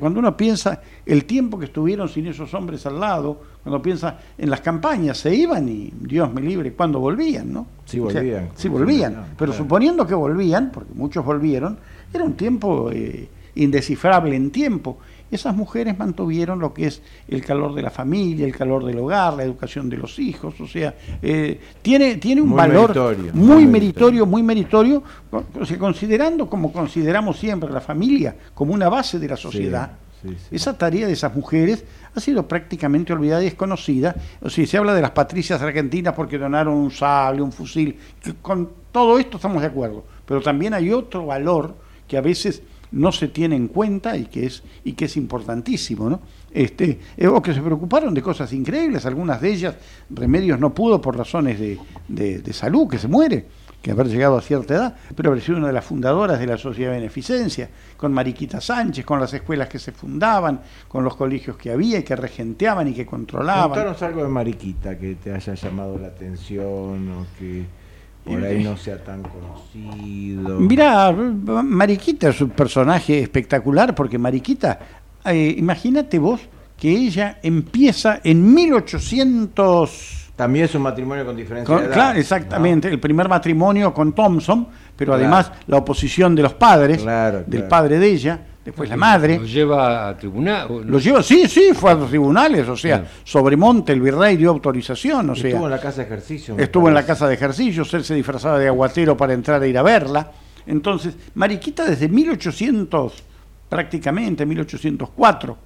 cuando 0.00 0.18
uno 0.18 0.36
piensa 0.36 0.80
el 1.06 1.24
tiempo 1.24 1.58
que 1.58 1.66
estuvieron 1.66 2.08
sin 2.08 2.26
esos 2.26 2.52
hombres 2.54 2.84
al 2.86 2.98
lado, 2.98 3.40
cuando 3.62 3.80
piensa 3.80 4.18
en 4.36 4.50
las 4.50 4.60
campañas, 4.60 5.18
se 5.18 5.34
iban 5.34 5.68
y 5.68 5.92
Dios 6.00 6.32
me 6.32 6.40
libre, 6.40 6.72
cuando 6.72 6.98
volvían, 7.00 7.52
¿no? 7.52 7.66
Sí, 7.84 8.00
O 8.00 8.10
sea, 8.10 8.20
volvían. 8.20 8.48
sí, 8.56 8.68
volvían. 8.68 9.12
No, 9.14 9.22
pero 9.38 9.52
claro. 9.52 9.64
suponiendo 9.64 10.06
que 10.06 10.14
volvían, 10.14 10.70
porque 10.72 10.92
muchos 10.94 11.24
volvieron, 11.24 11.78
era 12.12 12.24
un 12.24 12.34
tiempo 12.34 12.90
eh, 12.92 13.28
indescifrable 13.54 14.34
en 14.36 14.50
tiempo. 14.50 14.98
Esas 15.34 15.56
mujeres 15.56 15.98
mantuvieron 15.98 16.60
lo 16.60 16.72
que 16.72 16.86
es 16.86 17.02
el 17.26 17.44
calor 17.44 17.74
de 17.74 17.82
la 17.82 17.90
familia, 17.90 18.46
el 18.46 18.54
calor 18.54 18.84
del 18.84 18.96
hogar, 18.98 19.34
la 19.34 19.42
educación 19.42 19.90
de 19.90 19.96
los 19.96 20.16
hijos, 20.20 20.60
o 20.60 20.68
sea, 20.68 20.94
eh, 21.20 21.60
tiene, 21.82 22.18
tiene 22.18 22.40
un 22.40 22.50
Muy 22.50 22.56
valor 22.56 22.90
meritorio, 22.90 23.34
muy 23.34 23.66
meritorio, 23.66 24.26
muy 24.26 24.42
meritorio, 24.44 25.02
considerando 25.76 26.48
como 26.48 26.72
consideramos 26.72 27.36
siempre 27.36 27.68
la 27.68 27.80
familia 27.80 28.36
como 28.54 28.74
una 28.74 28.88
base 28.88 29.18
de 29.18 29.26
la 29.26 29.36
sociedad. 29.36 29.90
Sí, 30.22 30.28
sí, 30.28 30.36
sí. 30.50 30.54
Esa 30.54 30.78
tarea 30.78 31.08
de 31.08 31.14
esas 31.14 31.34
mujeres 31.34 31.84
ha 32.14 32.20
sido 32.20 32.46
prácticamente 32.46 33.12
olvidada 33.12 33.42
y 33.42 33.46
desconocida. 33.46 34.14
O 34.40 34.48
sea, 34.48 34.64
se 34.64 34.78
habla 34.78 34.94
de 34.94 35.02
las 35.02 35.10
patricias 35.10 35.60
argentinas 35.60 36.14
porque 36.14 36.38
donaron 36.38 36.74
un 36.74 36.92
sable, 36.92 37.42
un 37.42 37.50
fusil. 37.50 37.98
que 38.22 38.34
Con 38.34 38.70
todo 38.92 39.18
esto 39.18 39.38
estamos 39.38 39.60
de 39.62 39.66
acuerdo. 39.66 40.04
Pero 40.24 40.40
también 40.40 40.74
hay 40.74 40.92
otro 40.92 41.26
valor 41.26 41.74
que 42.06 42.16
a 42.16 42.20
veces 42.20 42.62
no 42.94 43.12
se 43.12 43.28
tiene 43.28 43.56
en 43.56 43.68
cuenta 43.68 44.16
y 44.16 44.26
que 44.26 44.46
es, 44.46 44.62
y 44.84 44.92
que 44.92 45.06
es 45.06 45.16
importantísimo. 45.16 46.08
¿no? 46.08 46.20
Este, 46.52 46.98
eh, 47.16 47.26
o 47.26 47.42
que 47.42 47.52
se 47.52 47.60
preocuparon 47.60 48.14
de 48.14 48.22
cosas 48.22 48.52
increíbles. 48.52 49.04
Algunas 49.06 49.40
de 49.40 49.52
ellas, 49.52 49.74
Remedios 50.10 50.58
no 50.60 50.72
pudo 50.72 51.00
por 51.00 51.16
razones 51.16 51.58
de, 51.58 51.78
de- 52.08 52.52
salud, 52.52 52.88
que 52.88 52.98
se 52.98 53.08
muere. 53.08 53.46
que 53.82 53.90
haber 53.90 54.06
llegado 54.08 54.38
a 54.38 54.40
cierta 54.40 54.74
edad, 54.74 54.96
pero 55.14 55.28
haber 55.30 55.42
sido 55.42 55.58
una 55.58 55.66
de 55.66 55.74
las 55.74 55.84
fundadoras 55.84 56.38
de 56.40 56.46
la 56.46 56.56
Sociedad 56.56 56.92
de 56.92 56.96
Beneficencia, 57.00 57.68
con 57.98 58.14
Mariquita 58.14 58.58
Sánchez, 58.58 59.04
con 59.04 59.20
las 59.20 59.34
escuelas 59.34 59.68
que 59.68 59.78
se 59.78 59.92
fundaban, 59.92 60.60
con 60.88 61.04
los 61.04 61.16
colegios 61.16 61.58
que 61.58 61.70
había 61.70 61.98
y 61.98 62.02
que 62.02 62.16
regenteaban 62.16 62.88
y 62.88 62.94
que 62.94 63.04
controlaban. 63.04 63.68
Contanos 63.70 64.00
algo 64.02 64.22
de 64.22 64.28
Mariquita 64.30 64.96
que 64.96 65.16
te 65.16 65.32
haya 65.34 65.52
llamado 65.52 65.98
la 65.98 66.06
atención 66.06 67.10
o 67.12 67.26
que 67.38 67.66
por 68.24 68.44
ahí 68.44 68.64
no 68.64 68.76
sea 68.76 69.02
tan 69.02 69.22
conocido. 69.22 70.58
Mira, 70.60 71.12
Mariquita 71.12 72.30
es 72.30 72.40
un 72.40 72.50
personaje 72.50 73.20
espectacular 73.20 73.94
porque 73.94 74.18
Mariquita, 74.18 74.78
eh, 75.24 75.54
imagínate 75.58 76.18
vos 76.18 76.40
que 76.78 76.90
ella 76.90 77.38
empieza 77.42 78.20
en 78.24 78.54
1800 78.54 80.24
también 80.36 80.64
es 80.64 80.74
un 80.74 80.82
matrimonio 80.82 81.24
con 81.24 81.36
diferencia 81.36 81.76
de 81.76 81.84
edad. 81.84 81.92
Claro, 81.92 82.18
exactamente. 82.18 82.88
El 82.88 82.98
primer 82.98 83.28
matrimonio 83.28 83.94
con 83.94 84.12
Thompson, 84.12 84.66
pero 84.96 85.14
además 85.14 85.52
la 85.68 85.76
oposición 85.76 86.34
de 86.34 86.42
los 86.42 86.54
padres, 86.54 87.04
del 87.46 87.64
padre 87.68 88.00
de 88.00 88.08
ella, 88.08 88.40
después 88.64 88.88
la 88.88 88.96
madre. 88.96 89.38
¿Lo 89.38 89.44
lleva 89.44 90.08
a 90.08 90.16
tribunal? 90.16 90.68
Lo 90.86 90.98
lleva, 90.98 91.22
sí, 91.22 91.46
sí, 91.48 91.70
fue 91.74 91.90
a 91.90 91.94
los 91.94 92.08
tribunales, 92.08 92.68
o 92.68 92.76
sea, 92.76 93.06
Sobremonte, 93.22 93.92
el 93.92 94.00
virrey 94.00 94.36
dio 94.36 94.50
autorización, 94.50 95.30
o 95.30 95.34
sea. 95.34 95.50
Estuvo 95.50 95.66
en 95.66 95.70
la 95.70 95.80
casa 95.80 95.96
de 95.98 96.06
ejercicio. 96.06 96.58
Estuvo 96.58 96.88
en 96.88 96.94
la 96.94 97.04
casa 97.04 97.28
de 97.28 97.34
ejercicios, 97.34 97.92
él 97.94 98.04
se 98.04 98.14
disfrazaba 98.14 98.58
de 98.58 98.68
aguatero 98.68 99.16
para 99.16 99.34
entrar 99.34 99.62
a 99.62 99.66
ir 99.66 99.76
a 99.76 99.82
verla. 99.82 100.32
Entonces, 100.66 101.14
Mariquita 101.34 101.84
desde 101.84 102.08
1800, 102.08 103.22
prácticamente 103.68 104.46
1804, 104.46 105.58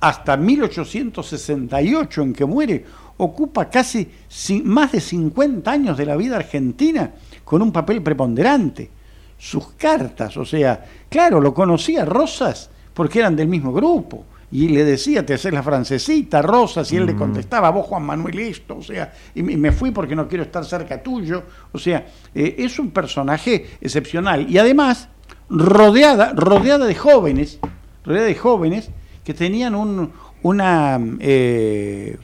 hasta 0.00 0.36
1868 0.36 2.22
en 2.22 2.32
que 2.32 2.44
muere, 2.44 2.84
ocupa 3.18 3.70
casi 3.70 4.08
más 4.64 4.92
de 4.92 5.00
50 5.00 5.70
años 5.70 5.96
de 5.96 6.06
la 6.06 6.16
vida 6.16 6.36
argentina 6.36 7.12
con 7.44 7.62
un 7.62 7.70
papel 7.70 8.02
preponderante. 8.02 8.90
Sus 9.42 9.72
cartas, 9.72 10.36
o 10.36 10.44
sea, 10.44 10.84
claro, 11.08 11.40
lo 11.40 11.52
conocía 11.52 12.04
Rosas 12.04 12.70
porque 12.94 13.18
eran 13.18 13.34
del 13.34 13.48
mismo 13.48 13.72
grupo. 13.72 14.24
Y 14.52 14.68
le 14.68 14.84
decía, 14.84 15.26
te 15.26 15.34
haces 15.34 15.52
la 15.52 15.64
francesita, 15.64 16.42
Rosas, 16.42 16.92
y 16.92 16.96
él 16.96 17.06
le 17.06 17.14
mm. 17.14 17.18
contestaba, 17.18 17.70
vos 17.70 17.86
Juan 17.86 18.04
Manuel 18.04 18.38
esto, 18.38 18.76
o 18.76 18.82
sea, 18.82 19.12
y 19.34 19.42
me 19.42 19.72
fui 19.72 19.90
porque 19.90 20.14
no 20.14 20.28
quiero 20.28 20.44
estar 20.44 20.64
cerca 20.64 21.02
tuyo. 21.02 21.42
O 21.72 21.78
sea, 21.78 22.06
eh, 22.32 22.54
es 22.56 22.78
un 22.78 22.92
personaje 22.92 23.66
excepcional. 23.80 24.48
Y 24.48 24.58
además, 24.58 25.08
rodeada, 25.48 26.34
rodeada 26.36 26.86
de 26.86 26.94
jóvenes, 26.94 27.58
rodeada 28.04 28.28
de 28.28 28.36
jóvenes 28.36 28.90
que 29.24 29.34
tenían 29.34 29.74
un, 29.74 30.12
una... 30.42 31.00
Eh, 31.18 32.16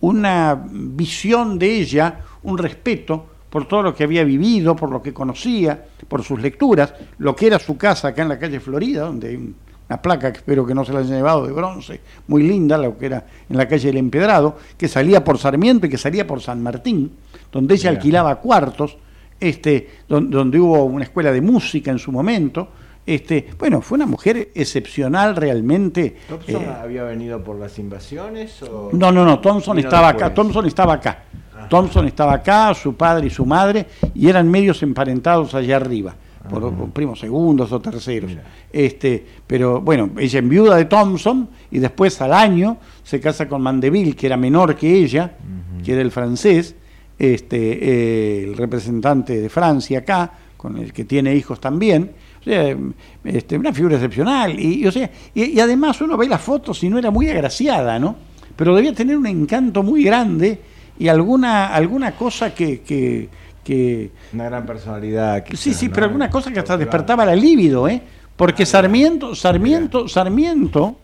una 0.00 0.62
visión 0.70 1.58
de 1.58 1.80
ella, 1.80 2.20
un 2.42 2.58
respeto 2.58 3.26
por 3.56 3.66
todo 3.66 3.84
lo 3.84 3.94
que 3.94 4.04
había 4.04 4.22
vivido, 4.22 4.76
por 4.76 4.90
lo 4.90 5.00
que 5.00 5.14
conocía, 5.14 5.82
por 6.08 6.22
sus 6.22 6.42
lecturas, 6.42 6.92
lo 7.16 7.34
que 7.34 7.46
era 7.46 7.58
su 7.58 7.78
casa 7.78 8.08
acá 8.08 8.20
en 8.20 8.28
la 8.28 8.38
calle 8.38 8.60
Florida, 8.60 9.06
donde 9.06 9.28
hay 9.28 9.36
una 9.36 10.02
placa 10.02 10.30
que 10.30 10.36
espero 10.40 10.66
que 10.66 10.74
no 10.74 10.84
se 10.84 10.92
la 10.92 10.98
hayan 10.98 11.16
llevado 11.16 11.46
de 11.46 11.52
bronce, 11.54 12.02
muy 12.28 12.42
linda, 12.42 12.76
lo 12.76 12.98
que 12.98 13.06
era 13.06 13.24
en 13.48 13.56
la 13.56 13.66
calle 13.66 13.86
del 13.86 13.96
Empedrado, 13.96 14.58
que 14.76 14.88
salía 14.88 15.24
por 15.24 15.38
Sarmiento 15.38 15.86
y 15.86 15.88
que 15.88 15.96
salía 15.96 16.26
por 16.26 16.42
San 16.42 16.62
Martín, 16.62 17.10
donde 17.50 17.76
ella 17.76 17.88
alquilaba 17.88 18.36
cuartos, 18.40 18.98
este, 19.40 19.88
donde 20.06 20.60
hubo 20.60 20.84
una 20.84 21.04
escuela 21.04 21.32
de 21.32 21.40
música 21.40 21.90
en 21.90 21.98
su 21.98 22.12
momento, 22.12 22.68
este, 23.06 23.46
bueno, 23.56 23.80
fue 23.80 23.96
una 23.96 24.06
mujer 24.06 24.50
excepcional 24.52 25.36
realmente. 25.36 26.16
¿Thompson 26.28 26.62
eh, 26.62 26.76
había 26.82 27.04
venido 27.04 27.42
por 27.42 27.56
las 27.56 27.78
invasiones? 27.78 28.60
No, 28.92 29.12
no, 29.12 29.24
no, 29.24 29.38
Thompson 29.38 29.78
estaba 29.78 30.08
acá. 30.08 30.34
Thompson 30.34 30.66
estaba 30.66 30.94
acá. 30.94 31.22
Thompson 31.68 32.06
estaba 32.06 32.34
acá, 32.34 32.74
su 32.74 32.94
padre 32.94 33.28
y 33.28 33.30
su 33.30 33.46
madre, 33.46 33.86
y 34.14 34.28
eran 34.28 34.50
medios 34.50 34.82
emparentados 34.82 35.54
allá 35.54 35.76
arriba, 35.76 36.14
por, 36.48 36.90
primos 36.90 37.18
segundos 37.18 37.72
o 37.72 37.80
terceros. 37.80 38.32
Este, 38.72 39.24
pero 39.46 39.80
bueno, 39.80 40.10
ella 40.18 40.38
enviuda 40.38 40.76
de 40.76 40.84
Thompson 40.84 41.48
y 41.70 41.78
después 41.78 42.20
al 42.20 42.32
año 42.32 42.76
se 43.02 43.20
casa 43.20 43.48
con 43.48 43.62
Mandeville, 43.62 44.14
que 44.14 44.26
era 44.26 44.36
menor 44.36 44.76
que 44.76 44.92
ella, 44.92 45.36
que 45.84 45.92
era 45.92 46.02
el 46.02 46.10
francés, 46.10 46.74
este, 47.18 47.56
eh, 47.56 48.44
el 48.44 48.56
representante 48.56 49.40
de 49.40 49.48
Francia 49.48 50.00
acá, 50.00 50.32
con 50.56 50.76
el 50.76 50.92
que 50.92 51.04
tiene 51.04 51.34
hijos 51.34 51.60
también 51.60 52.12
este, 52.46 53.58
una 53.58 53.72
figura 53.72 53.96
excepcional. 53.96 54.58
Y, 54.58 54.86
o 54.86 54.92
sea, 54.92 55.10
y, 55.34 55.58
además 55.58 56.00
uno 56.00 56.16
ve 56.16 56.28
las 56.28 56.40
fotos 56.40 56.82
y 56.82 56.88
no 56.88 56.98
era 56.98 57.10
muy 57.10 57.28
agraciada, 57.28 57.98
¿no? 57.98 58.16
Pero 58.54 58.74
debía 58.74 58.94
tener 58.94 59.16
un 59.16 59.26
encanto 59.26 59.82
muy 59.82 60.02
grande 60.04 60.60
y 60.98 61.08
alguna, 61.08 61.66
alguna 61.66 62.12
cosa 62.12 62.54
que, 62.54 62.80
que, 62.80 64.10
Una 64.32 64.44
gran 64.44 64.64
personalidad. 64.64 65.44
sí, 65.54 65.74
sí, 65.74 65.88
pero 65.88 66.06
alguna 66.06 66.30
cosa 66.30 66.52
que 66.52 66.60
hasta 66.60 66.76
despertaba 66.76 67.26
la 67.26 67.34
libido, 67.34 67.88
¿eh? 67.88 68.00
Porque 68.36 68.62
ah, 68.62 68.66
Sarmiento, 68.66 69.34
Sarmiento, 69.34 70.08
Sarmiento 70.08 70.96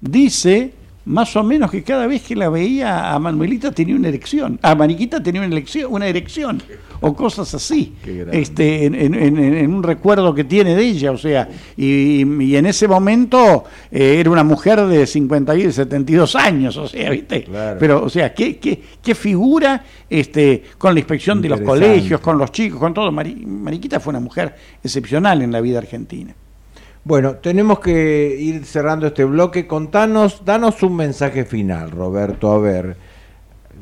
dice 0.00 0.72
más 1.04 1.34
o 1.36 1.42
menos 1.42 1.70
que 1.70 1.82
cada 1.82 2.06
vez 2.06 2.22
que 2.22 2.36
la 2.36 2.48
veía 2.48 3.12
a 3.12 3.18
Manuelita 3.18 3.72
tenía 3.72 3.96
una 3.96 4.08
erección, 4.08 4.58
a 4.62 4.74
Mariquita 4.74 5.22
tenía 5.22 5.40
una, 5.40 5.50
elección, 5.50 5.92
una 5.92 6.06
erección, 6.06 6.62
o 7.00 7.14
cosas 7.14 7.52
así, 7.54 7.94
este, 8.32 8.86
en, 8.86 9.74
un 9.74 9.82
recuerdo 9.82 10.34
que 10.34 10.44
tiene 10.44 10.76
de 10.76 10.82
ella, 10.82 11.10
o 11.10 11.18
sea, 11.18 11.48
y, 11.76 12.22
en 12.54 12.66
ese 12.66 12.86
momento 12.86 13.64
eh, 13.90 14.18
era 14.20 14.30
una 14.30 14.44
mujer 14.44 14.86
de 14.86 15.06
50 15.06 15.56
y 15.56 15.72
72 15.72 16.36
años, 16.36 16.76
o 16.76 16.86
sea, 16.86 17.10
¿viste? 17.10 17.46
Pero, 17.78 18.04
o 18.04 18.08
sea, 18.08 18.32
¿qué, 18.32 18.58
qué, 18.58 19.14
figura 19.14 19.84
este, 20.08 20.62
con 20.78 20.94
la 20.94 21.00
inspección 21.00 21.42
de 21.42 21.48
los 21.48 21.60
colegios, 21.60 22.20
con 22.20 22.38
los 22.38 22.52
chicos, 22.52 22.78
con 22.78 22.94
todo? 22.94 23.10
Mariquita 23.10 24.00
fue 24.00 24.10
una 24.12 24.20
mujer 24.20 24.54
excepcional 24.82 25.42
en 25.42 25.50
la 25.50 25.60
vida 25.60 25.78
argentina. 25.78 26.34
Bueno, 27.04 27.34
tenemos 27.34 27.80
que 27.80 28.36
ir 28.38 28.64
cerrando 28.64 29.08
este 29.08 29.24
bloque. 29.24 29.66
Contanos, 29.66 30.44
danos 30.44 30.84
un 30.84 30.94
mensaje 30.94 31.44
final, 31.44 31.90
Roberto, 31.90 32.52
a 32.52 32.58
ver, 32.58 32.96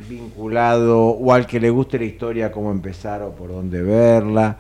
vinculado 0.09 1.09
o 1.09 1.33
al 1.35 1.47
que 1.47 1.61
le 1.61 1.69
guste 1.69 1.99
la 1.99 2.07
historia, 2.07 2.51
cómo 2.51 2.71
empezar 2.71 3.21
o 3.21 3.33
por 3.33 3.51
dónde 3.51 3.83
verla, 3.83 4.57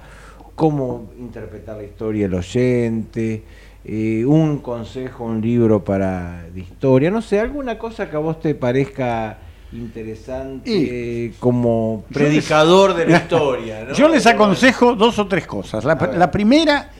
cómo 0.54 1.10
interpretar 1.18 1.78
la 1.78 1.84
historia 1.84 2.26
el 2.26 2.34
oyente, 2.34 3.44
eh, 3.82 4.26
un 4.26 4.58
consejo, 4.58 5.24
un 5.24 5.40
libro 5.40 5.82
para 5.82 6.44
de 6.52 6.60
historia, 6.60 7.10
no 7.10 7.22
sé, 7.22 7.40
alguna 7.40 7.78
cosa 7.78 8.10
que 8.10 8.16
a 8.16 8.18
vos 8.18 8.40
te 8.40 8.54
parezca 8.54 9.38
interesante 9.72 11.32
como 11.38 12.04
predicador 12.12 12.92
de 12.92 13.06
la 13.06 13.16
historia. 13.22 13.90
Yo 13.94 14.06
les 14.06 14.26
aconsejo 14.26 14.94
dos 14.96 15.18
o 15.18 15.26
tres 15.26 15.46
cosas. 15.46 15.82
la 15.82 16.30
primera, 16.30 16.90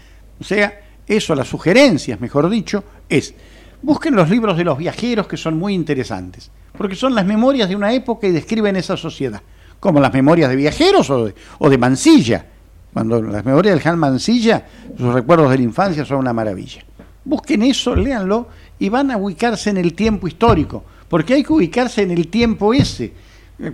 o 0.41 0.45
sea, 0.45 0.73
eso, 1.17 1.35
las 1.35 1.49
sugerencias, 1.49 2.21
mejor 2.21 2.49
dicho, 2.49 2.85
es 3.09 3.35
busquen 3.83 4.15
los 4.15 4.31
libros 4.31 4.57
de 4.57 4.65
los 4.65 4.79
viajeros 4.79 5.27
que 5.27 5.37
son 5.37 5.59
muy 5.59 5.75
interesantes, 5.75 6.51
porque 6.79 6.95
son 6.95 7.15
las 7.15 7.27
memorias 7.27 7.69
de 7.69 7.75
una 7.75 7.93
época 7.93 8.29
y 8.29 8.31
describen 8.31 8.77
esa 8.77 8.97
sociedad, 8.97 9.43
como 9.81 9.99
las 9.99 10.13
memorias 10.13 10.49
de 10.49 10.57
viajeros 10.57 11.11
o 11.11 11.27
de, 11.27 11.35
o 11.59 11.69
de 11.69 11.79
Mansilla. 11.79 12.47
Cuando 12.93 13.21
las 13.23 13.45
memorias 13.45 13.77
del 13.77 13.89
Han 13.89 13.99
Mansilla, 13.99 14.67
sus 14.97 15.13
recuerdos 15.13 15.51
de 15.51 15.57
la 15.57 15.63
infancia 15.63 16.05
son 16.05 16.19
una 16.19 16.33
maravilla. 16.33 16.83
Busquen 17.25 17.63
eso, 17.63 17.95
léanlo 17.95 18.49
y 18.79 18.89
van 18.89 19.11
a 19.11 19.17
ubicarse 19.17 19.71
en 19.71 19.79
el 19.79 19.95
tiempo 19.95 20.29
histórico, 20.29 20.85
porque 21.09 21.35
hay 21.35 21.43
que 21.43 21.53
ubicarse 21.53 22.03
en 22.03 22.13
el 22.13 22.29
tiempo 22.29 22.73
ese 22.73 23.13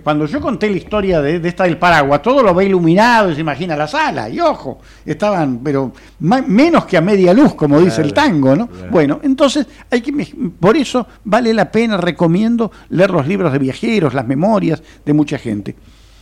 cuando 0.03 0.25
yo 0.25 0.41
conté 0.41 0.69
la 0.69 0.77
historia 0.77 1.21
de, 1.21 1.47
esta 1.47 1.63
del 1.63 1.77
paraguas, 1.77 2.21
todo 2.21 2.43
lo 2.43 2.53
ve 2.53 2.65
iluminado 2.65 3.31
y 3.31 3.35
se 3.35 3.41
imagina 3.41 3.75
la 3.75 3.87
sala, 3.87 4.29
y 4.29 4.39
ojo, 4.39 4.79
estaban, 5.05 5.59
pero 5.63 5.93
menos 6.19 6.85
que 6.85 6.97
a 6.97 7.01
media 7.01 7.33
luz, 7.33 7.53
como 7.55 7.79
dice 7.79 8.01
el 8.01 8.13
tango, 8.13 8.55
¿no? 8.55 8.67
Bueno, 8.91 9.19
entonces 9.23 9.65
hay 9.89 10.01
que, 10.01 10.11
por 10.59 10.75
eso 10.75 11.07
vale 11.23 11.53
la 11.53 11.71
pena, 11.71 11.97
recomiendo 11.97 12.71
leer 12.89 13.11
los 13.11 13.27
libros 13.27 13.53
de 13.53 13.59
viajeros, 13.59 14.13
las 14.13 14.27
memorias 14.27 14.83
de 15.05 15.13
mucha 15.13 15.37
gente. 15.37 15.75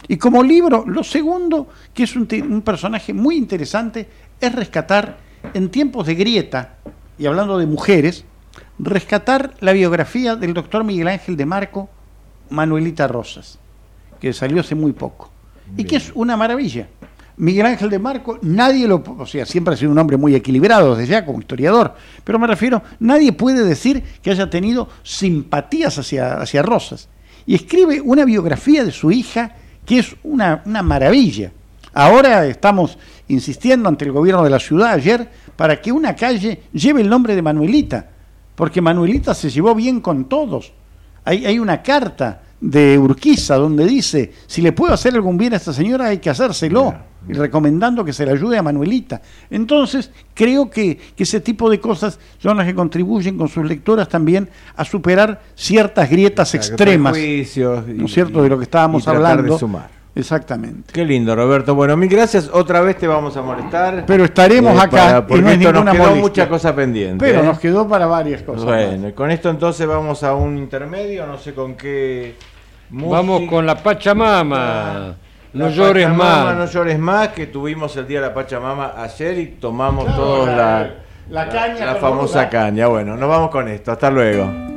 Y 0.07 0.17
como 0.17 0.43
libro, 0.43 0.83
lo 0.85 1.03
segundo, 1.03 1.67
que 1.93 2.03
es 2.03 2.15
un, 2.15 2.27
un 2.49 2.61
personaje 2.61 3.13
muy 3.13 3.35
interesante, 3.35 4.07
es 4.39 4.53
rescatar 4.53 5.17
en 5.53 5.69
tiempos 5.69 6.05
de 6.05 6.13
grieta, 6.13 6.75
y 7.17 7.25
hablando 7.25 7.57
de 7.57 7.65
mujeres, 7.65 8.25
rescatar 8.77 9.53
la 9.59 9.73
biografía 9.73 10.35
del 10.35 10.53
doctor 10.53 10.83
Miguel 10.83 11.07
Ángel 11.07 11.35
de 11.35 11.45
Marco, 11.45 11.89
Manuelita 12.49 13.07
Rosas, 13.07 13.57
que 14.19 14.33
salió 14.33 14.61
hace 14.61 14.75
muy 14.75 14.93
poco, 14.93 15.31
y 15.77 15.83
que 15.83 15.97
es 15.97 16.11
una 16.15 16.37
maravilla. 16.37 16.87
Miguel 17.37 17.65
Ángel 17.65 17.89
de 17.89 17.99
Marco, 17.99 18.39
nadie 18.41 18.87
lo, 18.87 19.03
o 19.17 19.25
sea, 19.25 19.45
siempre 19.45 19.73
ha 19.73 19.77
sido 19.77 19.91
un 19.91 19.97
hombre 19.97 20.15
muy 20.15 20.33
equilibrado 20.35 20.95
desde 20.95 21.11
ya 21.11 21.25
como 21.25 21.39
historiador, 21.39 21.93
pero 22.23 22.39
me 22.39 22.47
refiero, 22.47 22.81
nadie 22.99 23.33
puede 23.33 23.65
decir 23.65 24.01
que 24.21 24.31
haya 24.31 24.49
tenido 24.49 24.87
simpatías 25.03 25.97
hacia, 25.97 26.35
hacia 26.35 26.61
Rosas. 26.61 27.09
Y 27.45 27.55
escribe 27.55 28.01
una 28.01 28.25
biografía 28.25 28.83
de 28.85 28.91
su 28.91 29.11
hija 29.11 29.55
que 29.85 29.99
es 29.99 30.15
una, 30.23 30.63
una 30.65 30.81
maravilla. 30.81 31.51
Ahora 31.93 32.45
estamos 32.47 32.97
insistiendo 33.27 33.87
ante 33.89 34.05
el 34.05 34.11
gobierno 34.11 34.43
de 34.43 34.49
la 34.49 34.59
ciudad 34.59 34.91
ayer 34.91 35.29
para 35.55 35.81
que 35.81 35.91
una 35.91 36.15
calle 36.15 36.63
lleve 36.73 37.01
el 37.01 37.09
nombre 37.09 37.35
de 37.35 37.41
Manuelita, 37.41 38.09
porque 38.55 38.81
Manuelita 38.81 39.33
se 39.33 39.49
llevó 39.49 39.75
bien 39.75 40.01
con 40.01 40.25
todos. 40.25 40.73
Hay, 41.25 41.59
una 41.59 41.81
carta 41.81 42.41
de 42.61 42.97
Urquiza, 42.97 43.55
donde 43.55 43.85
dice, 43.85 44.31
si 44.45 44.61
le 44.61 44.71
puedo 44.71 44.93
hacer 44.93 45.15
algún 45.15 45.37
bien 45.37 45.53
a 45.53 45.57
esta 45.57 45.73
señora 45.73 46.05
hay 46.05 46.19
que 46.19 46.29
hacérselo, 46.29 46.93
y 47.27 47.33
recomendando 47.33 48.05
que 48.05 48.13
se 48.13 48.25
le 48.25 48.31
ayude 48.33 48.57
a 48.57 48.61
Manuelita. 48.61 49.21
Entonces, 49.49 50.11
creo 50.35 50.69
que, 50.69 50.99
ese 51.17 51.39
tipo 51.39 51.69
de 51.69 51.79
cosas 51.79 52.19
son 52.37 52.57
las 52.57 52.67
que 52.67 52.75
contribuyen 52.75 53.37
con 53.37 53.49
sus 53.49 53.65
lectoras 53.65 54.07
también 54.07 54.47
a 54.75 54.85
superar 54.85 55.41
ciertas 55.55 56.09
grietas 56.09 56.53
extremas, 56.53 57.17
¿no 57.17 58.05
es 58.05 58.13
cierto?, 58.13 58.43
de 58.43 58.49
lo 58.49 58.57
que 58.57 58.65
estábamos 58.65 59.07
hablando. 59.07 59.53
De 59.53 59.59
sumar. 59.59 59.89
Exactamente. 60.15 60.93
Qué 60.93 61.03
lindo, 61.03 61.35
Roberto. 61.35 61.75
Bueno, 61.75 61.97
mil 61.97 62.09
gracias. 62.09 62.49
Otra 62.51 62.79
vez 62.79 62.97
te 62.97 63.05
vamos 63.05 63.35
a 63.35 63.41
molestar. 63.41 64.05
Pero 64.07 64.23
estaremos 64.23 64.73
eh, 64.75 64.81
acá 64.81 65.27
porque 65.27 65.57
no 65.57 65.83
nos 65.83 65.93
quedó 65.93 66.15
mucha 66.15 66.47
cosa 66.47 66.73
pendiente. 66.73 67.23
Pero 67.23 67.41
¿eh? 67.41 67.43
nos 67.43 67.59
quedó 67.59 67.87
para 67.87 68.05
varias 68.05 68.41
cosas. 68.41 68.63
Bueno, 68.63 69.13
con 69.13 69.29
esto 69.29 69.49
entonces 69.49 69.85
vamos 69.85 70.23
a 70.23 70.33
un 70.33 70.57
intermedio, 70.57 71.27
no 71.27 71.37
sé 71.37 71.53
con 71.53 71.75
qué. 71.75 72.35
Vamos 72.89 73.41
con 73.49 73.65
la 73.65 73.75
Pachamama. 73.75 75.15
no 75.51 75.69
llores 75.69 76.09
más. 76.09 76.55
No 76.55 76.65
llores 76.65 76.97
más, 76.97 77.29
que 77.29 77.47
tuvimos 77.47 77.95
el 77.97 78.07
día 78.07 78.21
de 78.21 78.27
la 78.27 78.33
Pachamama 78.33 78.93
ayer 78.95 79.37
y 79.37 79.47
tomamos 79.47 80.15
todos 80.15 80.47
la, 80.47 80.91
la, 81.29 81.49
caña. 81.49 81.85
La 81.85 81.95
famosa 81.95 82.47
caña. 82.47 82.87
Bueno, 82.87 83.17
nos 83.17 83.27
vamos 83.27 83.49
con 83.49 83.67
esto. 83.67 83.91
Hasta 83.91 84.09
luego. 84.09 84.74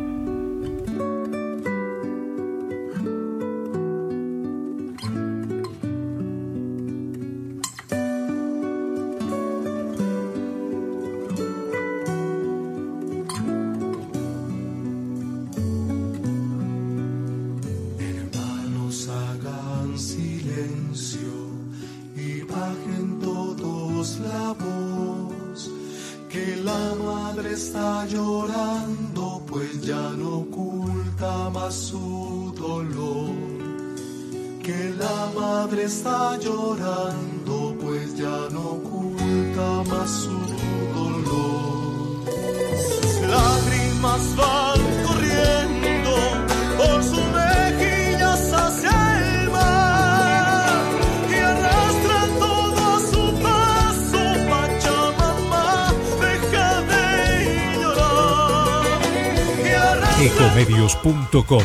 Ecomedios.com 60.20 61.62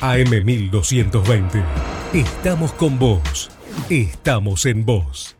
AM1220. 0.00 1.62
Estamos 2.14 2.72
con 2.72 2.98
vos. 2.98 3.50
Estamos 3.90 4.64
en 4.64 4.86
vos. 4.86 5.36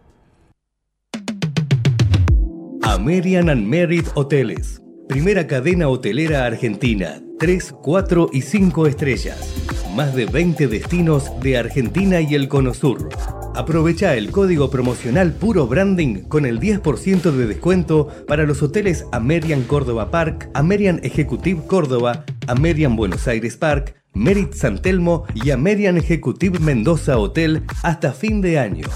American 2.82 3.48
and 3.48 3.66
Merit 3.66 4.06
Hoteles. 4.14 4.82
Primera 5.08 5.46
cadena 5.46 5.88
hotelera 5.88 6.44
argentina. 6.44 7.18
3, 7.38 7.76
4 7.82 8.28
y 8.30 8.42
5 8.42 8.88
estrellas. 8.88 9.86
Más 9.94 10.14
de 10.14 10.26
20 10.26 10.66
destinos 10.66 11.30
de 11.40 11.56
Argentina 11.56 12.20
y 12.20 12.34
el 12.34 12.48
Cono 12.48 12.74
Sur. 12.74 13.08
Aprovecha 13.54 14.16
el 14.16 14.32
código 14.32 14.68
promocional 14.68 15.32
Puro 15.32 15.68
Branding 15.68 16.22
con 16.22 16.44
el 16.44 16.58
10% 16.58 17.30
de 17.30 17.46
descuento 17.46 18.08
para 18.26 18.42
los 18.44 18.60
hoteles 18.64 19.06
Amerian 19.12 19.62
Córdoba 19.62 20.10
Park, 20.10 20.50
Amerian 20.54 20.98
Executive 21.04 21.62
Córdoba, 21.68 22.24
Amerian 22.48 22.96
Buenos 22.96 23.28
Aires 23.28 23.56
Park, 23.56 23.94
Merit 24.12 24.54
San 24.54 24.82
Telmo 24.82 25.24
y 25.34 25.52
Amerian 25.52 25.96
Executive 25.96 26.58
Mendoza 26.58 27.16
Hotel 27.16 27.62
hasta 27.84 28.12
fin 28.12 28.40
de 28.40 28.58
año. 28.58 28.88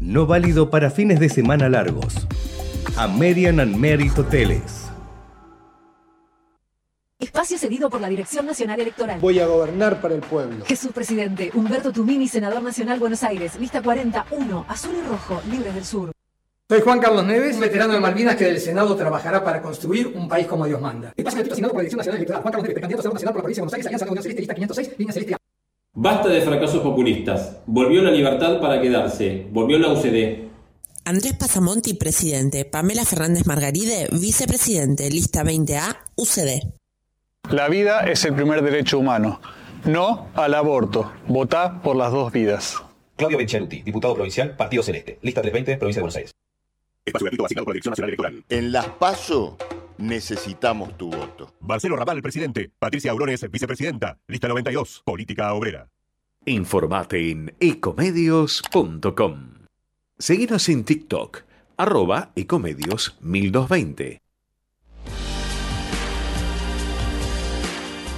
No 0.00 0.26
válido 0.26 0.70
para 0.70 0.90
fines 0.90 1.20
de 1.20 1.28
semana 1.28 1.68
largos. 1.68 2.26
Amerian 2.96 3.60
and 3.60 3.76
Merit 3.76 4.18
Hoteles. 4.18 4.89
Espacio 7.20 7.58
cedido 7.58 7.90
por 7.90 8.00
la 8.00 8.08
Dirección 8.08 8.46
Nacional 8.46 8.80
Electoral. 8.80 9.20
Voy 9.20 9.38
a 9.38 9.46
gobernar 9.46 10.00
para 10.00 10.14
el 10.14 10.22
pueblo. 10.22 10.64
Jesús 10.64 10.90
Presidente, 10.92 11.50
Humberto 11.54 11.92
Tumini, 11.92 12.26
Senador 12.26 12.62
Nacional 12.62 12.98
Buenos 12.98 13.22
Aires, 13.22 13.60
lista 13.60 13.82
41, 13.82 14.64
azul 14.66 14.94
y 14.98 15.06
rojo, 15.06 15.42
libres 15.50 15.74
del 15.74 15.84
sur. 15.84 16.12
Soy 16.66 16.80
Juan 16.80 16.98
Carlos 16.98 17.26
Neves, 17.26 17.58
veterano 17.58 17.92
de 17.92 18.00
Malvinas 18.00 18.36
que 18.36 18.44
del 18.44 18.58
Senado 18.58 18.96
trabajará 18.96 19.44
para 19.44 19.60
construir 19.60 20.06
un 20.06 20.28
país 20.28 20.46
como 20.46 20.66
Dios 20.66 20.80
manda. 20.80 21.12
Espacio 21.14 21.42
asignado 21.42 21.74
por 21.74 21.78
la 21.78 21.82
Dirección 21.82 21.98
Nacional 21.98 22.16
Electoral. 22.16 22.42
Juan 22.42 22.52
Carlos 22.52 22.68
Neves, 22.68 22.80
candidato 22.80 23.00
a 23.00 23.02
Senador 23.02 23.14
Nacional 23.14 23.32
por 23.34 23.38
la 23.38 23.42
provincia 23.42 23.60
de 23.60 23.64
Buenos 23.64 23.74
Aires, 23.74 23.86
Alianza 23.86 24.06
Unión 24.06 24.22
Celeste, 24.22 24.40
lista 24.40 24.54
506, 24.54 24.98
línea 24.98 25.12
celeste. 25.12 25.36
Basta 25.92 26.28
de 26.28 26.40
fracasos 26.40 26.80
populistas. 26.80 27.56
Volvió 27.66 28.02
la 28.02 28.12
libertad 28.12 28.60
para 28.60 28.80
quedarse. 28.80 29.46
Volvió 29.50 29.78
la 29.78 29.92
UCD. 29.92 30.48
Andrés 31.04 31.34
Pasamonti, 31.34 31.94
presidente. 31.94 32.64
Pamela 32.64 33.04
Fernández 33.04 33.46
Margaride, 33.46 34.08
vicepresidente. 34.12 35.10
Lista 35.10 35.42
20A, 35.42 35.98
UCD. 36.16 36.79
La 37.50 37.68
vida 37.68 38.02
es 38.02 38.24
el 38.24 38.34
primer 38.34 38.62
derecho 38.62 38.96
humano. 38.96 39.40
No 39.84 40.28
al 40.34 40.54
aborto. 40.54 41.12
Votá 41.26 41.82
por 41.82 41.96
las 41.96 42.12
dos 42.12 42.30
vidas. 42.30 42.80
Claudio 43.16 43.38
Benchaluti, 43.38 43.82
diputado 43.82 44.14
provincial, 44.14 44.56
Partido 44.56 44.84
Celeste. 44.84 45.18
Lista 45.22 45.42
320, 45.42 45.76
Provincia 45.78 45.98
de 45.98 46.02
Buenos 46.02 46.16
Aires. 46.16 46.30
Espacio 47.04 47.24
gratuito 47.24 47.46
asignado 47.46 47.64
por 47.64 47.72
la 47.72 47.74
Dirección 47.74 47.90
Nacional 47.90 48.08
Electoral. 48.10 48.44
En 48.50 48.70
las 48.70 48.86
PASO 48.86 49.58
necesitamos 49.98 50.96
tu 50.96 51.10
voto. 51.10 51.52
Marcelo 51.60 51.96
Raval, 51.96 52.22
presidente. 52.22 52.70
Patricia 52.78 53.10
Aurones, 53.10 53.50
vicepresidenta. 53.50 54.16
Lista 54.28 54.46
92, 54.46 55.02
Política 55.04 55.52
Obrera. 55.52 55.88
Informate 56.46 57.32
en 57.32 57.52
ecomedios.com. 57.58 59.54
Seguinos 60.18 60.68
en 60.68 60.84
TikTok, 60.84 61.38
arroba 61.76 62.30
ecomedios 62.36 63.18
1220. 63.20 64.22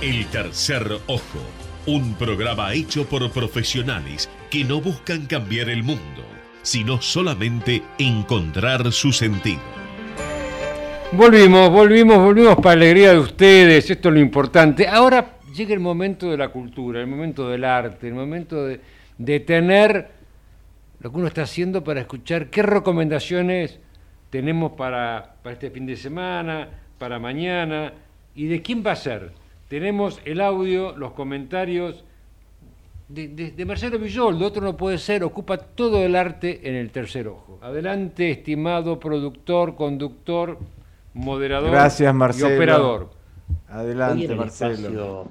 El 0.03 0.27
tercer 0.27 0.85
ojo, 1.07 1.39
un 1.87 2.15
programa 2.15 2.75
hecho 2.75 3.09
por 3.09 3.31
profesionales 3.31 4.29
que 4.51 4.65
no 4.65 4.81
buscan 4.81 5.27
cambiar 5.27 5.69
el 5.69 5.85
mundo, 5.85 6.25
sino 6.63 7.01
solamente 7.01 7.85
encontrar 8.01 8.91
su 8.91 9.13
sentido. 9.13 9.61
Volvimos, 11.13 11.71
volvimos, 11.71 12.19
volvimos 12.19 12.57
para 12.57 12.73
alegría 12.73 13.13
de 13.13 13.21
ustedes, 13.21 13.89
esto 13.89 14.09
es 14.09 14.15
lo 14.15 14.21
importante. 14.21 14.89
Ahora 14.89 15.37
llega 15.55 15.73
el 15.73 15.79
momento 15.79 16.33
de 16.33 16.37
la 16.37 16.49
cultura, 16.49 17.01
el 17.01 17.07
momento 17.07 17.49
del 17.49 17.63
arte, 17.65 18.09
el 18.09 18.15
momento 18.15 18.67
de, 18.67 19.41
tener 19.47 20.11
lo 20.99 21.13
que 21.13 21.17
uno 21.17 21.29
está 21.29 21.43
haciendo 21.43 21.85
para 21.85 22.01
escuchar 22.01 22.51
qué 22.51 22.65
recomendaciones 22.65 23.79
tenemos 24.31 24.73
para 24.73 25.37
este 25.45 25.71
fin 25.71 25.87
de 25.87 25.95
semana, 25.95 26.69
para 26.99 27.21
mañana, 27.21 27.93
y 28.35 28.47
de 28.47 28.63
quién 28.63 28.83
va 28.85 28.91
a 28.91 28.97
ser 28.97 29.42
tenemos 29.73 30.21
el 30.27 30.43
audio, 30.43 30.95
los 30.99 31.13
comentarios 31.13 32.05
de, 33.09 33.65
Marcelo 33.65 33.99
Villoldo, 33.99 34.45
otro 34.45 34.61
no 34.61 34.77
puede 34.77 34.99
ser, 34.99 35.25
ocupa 35.25 35.57
todo 35.57 36.05
el 36.05 36.15
arte 36.15 36.69
en 36.69 36.75
el 36.75 36.91
tercer 36.91 37.27
ojo. 37.27 37.59
Adelante, 37.63 38.31
estimado 38.31 39.01
productor, 39.01 39.75
conductor, 39.75 40.59
moderador 41.15 41.71
Gracias, 41.71 42.15
Marcelo. 42.15 42.51
y 42.51 42.55
operador. 42.55 43.11
Adelante, 43.67 44.27
en 44.27 44.33
el 44.33 44.37
Marcelo. 44.37 44.73
Espacio 44.75 45.29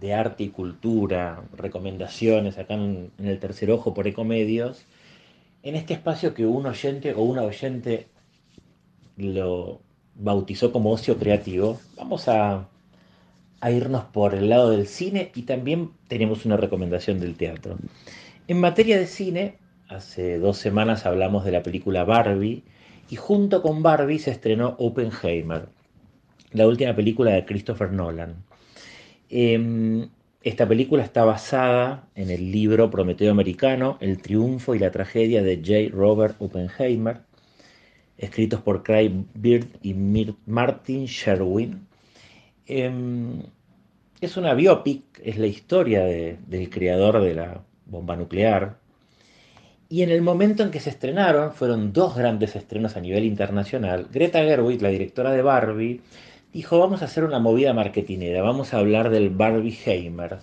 de 0.00 0.14
arte 0.14 0.44
y 0.44 0.48
cultura, 0.48 1.42
recomendaciones 1.54 2.56
acá 2.56 2.72
en, 2.72 3.10
en 3.18 3.26
el 3.26 3.38
tercer 3.38 3.70
ojo 3.70 3.92
por 3.92 4.06
Ecomedios, 4.06 4.86
en 5.62 5.74
este 5.74 5.92
espacio 5.92 6.32
que 6.32 6.46
un 6.46 6.64
oyente 6.64 7.12
o 7.12 7.20
una 7.20 7.42
oyente 7.42 8.06
lo 9.18 9.82
bautizó 10.14 10.72
como 10.72 10.90
ocio 10.90 11.18
creativo, 11.18 11.78
vamos 11.98 12.28
a 12.28 12.66
a 13.64 13.70
irnos 13.70 14.04
por 14.04 14.34
el 14.34 14.50
lado 14.50 14.72
del 14.72 14.86
cine 14.86 15.32
y 15.34 15.44
también 15.44 15.92
tenemos 16.06 16.44
una 16.44 16.58
recomendación 16.58 17.18
del 17.18 17.34
teatro. 17.34 17.78
En 18.46 18.60
materia 18.60 18.98
de 18.98 19.06
cine, 19.06 19.56
hace 19.88 20.38
dos 20.38 20.58
semanas 20.58 21.06
hablamos 21.06 21.46
de 21.46 21.52
la 21.52 21.62
película 21.62 22.04
Barbie 22.04 22.62
y 23.08 23.16
junto 23.16 23.62
con 23.62 23.82
Barbie 23.82 24.18
se 24.18 24.32
estrenó 24.32 24.76
Oppenheimer, 24.78 25.70
la 26.52 26.68
última 26.68 26.94
película 26.94 27.30
de 27.30 27.46
Christopher 27.46 27.90
Nolan. 27.90 28.34
Em, 29.30 30.10
esta 30.42 30.68
película 30.68 31.02
está 31.02 31.24
basada 31.24 32.06
en 32.14 32.28
el 32.28 32.52
libro 32.52 32.90
Prometeo 32.90 33.30
Americano, 33.30 33.96
El 34.02 34.20
triunfo 34.20 34.74
y 34.74 34.78
la 34.78 34.90
tragedia 34.90 35.42
de 35.42 35.56
J. 35.56 35.96
Robert 35.96 36.36
Oppenheimer, 36.38 37.22
escritos 38.18 38.60
por 38.60 38.82
Craig 38.82 39.24
Beard 39.32 39.68
y 39.80 39.94
Martin 40.44 41.06
Sherwin. 41.06 41.93
Em, 42.66 43.42
es 44.20 44.36
una 44.36 44.54
biopic, 44.54 45.20
es 45.22 45.38
la 45.38 45.46
historia 45.46 46.04
del 46.04 46.70
creador 46.70 47.20
de 47.22 47.34
la 47.34 47.62
bomba 47.86 48.16
nuclear. 48.16 48.78
Y 49.88 50.02
en 50.02 50.10
el 50.10 50.22
momento 50.22 50.62
en 50.62 50.70
que 50.70 50.80
se 50.80 50.90
estrenaron, 50.90 51.52
fueron 51.52 51.92
dos 51.92 52.16
grandes 52.16 52.56
estrenos 52.56 52.96
a 52.96 53.00
nivel 53.00 53.24
internacional, 53.24 54.08
Greta 54.10 54.40
Gerwig, 54.40 54.80
la 54.80 54.88
directora 54.88 55.30
de 55.32 55.42
Barbie, 55.42 56.00
dijo, 56.52 56.78
vamos 56.78 57.02
a 57.02 57.04
hacer 57.04 57.24
una 57.24 57.38
movida 57.38 57.74
marketinera, 57.74 58.42
vamos 58.42 58.72
a 58.72 58.78
hablar 58.78 59.10
del 59.10 59.30
Barbie 59.30 59.78
Heimer. 59.84 60.38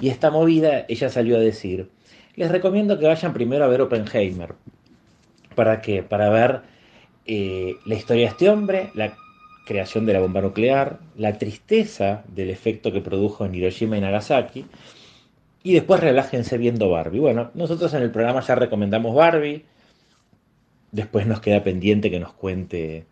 Y 0.00 0.08
esta 0.08 0.30
movida, 0.30 0.86
ella 0.88 1.08
salió 1.08 1.36
a 1.36 1.40
decir, 1.40 1.90
les 2.34 2.50
recomiendo 2.50 2.98
que 2.98 3.06
vayan 3.06 3.32
primero 3.32 3.64
a 3.64 3.68
ver 3.68 3.82
Oppenheimer. 3.82 4.54
¿Para 5.54 5.80
qué? 5.80 6.02
Para 6.02 6.30
ver 6.30 6.62
eh, 7.26 7.76
la 7.84 7.94
historia 7.94 8.22
de 8.22 8.30
este 8.30 8.48
hombre, 8.48 8.90
la 8.94 9.14
creación 9.66 10.06
de 10.06 10.12
la 10.12 10.20
bomba 10.20 10.40
nuclear, 10.40 10.98
la 11.16 11.38
tristeza 11.38 12.24
del 12.28 12.50
efecto 12.50 12.92
que 12.92 13.00
produjo 13.00 13.44
en 13.44 13.54
Hiroshima 13.54 13.96
y 13.96 14.00
Nagasaki, 14.00 14.66
y 15.62 15.74
después 15.74 16.00
relájense 16.00 16.58
viendo 16.58 16.90
Barbie. 16.90 17.20
Bueno, 17.20 17.50
nosotros 17.54 17.92
en 17.94 18.02
el 18.02 18.10
programa 18.10 18.40
ya 18.40 18.54
recomendamos 18.54 19.14
Barbie, 19.14 19.64
después 20.92 21.26
nos 21.26 21.40
queda 21.40 21.62
pendiente 21.62 22.10
que 22.10 22.20
nos 22.20 22.32
cuente 22.32 23.04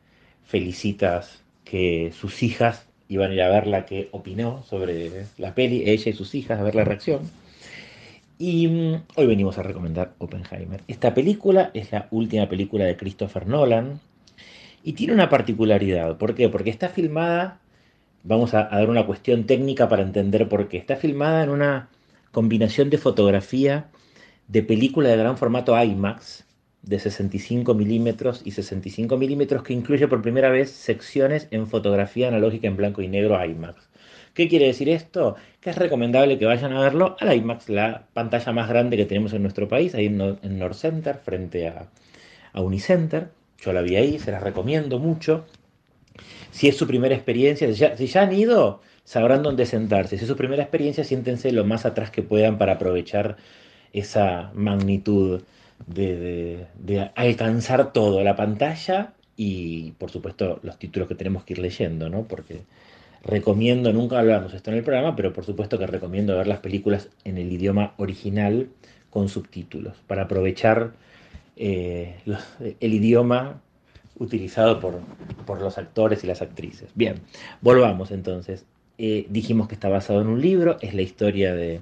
Felicitas 0.45 1.43
que 1.65 2.13
sus 2.19 2.43
hijas 2.43 2.87
iban 3.09 3.31
a 3.31 3.35
ir 3.35 3.43
a 3.43 3.51
ver 3.51 3.67
la 3.67 3.85
que 3.85 4.09
opinó 4.13 4.63
sobre 4.63 5.27
la 5.37 5.55
peli, 5.55 5.89
ella 5.89 6.11
y 6.11 6.15
sus 6.15 6.35
hijas, 6.35 6.59
a 6.59 6.63
ver 6.63 6.75
la 6.75 6.85
reacción. 6.85 7.31
Y 8.39 8.69
mm, 8.69 9.03
hoy 9.17 9.27
venimos 9.27 9.59
a 9.59 9.63
recomendar 9.63 10.15
Oppenheimer. 10.19 10.83
Esta 10.89 11.13
película 11.13 11.71
es 11.75 11.93
la 11.93 12.09
última 12.11 12.49
película 12.49 12.85
de 12.85 12.97
Christopher 12.97 13.47
Nolan 13.47 14.01
y 14.89 14.95
tiene 14.95 15.13
una 15.13 15.29
particularidad. 15.29 16.17
¿Por 16.17 16.35
qué? 16.35 16.49
Porque 16.49 16.71
está 16.71 16.89
filmada, 16.89 17.61
vamos 18.23 18.55
a, 18.55 18.71
dar 18.71 18.89
una 18.89 19.05
cuestión 19.05 19.45
técnica 19.45 19.87
para 19.87 20.01
entender 20.03 20.49
por 20.49 20.67
qué. 20.69 20.79
Está 20.79 20.97
filmada 20.97 21.45
en 21.45 21.51
una 21.51 21.91
combinación 22.33 22.89
de 22.89 22.97
fotografía 22.97 23.91
de 24.47 24.63
película 24.63 25.11
de 25.11 25.19
gran 25.19 25.37
formato 25.37 25.79
IMAX 25.79 26.47
de 26.81 26.99
65 26.99 27.75
milímetros 27.75 28.41
y 28.47 28.53
65 28.53 29.19
milímetros 29.19 29.63
que 29.63 29.75
incluye 29.75 30.09
por 30.09 30.23
primera 30.23 30.49
vez 30.49 30.71
secciones 30.71 31.49
en 31.51 31.67
fotografía 31.67 32.29
analógica 32.29 32.67
en 32.67 32.79
blanco 32.79 33.03
y 33.03 33.09
negro 33.09 33.45
IMAX. 33.45 33.91
¿Qué 34.33 34.49
quiere 34.49 34.69
decir 34.69 34.89
esto? 34.89 35.37
Que 35.61 35.69
es 35.69 35.77
recomendable 35.77 36.39
que 36.39 36.47
vayan 36.47 36.73
a 36.73 36.81
verlo 36.81 37.15
a 37.21 37.27
la 37.27 37.35
IMAX, 37.35 37.69
la 37.69 38.07
pantalla 38.15 38.53
más 38.53 38.71
grande 38.71 38.97
que 38.97 39.05
tenemos 39.05 39.35
en 39.35 39.43
nuestro 39.43 39.69
país, 39.69 39.95
ahí 39.95 40.07
en 40.07 40.59
North 40.59 40.77
Center, 40.77 41.17
frente 41.17 41.69
a, 41.69 41.91
Unicenter. 42.55 43.38
Yo 43.61 43.73
la 43.73 43.83
vi 43.83 43.97
ahí, 43.97 44.19
se 44.19 44.31
la 44.31 44.41
recomiendo 44.41 44.99
mucho. 44.99 45.45
Si 46.51 46.69
es 46.69 46.77
su 46.77 46.87
primera 46.87 47.15
experiencia, 47.15 47.69
si 47.97 48.07
ya, 48.07 48.23
han 48.23 48.33
ido, 48.33 48.81
sabrán 49.05 49.43
dónde 49.43 49.67
sentarse. 49.67 50.17
Si 50.17 50.25
es 50.25 50.29
su 50.29 50.37
primera 50.37 50.63
experiencia, 50.63 51.05
siéntense 51.05 51.53
lo 51.53 51.65
más 51.65 51.85
atrás 51.85 52.11
que 52.11 52.23
puedan 52.23 52.59
para 52.59 52.75
aprovechar 52.75 53.37
esa 53.93 54.51
magnitud 54.55 55.43
de, 55.87 56.67
de, 56.79 57.11
alcanzar 57.15 57.93
todo, 57.93 58.23
la 58.23 58.37
pantalla 58.37 59.15
y 59.37 59.93
por 59.93 60.11
supuesto 60.11 60.59
los 60.63 60.79
títulos 60.79 61.09
que 61.09 61.15
tenemos 61.15 61.45
que 61.45 61.55
ir 61.55 61.61
leyendo, 61.61 62.09
¿no? 62.11 62.25
Porque 62.25 62.63
recomiendo, 63.23 63.93
nunca 63.93 64.19
hablamos 64.19 64.53
esto 64.55 64.71
en 64.71 64.79
el 64.79 64.83
programa, 64.83 65.15
pero 65.17 65.33
por 65.33 65.45
supuesto 65.45 65.79
que 65.79 65.87
recomiendo 65.87 66.37
ver 66.37 66.47
las 66.47 66.61
películas 66.61 67.09
en 67.25 67.39
el 67.39 67.53
idioma 67.53 67.95
original 67.99 68.69
con 69.11 69.29
subtítulos, 69.29 69.97
para 70.07 70.23
aprovechar 70.23 70.93
eh, 71.61 72.17
el 72.81 72.95
idioma 72.95 73.61
utilizado 74.17 74.79
por, 74.79 75.01
por, 75.45 75.61
los 75.61 75.77
actores 75.77 76.23
y 76.23 76.27
las 76.27 76.41
actrices. 76.41 76.91
Bien, 76.95 77.17
volvamos 77.61 78.11
entonces. 78.13 78.65
Eh, 78.99 79.27
dijimos 79.29 79.69
que 79.69 79.75
está 79.75 79.89
basado 79.89 80.21
en 80.21 80.29
un 80.29 80.41
libro, 80.41 80.77
es 80.81 80.95
la 80.95 81.03
historia 81.03 81.55
de 81.55 81.81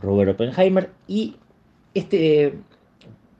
Robert 0.00 0.32
Oppenheimer 0.32 0.90
y 1.08 1.36
este 1.94 2.54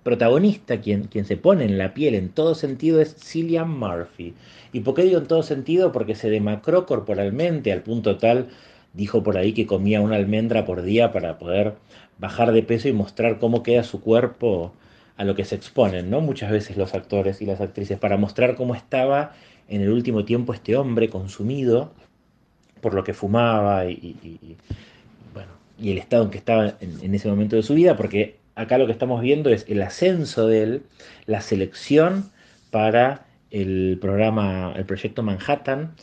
protagonista, 0.03 0.81
quien, 0.81 1.05
quien 1.05 1.24
se 1.24 1.37
pone 1.37 1.64
en 1.64 1.79
la 1.79 1.93
piel 1.93 2.14
en 2.14 2.31
todo 2.31 2.55
sentido, 2.55 3.01
es 3.01 3.14
Cillian 3.16 3.70
Murphy. 3.70 4.35
¿Y 4.72 4.81
por 4.81 4.95
qué 4.95 5.03
digo 5.03 5.18
en 5.18 5.27
todo 5.27 5.43
sentido? 5.43 5.93
Porque 5.93 6.14
se 6.14 6.31
demacró 6.31 6.87
corporalmente 6.87 7.72
al 7.72 7.83
punto 7.83 8.16
tal, 8.16 8.49
dijo 8.95 9.22
por 9.22 9.37
ahí 9.37 9.53
que 9.53 9.66
comía 9.66 10.01
una 10.01 10.16
almendra 10.16 10.64
por 10.64 10.83
día 10.83 11.12
para 11.12 11.39
poder 11.39 11.74
bajar 12.18 12.53
de 12.53 12.62
peso 12.62 12.89
y 12.89 12.93
mostrar 12.93 13.39
cómo 13.39 13.62
queda 13.62 13.83
su 13.83 14.01
cuerpo 14.01 14.72
a 15.16 15.24
lo 15.24 15.34
que 15.34 15.44
se 15.44 15.54
exponen, 15.54 16.10
¿no? 16.10 16.20
Muchas 16.20 16.50
veces 16.50 16.76
los 16.76 16.94
actores 16.94 17.40
y 17.40 17.46
las 17.46 17.60
actrices, 17.60 17.98
para 17.98 18.16
mostrar 18.16 18.54
cómo 18.54 18.74
estaba 18.74 19.32
en 19.68 19.80
el 19.80 19.90
último 19.90 20.24
tiempo 20.24 20.52
este 20.52 20.76
hombre 20.76 21.08
consumido 21.08 21.92
por 22.80 22.94
lo 22.94 23.02
que 23.02 23.14
fumaba 23.14 23.86
y, 23.86 24.56
bueno, 25.32 25.52
y 25.78 25.92
el 25.92 25.98
estado 25.98 26.24
en 26.24 26.30
que 26.30 26.38
estaba 26.38 26.76
en, 26.80 26.98
en 27.02 27.14
ese 27.14 27.28
momento 27.28 27.56
de 27.56 27.62
su 27.62 27.74
vida, 27.74 27.96
porque 27.96 28.36
acá 28.54 28.78
lo 28.78 28.86
que 28.86 28.92
estamos 28.92 29.20
viendo 29.20 29.50
es 29.50 29.64
el 29.68 29.82
ascenso 29.82 30.46
de 30.46 30.62
él, 30.62 30.82
la 31.26 31.40
selección 31.40 32.30
para 32.70 33.26
el 33.50 33.98
programa, 34.00 34.72
el 34.76 34.84
proyecto 34.84 35.22
Manhattan, 35.22 35.94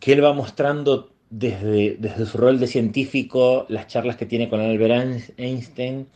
que 0.00 0.12
él 0.12 0.24
va 0.24 0.32
mostrando 0.32 1.12
desde, 1.30 1.96
desde 1.98 2.26
su 2.26 2.36
rol 2.36 2.60
de 2.60 2.66
científico, 2.66 3.64
las 3.68 3.86
charlas 3.86 4.16
que 4.16 4.26
tiene 4.26 4.48
con 4.48 4.60
Albert 4.60 5.32
Einstein, 5.38 6.06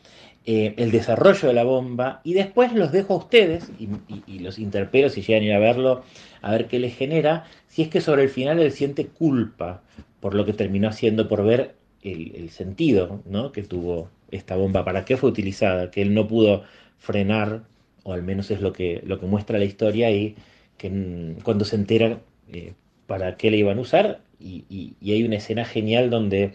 eh, 0.49 0.75
el 0.77 0.93
desarrollo 0.93 1.49
de 1.49 1.55
la 1.55 1.65
bomba, 1.65 2.21
y 2.23 2.35
después 2.35 2.73
los 2.73 2.93
dejo 2.93 3.15
a 3.15 3.17
ustedes 3.17 3.69
y, 3.81 4.39
los 4.39 4.61
interpelo 4.61 5.09
si 5.09 5.23
llegan 5.23 5.43
a 5.43 5.47
ir 5.47 5.53
a 5.53 5.59
verlo, 5.59 6.05
a 6.41 6.53
ver 6.53 6.69
qué 6.69 6.79
les 6.79 6.97
genera, 6.97 7.47
si 7.67 7.83
es 7.83 7.89
que 7.89 8.01
sobre 8.01 8.23
el 8.23 8.29
final 8.29 8.61
él 8.61 8.71
siente 8.71 9.07
culpa 9.07 9.83
por 10.21 10.35
lo 10.35 10.45
que 10.45 10.53
terminó 10.53 10.89
haciendo, 10.89 11.27
por 11.27 11.45
ver 11.45 11.75
el, 12.03 12.49
sentido 12.51 13.23
¿no? 13.27 13.51
que 13.51 13.63
tuvo 13.63 14.09
esta 14.31 14.55
bomba, 14.55 14.85
para 14.85 15.05
qué 15.05 15.17
fue 15.17 15.31
utilizada, 15.31 15.91
que 15.91 16.03
él 16.03 16.15
no 16.15 16.29
pudo 16.29 16.63
frenar, 16.99 17.65
o 18.05 18.13
al 18.13 18.23
menos 18.23 18.51
es 18.53 18.61
lo 18.61 18.73
que, 18.73 19.03
lo 19.05 19.19
que 19.19 19.27
muestra 19.27 19.59
la 19.59 19.65
historia, 19.65 20.13
y 20.13 20.37
que 20.79 21.35
cuando 21.43 21.65
se 21.65 21.75
entera 21.75 22.21
eh, 22.53 22.75
para 23.09 23.37
qué 23.37 23.51
le 23.51 23.57
iban 23.57 23.79
a 23.79 23.81
usar, 23.81 24.21
y, 24.39 24.95
hay 25.03 25.25
una 25.25 25.37
escena 25.37 25.65
genial 25.65 26.09
donde 26.09 26.53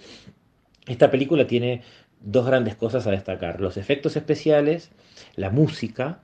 esta 0.88 1.12
película 1.12 1.48
tiene 1.48 1.82
dos 2.22 2.45
grandes 2.45 2.76
cosas 2.76 3.07
a 3.07 3.11
destacar, 3.11 3.59
los 3.59 3.78
efectos 3.78 4.15
especiales, 4.15 4.91
la 5.36 5.49
música, 5.49 6.19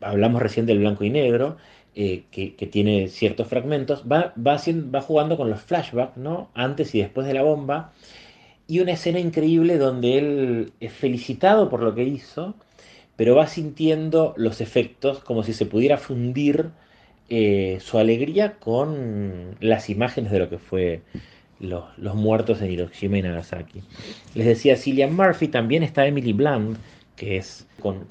hablamos 0.00 0.42
recién 0.42 0.66
del 0.66 0.78
blanco 0.78 1.04
y 1.04 1.10
negro, 1.10 1.56
eh, 1.94 2.24
que, 2.30 2.50
tiene 2.66 3.08
ciertos 3.08 3.48
fragmentos, 3.48 4.04
va, 4.10 4.34
va, 4.36 4.56
va 4.58 5.00
jugando 5.00 5.36
con 5.36 5.50
los 5.50 5.62
flashbacks, 5.62 6.16
¿no? 6.16 6.50
Antes 6.54 6.94
y 6.94 7.00
después 7.00 7.26
de 7.26 7.34
la 7.34 7.42
bomba, 7.42 7.92
y 8.68 8.80
una 8.80 8.92
escena 8.92 9.18
increíble 9.20 9.78
donde 9.78 10.18
él 10.18 10.72
es 10.80 10.92
felicitado 10.92 11.68
por 11.68 11.82
lo 11.82 11.94
que 11.94 12.04
hizo, 12.04 12.54
pero 13.16 13.34
va 13.34 13.46
sintiendo 13.46 14.34
los 14.36 14.60
efectos 14.60 15.20
como 15.20 15.42
si 15.42 15.52
se 15.52 15.66
pudiera 15.66 15.96
fundir 15.96 16.70
eh, 17.28 17.78
su 17.80 17.98
alegría 17.98 18.58
con 18.58 19.56
las 19.60 19.88
imágenes 19.88 20.30
de 20.32 20.38
lo 20.38 20.50
que 20.50 20.58
fue 20.58 21.02
los, 21.60 22.14
muertos 22.14 22.60
en 22.62 22.70
Hiroshima 22.70 23.18
y 23.18 23.22
Nagasaki. 23.22 23.82
Les 24.34 24.46
decía 24.46 24.76
Cillian 24.76 25.14
Murphy, 25.14 25.48
también 25.48 25.82
está 25.82 26.06
Emily 26.06 26.32
Blunt, 26.32 26.78
que 27.16 27.36
es 27.36 27.66
con, 27.80 28.06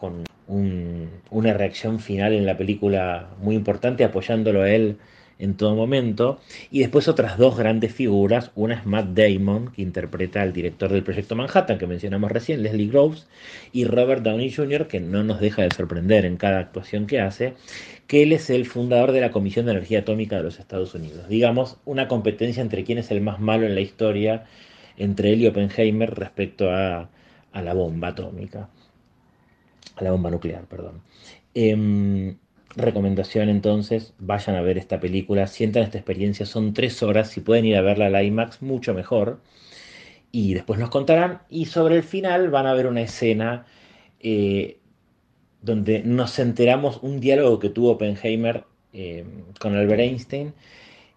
una 0.48 1.54
reacción 1.54 2.00
final 2.00 2.34
en 2.34 2.46
la 2.46 2.58
película 2.58 3.30
muy 3.42 3.56
importante, 3.56 4.04
apoyándolo 4.04 4.62
a 4.62 4.70
él 4.70 4.98
en 5.40 5.56
todo 5.56 5.76
momento. 5.76 6.40
Y 6.72 6.80
después 6.80 7.08
otras 7.08 7.38
dos 7.38 7.58
grandes 7.58 7.94
figuras. 7.94 8.52
Una 8.56 8.76
es 8.76 8.86
Matt 8.86 9.08
Damon, 9.10 9.72
que 9.72 9.82
interpreta 9.82 10.42
al 10.42 10.54
director 10.54 10.92
del 10.92 11.04
proyecto 11.04 11.36
Manhattan, 11.36 11.78
que 11.78 11.88
mencionamos 11.88 12.32
recién, 12.32 12.64
Leslie 12.64 12.88
Groves, 12.88 13.28
y 13.72 13.86
Robert 13.86 14.24
Downey 14.24 14.52
Jr., 14.52 14.88
que 14.88 15.00
no 15.00 15.24
nos 15.24 15.40
deja 15.40 15.64
de 15.64 15.72
sorprender 15.72 16.26
en 16.26 16.38
cada 16.38 16.60
actuación 16.60 17.08
que 17.08 17.20
hace, 17.20 17.54
que 18.08 18.24
él 18.24 18.34
es 18.34 18.50
el 18.50 18.66
fundador 18.66 19.12
de 19.12 19.22
la 19.22 19.32
Comisión 19.32 19.66
de 19.66 19.74
Energía 19.74 20.00
Atómica 20.00 20.38
de 20.38 20.44
los 20.44 20.60
Estados 20.60 20.94
Unidos. 20.96 21.28
Digamos, 21.28 21.78
una 21.86 22.08
competencia 22.08 22.62
entre 22.62 22.84
quién 22.84 22.98
es 22.98 23.12
el 23.12 23.22
más 23.22 23.40
malo 23.40 23.66
en 23.66 23.76
la 23.76 23.82
historia, 23.82 24.46
entre 24.98 25.34
él 25.34 25.42
y 25.42 25.48
Oppenheimer 25.48 26.14
respecto 26.14 26.72
a, 26.72 27.10
a 27.52 27.62
la 27.62 27.74
bomba 27.74 28.10
atómica. 28.10 28.70
A 29.96 30.04
la 30.04 30.12
bomba 30.12 30.30
nuclear, 30.30 30.66
perdón. 30.66 31.02
Em, 31.54 32.38
Recomendación 32.76 33.48
entonces, 33.48 34.14
vayan 34.20 34.58
a 34.58 34.62
ver 34.62 34.78
esta 34.78 35.00
película, 35.00 35.48
sientan 35.48 35.84
esta 35.84 35.98
experiencia, 35.98 36.46
son 36.46 36.74
tres 36.74 37.02
horas, 37.04 37.30
si 37.30 37.40
pueden 37.40 37.66
ir 37.66 37.78
a 37.78 37.82
verla 37.82 38.08
al 38.08 38.26
IMAX, 38.26 38.62
mucho 38.62 38.94
mejor. 38.94 39.40
Y 40.32 40.54
después 40.54 40.80
nos 40.80 40.90
contarán. 40.90 41.42
Y 41.50 41.66
sobre 41.66 41.96
el 41.96 42.04
final 42.04 42.50
van 42.50 42.68
a 42.68 42.74
ver 42.74 42.88
una 42.88 43.02
escena 43.02 43.66
eh, 44.20 44.80
donde 45.62 46.04
nos 46.04 46.38
enteramos 46.40 47.00
un 47.02 47.22
diálogo 47.22 47.60
que 47.60 47.70
tuvo 47.70 47.92
Oppenheimer 47.92 48.66
eh, 48.92 49.26
con 49.60 49.76
Albert 49.76 50.02
Einstein. 50.02 50.54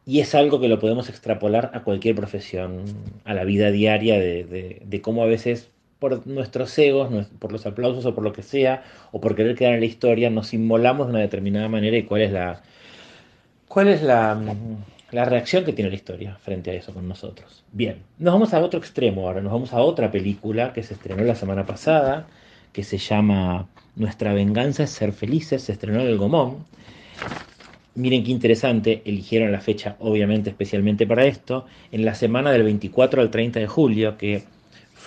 Y 0.06 0.20
es 0.20 0.34
algo 0.34 0.60
que 0.60 0.68
lo 0.68 0.78
podemos 0.78 1.08
extrapolar 1.08 1.72
a 1.74 1.82
cualquier 1.82 2.14
profesión, 2.14 2.84
a 3.24 3.34
la 3.34 3.44
vida 3.44 3.70
diaria, 3.70 4.18
de 4.18 5.00
cómo 5.02 5.22
a 5.22 5.26
veces 5.26 5.70
por 5.98 6.26
nuestros 6.26 6.78
egos, 6.78 7.10
por 7.38 7.52
los 7.52 7.66
aplausos 7.66 8.06
o 8.06 8.14
por 8.14 8.24
lo 8.24 8.32
que 8.32 8.42
sea, 8.42 8.84
o 9.12 9.20
por 9.20 9.34
querer 9.34 9.56
quedar 9.56 9.74
en 9.74 9.80
la 9.80 9.86
historia, 9.86 10.30
nos 10.30 10.54
inmolamos 10.54 11.06
de 11.06 11.12
una 11.12 11.20
determinada 11.20 11.68
manera 11.68 11.96
y 11.96 12.04
cuál 12.04 12.22
es 12.22 12.32
la, 12.32 12.62
cuál 13.66 13.88
es 13.88 14.02
la, 14.02 14.40
la 15.10 15.24
reacción 15.24 15.64
que 15.64 15.72
tiene 15.72 15.90
la 15.90 15.96
historia 15.96 16.36
frente 16.36 16.70
a 16.70 16.74
eso 16.74 16.94
con 16.94 17.08
nosotros. 17.08 17.64
Bien, 17.72 18.02
nos 18.18 18.34
vamos 18.34 18.54
a 18.54 18.60
otro 18.60 18.78
extremo 18.78 19.26
ahora, 19.26 19.40
nos 19.40 19.52
vamos 19.52 19.72
a 19.72 19.80
otra 19.80 20.10
película 20.10 20.72
que 20.72 20.82
se 20.82 20.94
estrenó 20.94 21.24
la 21.24 21.34
semana 21.34 21.66
pasada, 21.66 22.26
que 22.72 22.84
se 22.84 22.98
llama 22.98 23.68
Nuestra 23.96 24.32
venganza 24.32 24.84
es 24.84 24.90
ser 24.90 25.12
felices, 25.12 25.62
se 25.62 25.72
estrenó 25.72 26.00
en 26.00 26.06
el 26.06 26.18
Gomón. 26.18 26.66
Miren 27.96 28.22
qué 28.22 28.30
interesante, 28.30 29.02
eligieron 29.04 29.50
la 29.50 29.60
fecha 29.60 29.96
obviamente 29.98 30.50
especialmente 30.50 31.04
para 31.04 31.24
esto, 31.24 31.66
en 31.90 32.04
la 32.04 32.14
semana 32.14 32.52
del 32.52 32.62
24 32.62 33.20
al 33.20 33.30
30 33.30 33.58
de 33.58 33.66
julio, 33.66 34.16
que 34.16 34.44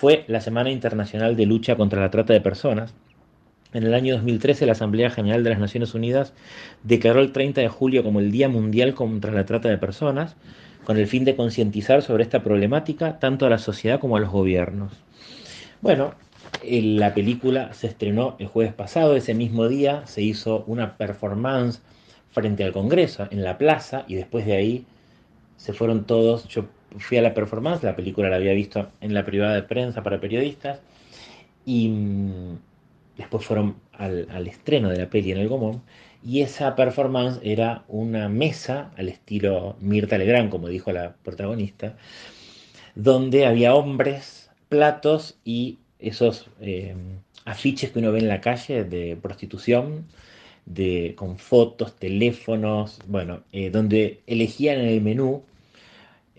fue 0.02 0.24
la 0.26 0.40
Semana 0.40 0.72
Internacional 0.72 1.36
de 1.36 1.46
Lucha 1.46 1.76
contra 1.76 2.00
la 2.00 2.10
Trata 2.10 2.32
de 2.32 2.40
Personas. 2.40 2.92
En 3.72 3.84
el 3.84 3.94
año 3.94 4.14
2013 4.14 4.66
la 4.66 4.72
Asamblea 4.72 5.10
General 5.10 5.44
de 5.44 5.50
las 5.50 5.60
Naciones 5.60 5.94
Unidas 5.94 6.34
declaró 6.82 7.20
el 7.20 7.30
30 7.30 7.60
de 7.60 7.68
julio 7.68 8.02
como 8.02 8.18
el 8.18 8.32
Día 8.32 8.48
Mundial 8.48 8.94
contra 8.94 9.30
la 9.30 9.44
Trata 9.44 9.68
de 9.68 9.78
Personas, 9.78 10.34
con 10.82 10.96
el 10.96 11.06
fin 11.06 11.24
de 11.24 11.36
concientizar 11.36 12.02
sobre 12.02 12.24
esta 12.24 12.42
problemática 12.42 13.20
tanto 13.20 13.46
a 13.46 13.50
la 13.50 13.58
sociedad 13.58 14.00
como 14.00 14.16
a 14.16 14.20
los 14.20 14.30
gobiernos. 14.30 14.92
Bueno, 15.82 16.14
la 16.64 17.14
película 17.14 17.72
se 17.72 17.86
estrenó 17.86 18.34
el 18.40 18.48
jueves 18.48 18.74
pasado, 18.74 19.14
ese 19.14 19.34
mismo 19.34 19.68
día 19.68 20.04
se 20.08 20.20
hizo 20.20 20.64
una 20.66 20.96
performance 20.96 21.80
frente 22.32 22.64
al 22.64 22.72
Congreso, 22.72 23.28
en 23.30 23.44
la 23.44 23.56
plaza, 23.56 24.04
y 24.08 24.16
después 24.16 24.46
de 24.46 24.56
ahí 24.56 24.84
se 25.58 25.72
fueron 25.72 26.06
todos, 26.06 26.48
fui 26.98 27.18
a 27.18 27.22
la 27.22 27.34
performance, 27.34 27.82
la 27.82 27.96
película 27.96 28.28
la 28.28 28.36
había 28.36 28.52
visto 28.52 28.90
en 29.00 29.14
la 29.14 29.24
privada 29.24 29.54
de 29.54 29.62
prensa 29.62 30.02
para 30.02 30.20
periodistas, 30.20 30.80
y 31.64 31.88
mm, 31.88 32.58
después 33.16 33.44
fueron 33.44 33.76
al, 33.92 34.46
estreno 34.46 34.88
de 34.88 34.98
la 34.98 35.10
peli 35.10 35.32
en 35.32 35.38
el 35.38 35.48
Gomón, 35.48 35.82
y 36.24 36.42
esa 36.42 36.76
performance 36.76 37.40
era 37.42 37.84
una 37.88 38.28
mesa 38.28 38.92
al 38.96 39.08
estilo 39.08 39.76
Mirta 39.80 40.18
Legrand, 40.18 40.50
como 40.50 40.68
dijo 40.68 40.92
la 40.92 41.14
protagonista, 41.22 41.96
donde 42.94 43.46
había 43.46 43.74
hombres, 43.74 44.50
platos 44.68 45.38
y 45.44 45.78
esos 45.98 46.48
eh, 46.60 46.94
afiches 47.44 47.90
que 47.90 47.98
uno 47.98 48.12
ve 48.12 48.20
en 48.20 48.28
la 48.28 48.40
calle 48.40 48.84
de 48.84 49.16
prostitución, 49.16 50.06
de, 50.64 51.14
con 51.16 51.38
fotos, 51.38 51.96
teléfonos, 51.96 53.00
bueno, 53.06 53.42
eh, 53.52 53.70
donde 53.70 54.22
elegían 54.26 54.80
en 54.80 54.88
el 54.88 55.00
menú 55.00 55.42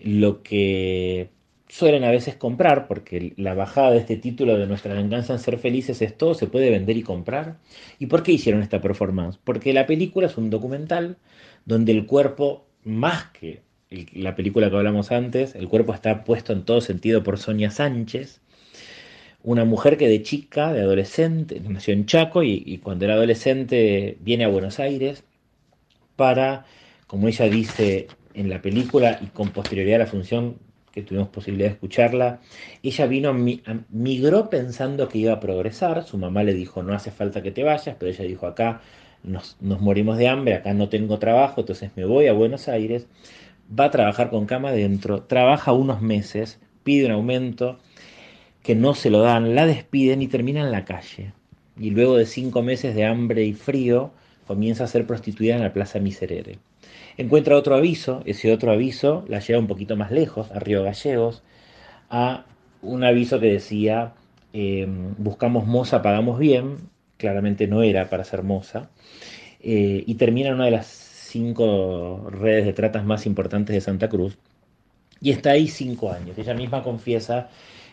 lo 0.04 0.42
que 0.42 1.30
suelen 1.68 2.04
a 2.04 2.10
veces 2.10 2.36
comprar, 2.36 2.86
porque 2.86 3.32
la 3.36 3.54
bajada 3.54 3.90
de 3.90 3.98
este 3.98 4.16
título 4.16 4.56
de 4.56 4.66
Nuestra 4.66 4.94
venganza 4.94 5.32
en 5.32 5.38
ser 5.38 5.58
felices 5.58 6.02
es 6.02 6.16
todo, 6.16 6.34
se 6.34 6.46
puede 6.46 6.70
vender 6.70 6.96
y 6.96 7.02
comprar. 7.02 7.58
¿Y 7.98 8.06
por 8.06 8.22
qué 8.22 8.32
hicieron 8.32 8.62
esta 8.62 8.80
performance? 8.80 9.38
Porque 9.42 9.72
la 9.72 9.86
película 9.86 10.26
es 10.26 10.36
un 10.36 10.50
documental 10.50 11.16
donde 11.64 11.92
el 11.92 12.06
cuerpo, 12.06 12.66
más 12.84 13.24
que 13.30 13.62
la 14.12 14.36
película 14.36 14.70
que 14.70 14.76
hablamos 14.76 15.10
antes, 15.10 15.54
el 15.54 15.68
cuerpo 15.68 15.94
está 15.94 16.24
puesto 16.24 16.52
en 16.52 16.64
todo 16.64 16.80
sentido 16.80 17.22
por 17.22 17.38
Sonia 17.38 17.70
Sánchez, 17.70 18.40
una 19.42 19.64
mujer 19.64 19.96
que 19.96 20.08
de 20.08 20.22
chica, 20.22 20.72
de 20.72 20.80
adolescente, 20.80 21.60
nació 21.60 21.94
en 21.94 22.06
Chaco 22.06 22.42
y, 22.42 22.78
cuando 22.82 23.04
era 23.04 23.14
adolescente 23.14 24.18
viene 24.20 24.44
a 24.44 24.48
Buenos 24.48 24.80
Aires 24.80 25.24
para, 26.16 26.66
como 27.06 27.28
ella 27.28 27.46
dice 27.46 28.08
en 28.34 28.50
la 28.50 28.60
película 28.60 29.18
y 29.22 29.26
con 29.26 29.50
posterioridad 29.50 30.02
a 30.02 30.04
la 30.04 30.10
función 30.10 30.56
que 30.92 31.02
tuvimos 31.02 31.28
posibilidad 31.28 31.68
de 31.68 31.74
escucharla, 31.74 32.40
ella 32.82 33.06
vino, 33.06 33.34
migró 33.90 34.48
pensando 34.48 35.08
que 35.08 35.18
iba 35.18 35.32
a 35.32 35.40
progresar, 35.40 36.04
su 36.04 36.18
mamá 36.18 36.44
le 36.44 36.54
dijo 36.54 36.82
no 36.82 36.94
hace 36.94 37.10
falta 37.10 37.42
que 37.42 37.50
te 37.50 37.64
vayas, 37.64 37.96
pero 37.98 38.12
ella 38.12 38.24
dijo 38.24 38.46
acá 38.46 38.80
nos, 39.24 39.56
nos 39.60 39.80
morimos 39.80 40.18
de 40.18 40.28
hambre, 40.28 40.54
acá 40.54 40.72
no 40.72 40.88
tengo 40.88 41.18
trabajo, 41.18 41.62
entonces 41.62 41.90
me 41.96 42.04
voy 42.04 42.28
a 42.28 42.32
Buenos 42.32 42.68
Aires, 42.68 43.08
va 43.68 43.86
a 43.86 43.90
trabajar 43.90 44.30
con 44.30 44.46
cama 44.46 44.68
adentro, 44.68 45.22
trabaja 45.22 45.72
unos 45.72 46.00
meses, 46.00 46.60
pide 46.84 47.06
un 47.06 47.12
aumento, 47.12 47.78
que 48.62 48.74
no 48.74 48.94
se 48.94 49.10
lo 49.10 49.20
dan, 49.20 49.54
la 49.54 49.66
despiden 49.66 50.22
y 50.22 50.28
termina 50.28 50.60
en 50.60 50.72
la 50.72 50.84
calle. 50.84 51.32
Y 51.78 51.90
luego 51.90 52.16
de 52.16 52.26
cinco 52.26 52.62
meses 52.62 52.94
de 52.94 53.04
hambre 53.04 53.44
y 53.44 53.52
frío, 53.52 54.12
comienza 54.46 54.84
a 54.84 54.88
ser 54.88 55.06
prostituida 55.06 55.56
en 55.56 55.62
la 55.62 55.72
Plaza 55.72 55.98
Miserere. 55.98 56.58
Encuentra 57.16 57.56
otro 57.56 57.76
aviso, 57.76 58.22
ese 58.26 58.52
otro 58.52 58.72
aviso 58.72 59.24
la 59.28 59.40
lleva 59.40 59.60
un 59.60 59.66
poquito 59.66 59.96
más 59.96 60.10
lejos, 60.10 60.50
a 60.50 60.58
Río 60.58 60.82
Gallegos, 60.82 61.42
a 62.10 62.44
un 62.82 63.04
aviso 63.04 63.40
que 63.40 63.46
decía, 63.46 64.12
em, 64.52 65.14
buscamos 65.18 65.66
moza, 65.66 66.02
pagamos 66.02 66.38
bien, 66.38 66.76
claramente 67.16 67.66
no 67.66 67.82
era 67.82 68.10
para 68.10 68.24
ser 68.24 68.42
moza, 68.42 68.90
eh, 69.60 70.04
y 70.06 70.14
termina 70.14 70.48
en 70.48 70.56
una 70.56 70.66
de 70.66 70.72
las 70.72 70.86
cinco 70.86 72.28
redes 72.30 72.64
de 72.66 72.72
tratas 72.72 73.04
más 73.04 73.26
importantes 73.26 73.74
de 73.74 73.80
Santa 73.80 74.08
Cruz, 74.08 74.36
y 75.20 75.30
está 75.30 75.52
ahí 75.52 75.68
cinco 75.68 76.12
años. 76.12 76.36
Ella 76.36 76.54
misma 76.54 76.82
confiesa 76.82 77.48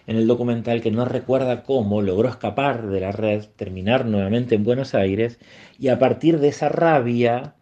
en 0.08 0.18
el 0.18 0.28
documental 0.28 0.82
que 0.82 0.92
no 0.92 1.06
recuerda 1.06 1.64
cómo 1.64 2.02
logró 2.02 2.30
escapar 2.30 2.88
de 2.88 3.00
la 3.02 3.12
red, 3.12 3.46
terminar 3.56 4.06
nuevamente 4.06 4.56
en 4.56 4.64
Buenos 4.64 4.96
Aires 4.96 5.40
y 5.80 5.90
a 5.90 6.00
partir 6.00 6.40
de 6.40 6.50
esa 6.50 6.70
rabia, 6.70 7.56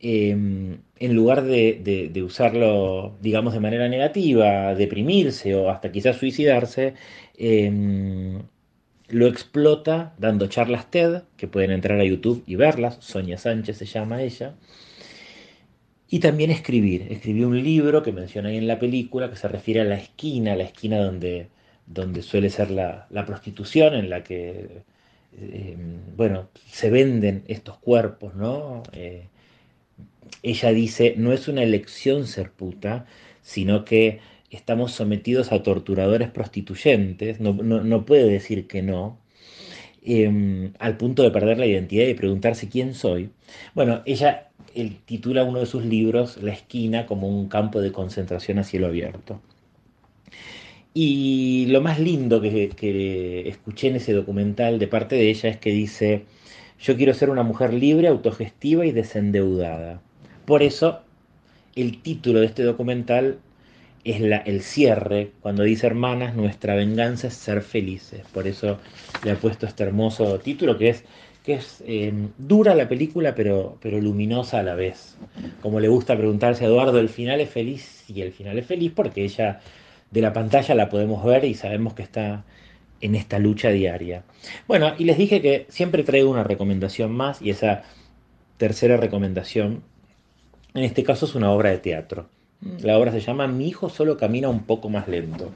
em, 0.00 0.80
en 0.98 1.14
lugar 1.14 1.44
de, 1.44 2.22
usarlo, 2.24 3.16
digamos, 3.20 3.54
de 3.54 3.60
manera 3.60 3.88
negativa, 3.88 4.74
deprimirse 4.74 5.54
o 5.54 5.70
hasta 5.70 5.92
quizás 5.92 6.16
suicidarse, 6.16 6.94
em, 7.36 8.42
lo 9.08 9.26
explota 9.26 10.14
dando 10.18 10.46
charlas 10.48 10.90
TED, 10.90 11.22
que 11.36 11.48
pueden 11.48 11.70
entrar 11.70 11.98
a 12.00 12.04
YouTube 12.04 12.42
y 12.46 12.56
verlas, 12.56 12.98
Sonia 13.00 13.38
Sánchez 13.38 13.78
se 13.78 13.86
llama 13.86 14.22
ella, 14.22 14.54
y 16.08 16.20
también 16.20 16.50
escribir. 16.50 17.06
Escribió 17.10 17.48
un 17.48 17.62
libro 17.62 18.02
que 18.02 18.12
menciona 18.12 18.48
ahí 18.48 18.56
en 18.56 18.66
la 18.66 18.78
película 18.78 19.30
que 19.30 19.36
se 19.36 19.48
refiere 19.48 19.80
a 19.82 19.84
la 19.84 19.96
esquina, 19.96 20.56
la 20.56 20.64
esquina 20.64 20.98
donde 20.98 21.48
donde 21.88 22.22
suele 22.22 22.50
ser 22.50 22.70
la, 22.70 23.08
prostitución, 23.26 23.94
en 23.94 24.10
la 24.10 24.22
que, 24.22 24.82
eh, 25.36 25.76
bueno, 26.16 26.48
se 26.66 26.90
venden 26.90 27.44
estos 27.48 27.78
cuerpos, 27.78 28.34
¿no? 28.34 28.82
Eh, 28.92 29.26
ella 30.42 30.70
dice, 30.70 31.14
no 31.16 31.32
es 31.32 31.48
una 31.48 31.62
elección 31.62 32.26
ser 32.26 32.50
puta, 32.52 33.06
sino 33.42 33.84
que 33.84 34.20
estamos 34.50 34.92
sometidos 34.92 35.52
a 35.52 35.62
torturadores 35.62 36.30
prostituyentes, 36.30 37.40
no, 37.40 38.06
puede 38.06 38.28
decir 38.28 38.66
que 38.66 38.82
no, 38.82 39.18
em, 40.02 40.72
al 40.78 40.96
punto 40.96 41.22
de 41.22 41.30
perder 41.30 41.58
la 41.58 41.66
identidad 41.66 42.06
y 42.06 42.14
preguntarse 42.14 42.68
quién 42.68 42.94
soy. 42.94 43.30
Bueno, 43.74 44.02
ella 44.06 44.48
titula 45.06 45.44
uno 45.44 45.60
de 45.60 45.66
sus 45.66 45.84
libros 45.84 46.36
La 46.42 46.52
esquina 46.52 47.06
como 47.06 47.28
un 47.28 47.48
campo 47.48 47.80
de 47.80 47.92
concentración 47.92 48.58
a 48.58 48.64
cielo 48.64 48.86
abierto. 48.86 49.40
Y 50.94 51.66
lo 51.68 51.80
más 51.80 52.00
lindo 52.00 52.40
que, 52.40 53.44
escuché 53.46 53.88
en 53.88 53.96
ese 53.96 54.12
documental 54.12 54.78
de 54.78 54.88
parte 54.88 55.16
de 55.16 55.30
ella 55.30 55.50
es 55.50 55.58
que 55.58 55.70
dice, 55.70 56.24
yo 56.80 56.96
quiero 56.96 57.14
ser 57.14 57.30
una 57.30 57.42
mujer 57.42 57.72
libre, 57.74 58.08
autogestiva 58.08 58.86
y 58.86 58.92
desendeudada. 58.92 60.00
Por 60.44 60.62
eso 60.62 61.00
el 61.76 62.02
título 62.02 62.40
de 62.40 62.46
este 62.46 62.62
documental 62.62 63.38
es 64.04 64.20
la, 64.20 64.38
el 64.38 64.62
cierre, 64.62 65.32
cuando 65.40 65.62
dice 65.62 65.86
hermanas, 65.86 66.34
nuestra 66.34 66.74
venganza 66.74 67.28
es 67.28 67.34
ser 67.34 67.62
felices. 67.62 68.22
Por 68.32 68.46
eso 68.46 68.78
le 69.24 69.32
ha 69.32 69.36
puesto 69.36 69.66
este 69.66 69.84
hermoso 69.84 70.38
título 70.38 70.78
que 70.78 70.88
es, 70.88 71.04
que 71.44 71.54
es 71.54 71.82
eh, 71.86 72.12
dura 72.38 72.74
la 72.74 72.88
película, 72.88 73.34
pero, 73.34 73.76
pero 73.80 74.00
luminosa 74.00 74.60
a 74.60 74.62
la 74.62 74.74
vez. 74.74 75.16
Como 75.60 75.80
le 75.80 75.88
gusta 75.88 76.16
preguntarse 76.16 76.64
a 76.64 76.68
Eduardo, 76.68 76.98
¿el 76.98 77.08
final 77.08 77.40
es 77.40 77.50
feliz? 77.50 78.04
Y 78.08 78.22
el 78.22 78.32
final 78.32 78.58
es 78.58 78.66
feliz 78.66 78.92
porque 78.94 79.24
ella 79.24 79.60
de 80.10 80.20
la 80.20 80.32
pantalla 80.32 80.74
la 80.74 80.88
podemos 80.88 81.24
ver 81.24 81.44
y 81.44 81.54
sabemos 81.54 81.94
que 81.94 82.02
está 82.02 82.44
en 83.00 83.14
esta 83.14 83.38
lucha 83.38 83.70
diaria. 83.70 84.24
Bueno, 84.66 84.92
y 84.98 85.04
les 85.04 85.18
dije 85.18 85.40
que 85.40 85.66
siempre 85.68 86.02
traigo 86.02 86.30
una 86.30 86.44
recomendación 86.44 87.12
más 87.12 87.40
y 87.42 87.50
esa 87.50 87.82
tercera 88.56 88.96
recomendación, 88.96 89.82
en 90.74 90.84
este 90.84 91.04
caso 91.04 91.26
es 91.26 91.34
una 91.34 91.50
obra 91.50 91.70
de 91.70 91.78
teatro. 91.78 92.28
La 92.80 92.98
obra 92.98 93.12
se 93.12 93.20
llama 93.20 93.46
Mi 93.46 93.68
hijo 93.68 93.88
solo 93.88 94.16
camina 94.16 94.48
un 94.48 94.64
poco 94.64 94.88
más 94.90 95.06
lento. 95.06 95.52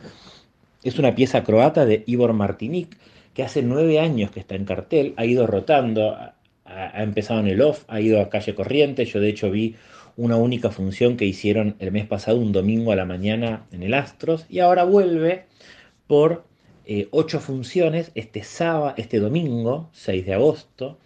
Es 0.84 0.98
una 0.98 1.14
pieza 1.14 1.42
croata 1.42 1.84
de 1.84 2.04
Ivor 2.06 2.32
Martinic 2.32 2.96
que 3.34 3.42
hace 3.42 3.62
nueve 3.62 3.98
años 3.98 4.30
que 4.30 4.40
está 4.40 4.54
en 4.54 4.64
cartel, 4.64 5.14
ha 5.16 5.24
ido 5.24 5.46
rotando, 5.46 6.16
ha, 6.64 7.02
empezado 7.02 7.40
en 7.40 7.48
el 7.48 7.60
off, 7.62 7.84
ha 7.88 8.00
ido 8.00 8.20
a 8.20 8.28
calle 8.28 8.54
corriente, 8.54 9.04
yo 9.04 9.20
de 9.20 9.28
hecho 9.28 9.50
vi 9.50 9.74
una 10.16 10.36
única 10.36 10.70
función 10.70 11.16
que 11.16 11.24
hicieron 11.24 11.76
el 11.78 11.92
mes 11.92 12.06
pasado, 12.06 12.38
un 12.38 12.52
domingo 12.52 12.92
a 12.92 12.96
la 12.96 13.04
mañana 13.04 13.66
en 13.72 13.82
el 13.82 13.94
Astros, 13.94 14.46
y 14.48 14.58
ahora 14.58 14.84
vuelve 14.84 15.46
por 16.06 16.44
eh, 16.84 17.08
ocho 17.10 17.40
funciones 17.40 18.10
este 18.14 18.42
sábado, 18.42 18.94
este 18.96 19.18
domingo, 19.18 19.88
6 19.92 20.26
de 20.26 20.34
agosto, 20.34 20.98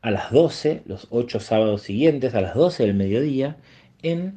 a 0.00 0.10
las 0.10 0.32
12, 0.32 0.82
los 0.86 1.06
ocho 1.10 1.38
sábados 1.38 1.82
siguientes, 1.82 2.34
a 2.34 2.40
las 2.40 2.54
12 2.54 2.84
del 2.84 2.94
mediodía, 2.94 3.56
en 4.02 4.36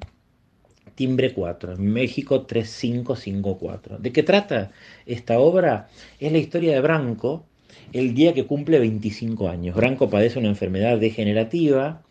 Timbre 0.95 1.34
4, 1.34 1.74
en 1.74 1.91
México 1.91 2.45
3554. 2.45 3.97
¿De 3.97 4.12
qué 4.12 4.24
trata 4.24 4.72
esta 5.06 5.39
obra? 5.39 5.89
Es 6.20 6.32
la 6.32 6.38
historia 6.38 6.74
de 6.74 6.82
Branco, 6.82 7.45
el 7.91 8.14
día 8.14 8.34
que 8.34 8.45
cumple 8.45 8.80
25 8.80 9.49
años. 9.49 9.76
Branco 9.76 10.10
padece 10.10 10.39
una 10.39 10.49
enfermedad 10.49 10.97
degenerativa 10.97 12.03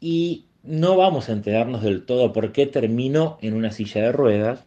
y 0.00 0.46
no 0.62 0.96
vamos 0.96 1.28
a 1.28 1.32
enterarnos 1.32 1.82
del 1.82 2.04
todo 2.04 2.32
por 2.32 2.52
qué 2.52 2.66
terminó 2.66 3.38
en 3.40 3.54
una 3.54 3.70
silla 3.70 4.02
de 4.02 4.12
ruedas. 4.12 4.66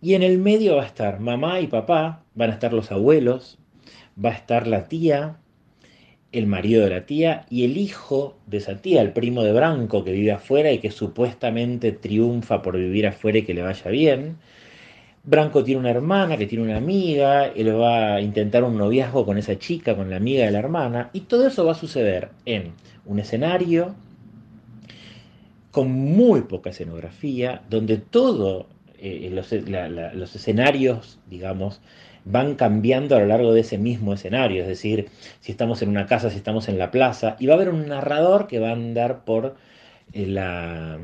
Y 0.00 0.14
en 0.14 0.22
el 0.22 0.38
medio 0.38 0.76
va 0.76 0.82
a 0.82 0.86
estar 0.86 1.20
mamá 1.20 1.60
y 1.60 1.68
papá, 1.68 2.24
van 2.34 2.50
a 2.50 2.54
estar 2.54 2.72
los 2.72 2.90
abuelos, 2.90 3.58
va 4.22 4.30
a 4.30 4.34
estar 4.34 4.66
la 4.66 4.88
tía, 4.88 5.36
el 6.32 6.46
marido 6.46 6.82
de 6.82 6.90
la 6.90 7.06
tía 7.06 7.44
y 7.50 7.64
el 7.64 7.76
hijo 7.76 8.38
de 8.46 8.56
esa 8.56 8.76
tía, 8.80 9.02
el 9.02 9.12
primo 9.12 9.44
de 9.44 9.52
Branco 9.52 10.02
que 10.02 10.12
vive 10.12 10.32
afuera 10.32 10.72
y 10.72 10.78
que 10.78 10.90
supuestamente 10.90 11.92
triunfa 11.92 12.62
por 12.62 12.76
vivir 12.76 13.06
afuera 13.06 13.38
y 13.38 13.42
que 13.42 13.54
le 13.54 13.62
vaya 13.62 13.90
bien. 13.90 14.38
Branco 15.24 15.62
tiene 15.62 15.78
una 15.78 15.90
hermana 15.90 16.36
que 16.36 16.46
tiene 16.46 16.64
una 16.64 16.78
amiga, 16.78 17.46
él 17.46 17.78
va 17.78 18.14
a 18.14 18.20
intentar 18.20 18.64
un 18.64 18.76
noviazgo 18.76 19.24
con 19.24 19.38
esa 19.38 19.56
chica, 19.56 19.94
con 19.94 20.10
la 20.10 20.16
amiga 20.16 20.46
de 20.46 20.50
la 20.50 20.58
hermana, 20.58 21.10
y 21.12 21.20
todo 21.20 21.46
eso 21.46 21.64
va 21.64 21.72
a 21.72 21.76
suceder 21.76 22.30
en 22.44 22.72
un 23.04 23.20
escenario 23.20 23.94
con 25.72 25.90
muy 25.90 26.42
poca 26.42 26.70
escenografía, 26.70 27.62
donde 27.68 27.96
todos 27.96 28.66
eh, 28.98 29.28
los, 29.32 29.50
los 29.50 30.36
escenarios, 30.36 31.18
digamos, 31.28 31.80
van 32.24 32.54
cambiando 32.54 33.16
a 33.16 33.20
lo 33.20 33.26
largo 33.26 33.52
de 33.52 33.62
ese 33.62 33.78
mismo 33.78 34.14
escenario, 34.14 34.62
es 34.62 34.68
decir, 34.68 35.08
si 35.40 35.50
estamos 35.50 35.82
en 35.82 35.88
una 35.88 36.06
casa, 36.06 36.30
si 36.30 36.36
estamos 36.36 36.68
en 36.68 36.78
la 36.78 36.92
plaza, 36.92 37.36
y 37.40 37.46
va 37.46 37.54
a 37.54 37.56
haber 37.56 37.70
un 37.70 37.88
narrador 37.88 38.46
que 38.46 38.60
va 38.60 38.68
a 38.68 38.72
andar 38.72 39.24
por 39.24 39.56
eh, 40.12 40.26
la 40.26 40.98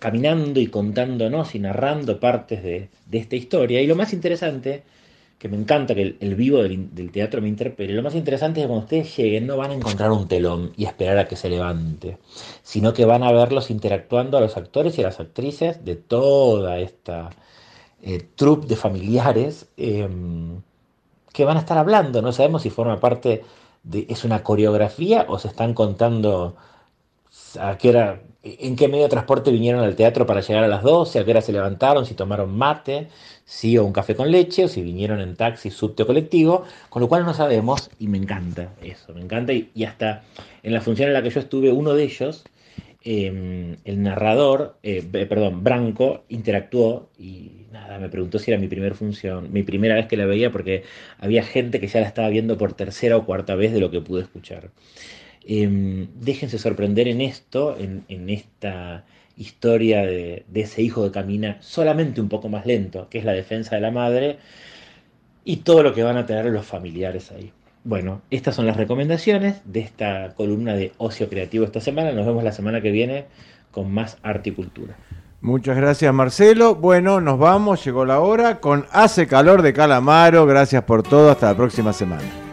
caminando 0.00 0.60
y 0.60 0.66
contándonos 0.66 1.54
y 1.54 1.60
narrando 1.60 2.18
partes 2.18 2.62
de, 2.64 2.88
esta 3.12 3.36
historia. 3.36 3.80
Y 3.80 3.86
lo 3.86 3.94
más 3.94 4.12
interesante, 4.12 4.82
que 5.40 5.48
me 5.48 5.56
encanta 5.56 5.94
que 5.94 6.18
el, 6.20 6.34
vivo 6.34 6.62
del, 6.62 7.10
teatro 7.10 7.40
me 7.40 7.48
interpele, 7.48 7.94
lo 7.94 8.02
más 8.02 8.14
interesante 8.14 8.60
es 8.60 8.64
que 8.64 8.68
cuando 8.68 8.84
ustedes 8.84 9.16
lleguen 9.16 9.46
no 9.46 9.56
van 9.56 9.70
a 9.70 9.74
encontrar 9.74 10.12
un 10.12 10.28
telón 10.28 10.72
y 10.76 10.84
esperar 10.84 11.16
a 11.16 11.26
que 11.26 11.34
se 11.34 11.48
levante, 11.48 12.18
sino 12.62 12.92
que 12.92 13.06
van 13.06 13.22
a 13.22 13.32
verlos 13.32 13.70
interactuando 13.70 14.36
a 14.36 14.42
los 14.42 14.58
actores 14.58 14.98
y 14.98 15.00
a 15.00 15.04
las 15.04 15.18
actrices 15.18 15.82
de 15.82 15.96
toda 15.96 16.78
esta 16.78 17.30
eh, 18.02 18.28
de 18.36 18.76
familiares 18.76 19.66
em, 19.78 20.60
que 21.32 21.46
van 21.46 21.56
a 21.56 21.60
estar 21.60 21.78
hablando. 21.78 22.20
No 22.20 22.32
sabemos 22.32 22.60
si 22.60 22.68
forma 22.68 23.00
parte 23.00 23.42
de. 23.82 24.06
es 24.10 24.24
una 24.24 24.42
coreografía 24.42 25.24
o 25.26 25.38
se 25.38 25.48
están 25.48 25.72
contando 25.72 26.54
a 27.58 27.78
qué 27.78 27.88
hora, 27.88 28.20
en 28.42 28.76
qué 28.76 28.88
medio 28.88 29.04
de 29.04 29.10
transporte 29.10 29.50
vinieron 29.50 29.82
al 29.82 29.96
teatro 29.96 30.26
para 30.26 30.40
llegar 30.40 30.64
a 30.64 30.68
las 30.68 30.82
12, 30.82 31.18
a 31.18 31.24
qué 31.24 31.30
hora 31.30 31.40
se 31.40 31.52
levantaron, 31.52 32.06
si 32.06 32.14
tomaron 32.14 32.56
mate, 32.56 33.08
si 33.44 33.76
o 33.76 33.84
un 33.84 33.92
café 33.92 34.14
con 34.14 34.30
leche, 34.30 34.64
o 34.64 34.68
si 34.68 34.82
vinieron 34.82 35.20
en 35.20 35.36
taxi, 35.36 35.70
subte 35.70 36.04
o 36.04 36.06
colectivo, 36.06 36.64
con 36.88 37.02
lo 37.02 37.08
cual 37.08 37.24
no 37.24 37.34
sabemos 37.34 37.90
y 37.98 38.08
me 38.08 38.18
encanta 38.18 38.72
eso, 38.82 39.12
me 39.12 39.20
encanta 39.20 39.52
y, 39.52 39.70
hasta 39.84 40.22
en 40.62 40.72
la 40.72 40.80
función 40.80 41.08
en 41.08 41.14
la 41.14 41.22
que 41.22 41.30
yo 41.30 41.40
estuve, 41.40 41.70
uno 41.72 41.94
de 41.94 42.04
ellos 42.04 42.44
Em, 43.02 43.78
el 43.84 44.02
narrador, 44.02 44.76
eh, 44.82 45.02
perdón, 45.02 45.64
Branco, 45.64 46.24
interactuó 46.28 47.08
y 47.18 47.64
nada, 47.72 47.98
me 47.98 48.10
preguntó 48.10 48.38
si 48.38 48.50
era 48.50 48.60
mi 48.60 48.68
primera 48.68 48.94
función, 48.94 49.50
mi 49.52 49.62
primera 49.62 49.94
vez 49.94 50.06
que 50.06 50.18
la 50.18 50.26
veía, 50.26 50.52
porque 50.52 50.84
había 51.18 51.42
gente 51.42 51.80
que 51.80 51.86
ya 51.86 52.00
la 52.00 52.06
estaba 52.06 52.28
viendo 52.28 52.58
por 52.58 52.74
tercera 52.74 53.16
o 53.16 53.24
cuarta 53.24 53.54
vez 53.54 53.72
de 53.72 53.80
lo 53.80 53.90
que 53.90 54.02
pude 54.02 54.22
escuchar. 54.22 54.70
Em, 55.44 56.08
déjense 56.20 56.58
sorprender 56.58 57.08
en 57.08 57.20
esto, 57.20 57.76
en, 57.78 58.30
esta 58.30 59.04
historia 59.36 60.02
de, 60.02 60.44
de, 60.48 60.60
ese 60.60 60.82
hijo 60.82 61.04
que 61.04 61.10
camina 61.12 61.56
solamente 61.60 62.20
un 62.20 62.28
poco 62.28 62.48
más 62.48 62.66
lento, 62.66 63.08
que 63.08 63.18
es 63.18 63.24
la 63.24 63.32
defensa 63.32 63.74
de 63.74 63.80
la 63.80 63.90
madre, 63.90 64.38
y 65.44 65.58
todo 65.58 65.82
lo 65.82 65.94
que 65.94 66.02
van 66.02 66.16
a 66.16 66.26
tener 66.26 66.46
los 66.46 66.66
familiares 66.66 67.32
ahí. 67.32 67.52
Bueno, 67.82 68.20
estas 68.30 68.54
son 68.54 68.66
las 68.66 68.76
recomendaciones 68.76 69.62
de 69.64 69.80
esta 69.80 70.34
columna 70.34 70.74
de 70.74 70.92
ocio 70.98 71.30
creativo 71.30 71.64
esta 71.64 71.80
semana. 71.80 72.12
Nos 72.12 72.26
vemos 72.26 72.44
la 72.44 72.52
semana 72.52 72.82
que 72.82 72.90
viene 72.90 73.24
con 73.70 73.90
más 73.90 74.18
arte 74.22 74.50
y 74.50 74.52
cultura. 74.52 74.96
Muchas 75.40 75.76
gracias 75.76 76.12
Marcelo. 76.12 76.74
Bueno, 76.74 77.22
nos 77.22 77.38
vamos, 77.38 77.82
llegó 77.82 78.04
la 78.04 78.20
hora 78.20 78.60
con 78.60 78.84
Hace 78.92 79.26
calor 79.26 79.62
de 79.62 79.72
Calamaro. 79.72 80.44
Gracias 80.44 80.84
por 80.84 81.02
todo, 81.02 81.30
hasta 81.30 81.46
la 81.46 81.56
próxima 81.56 81.94
semana. 81.94 82.49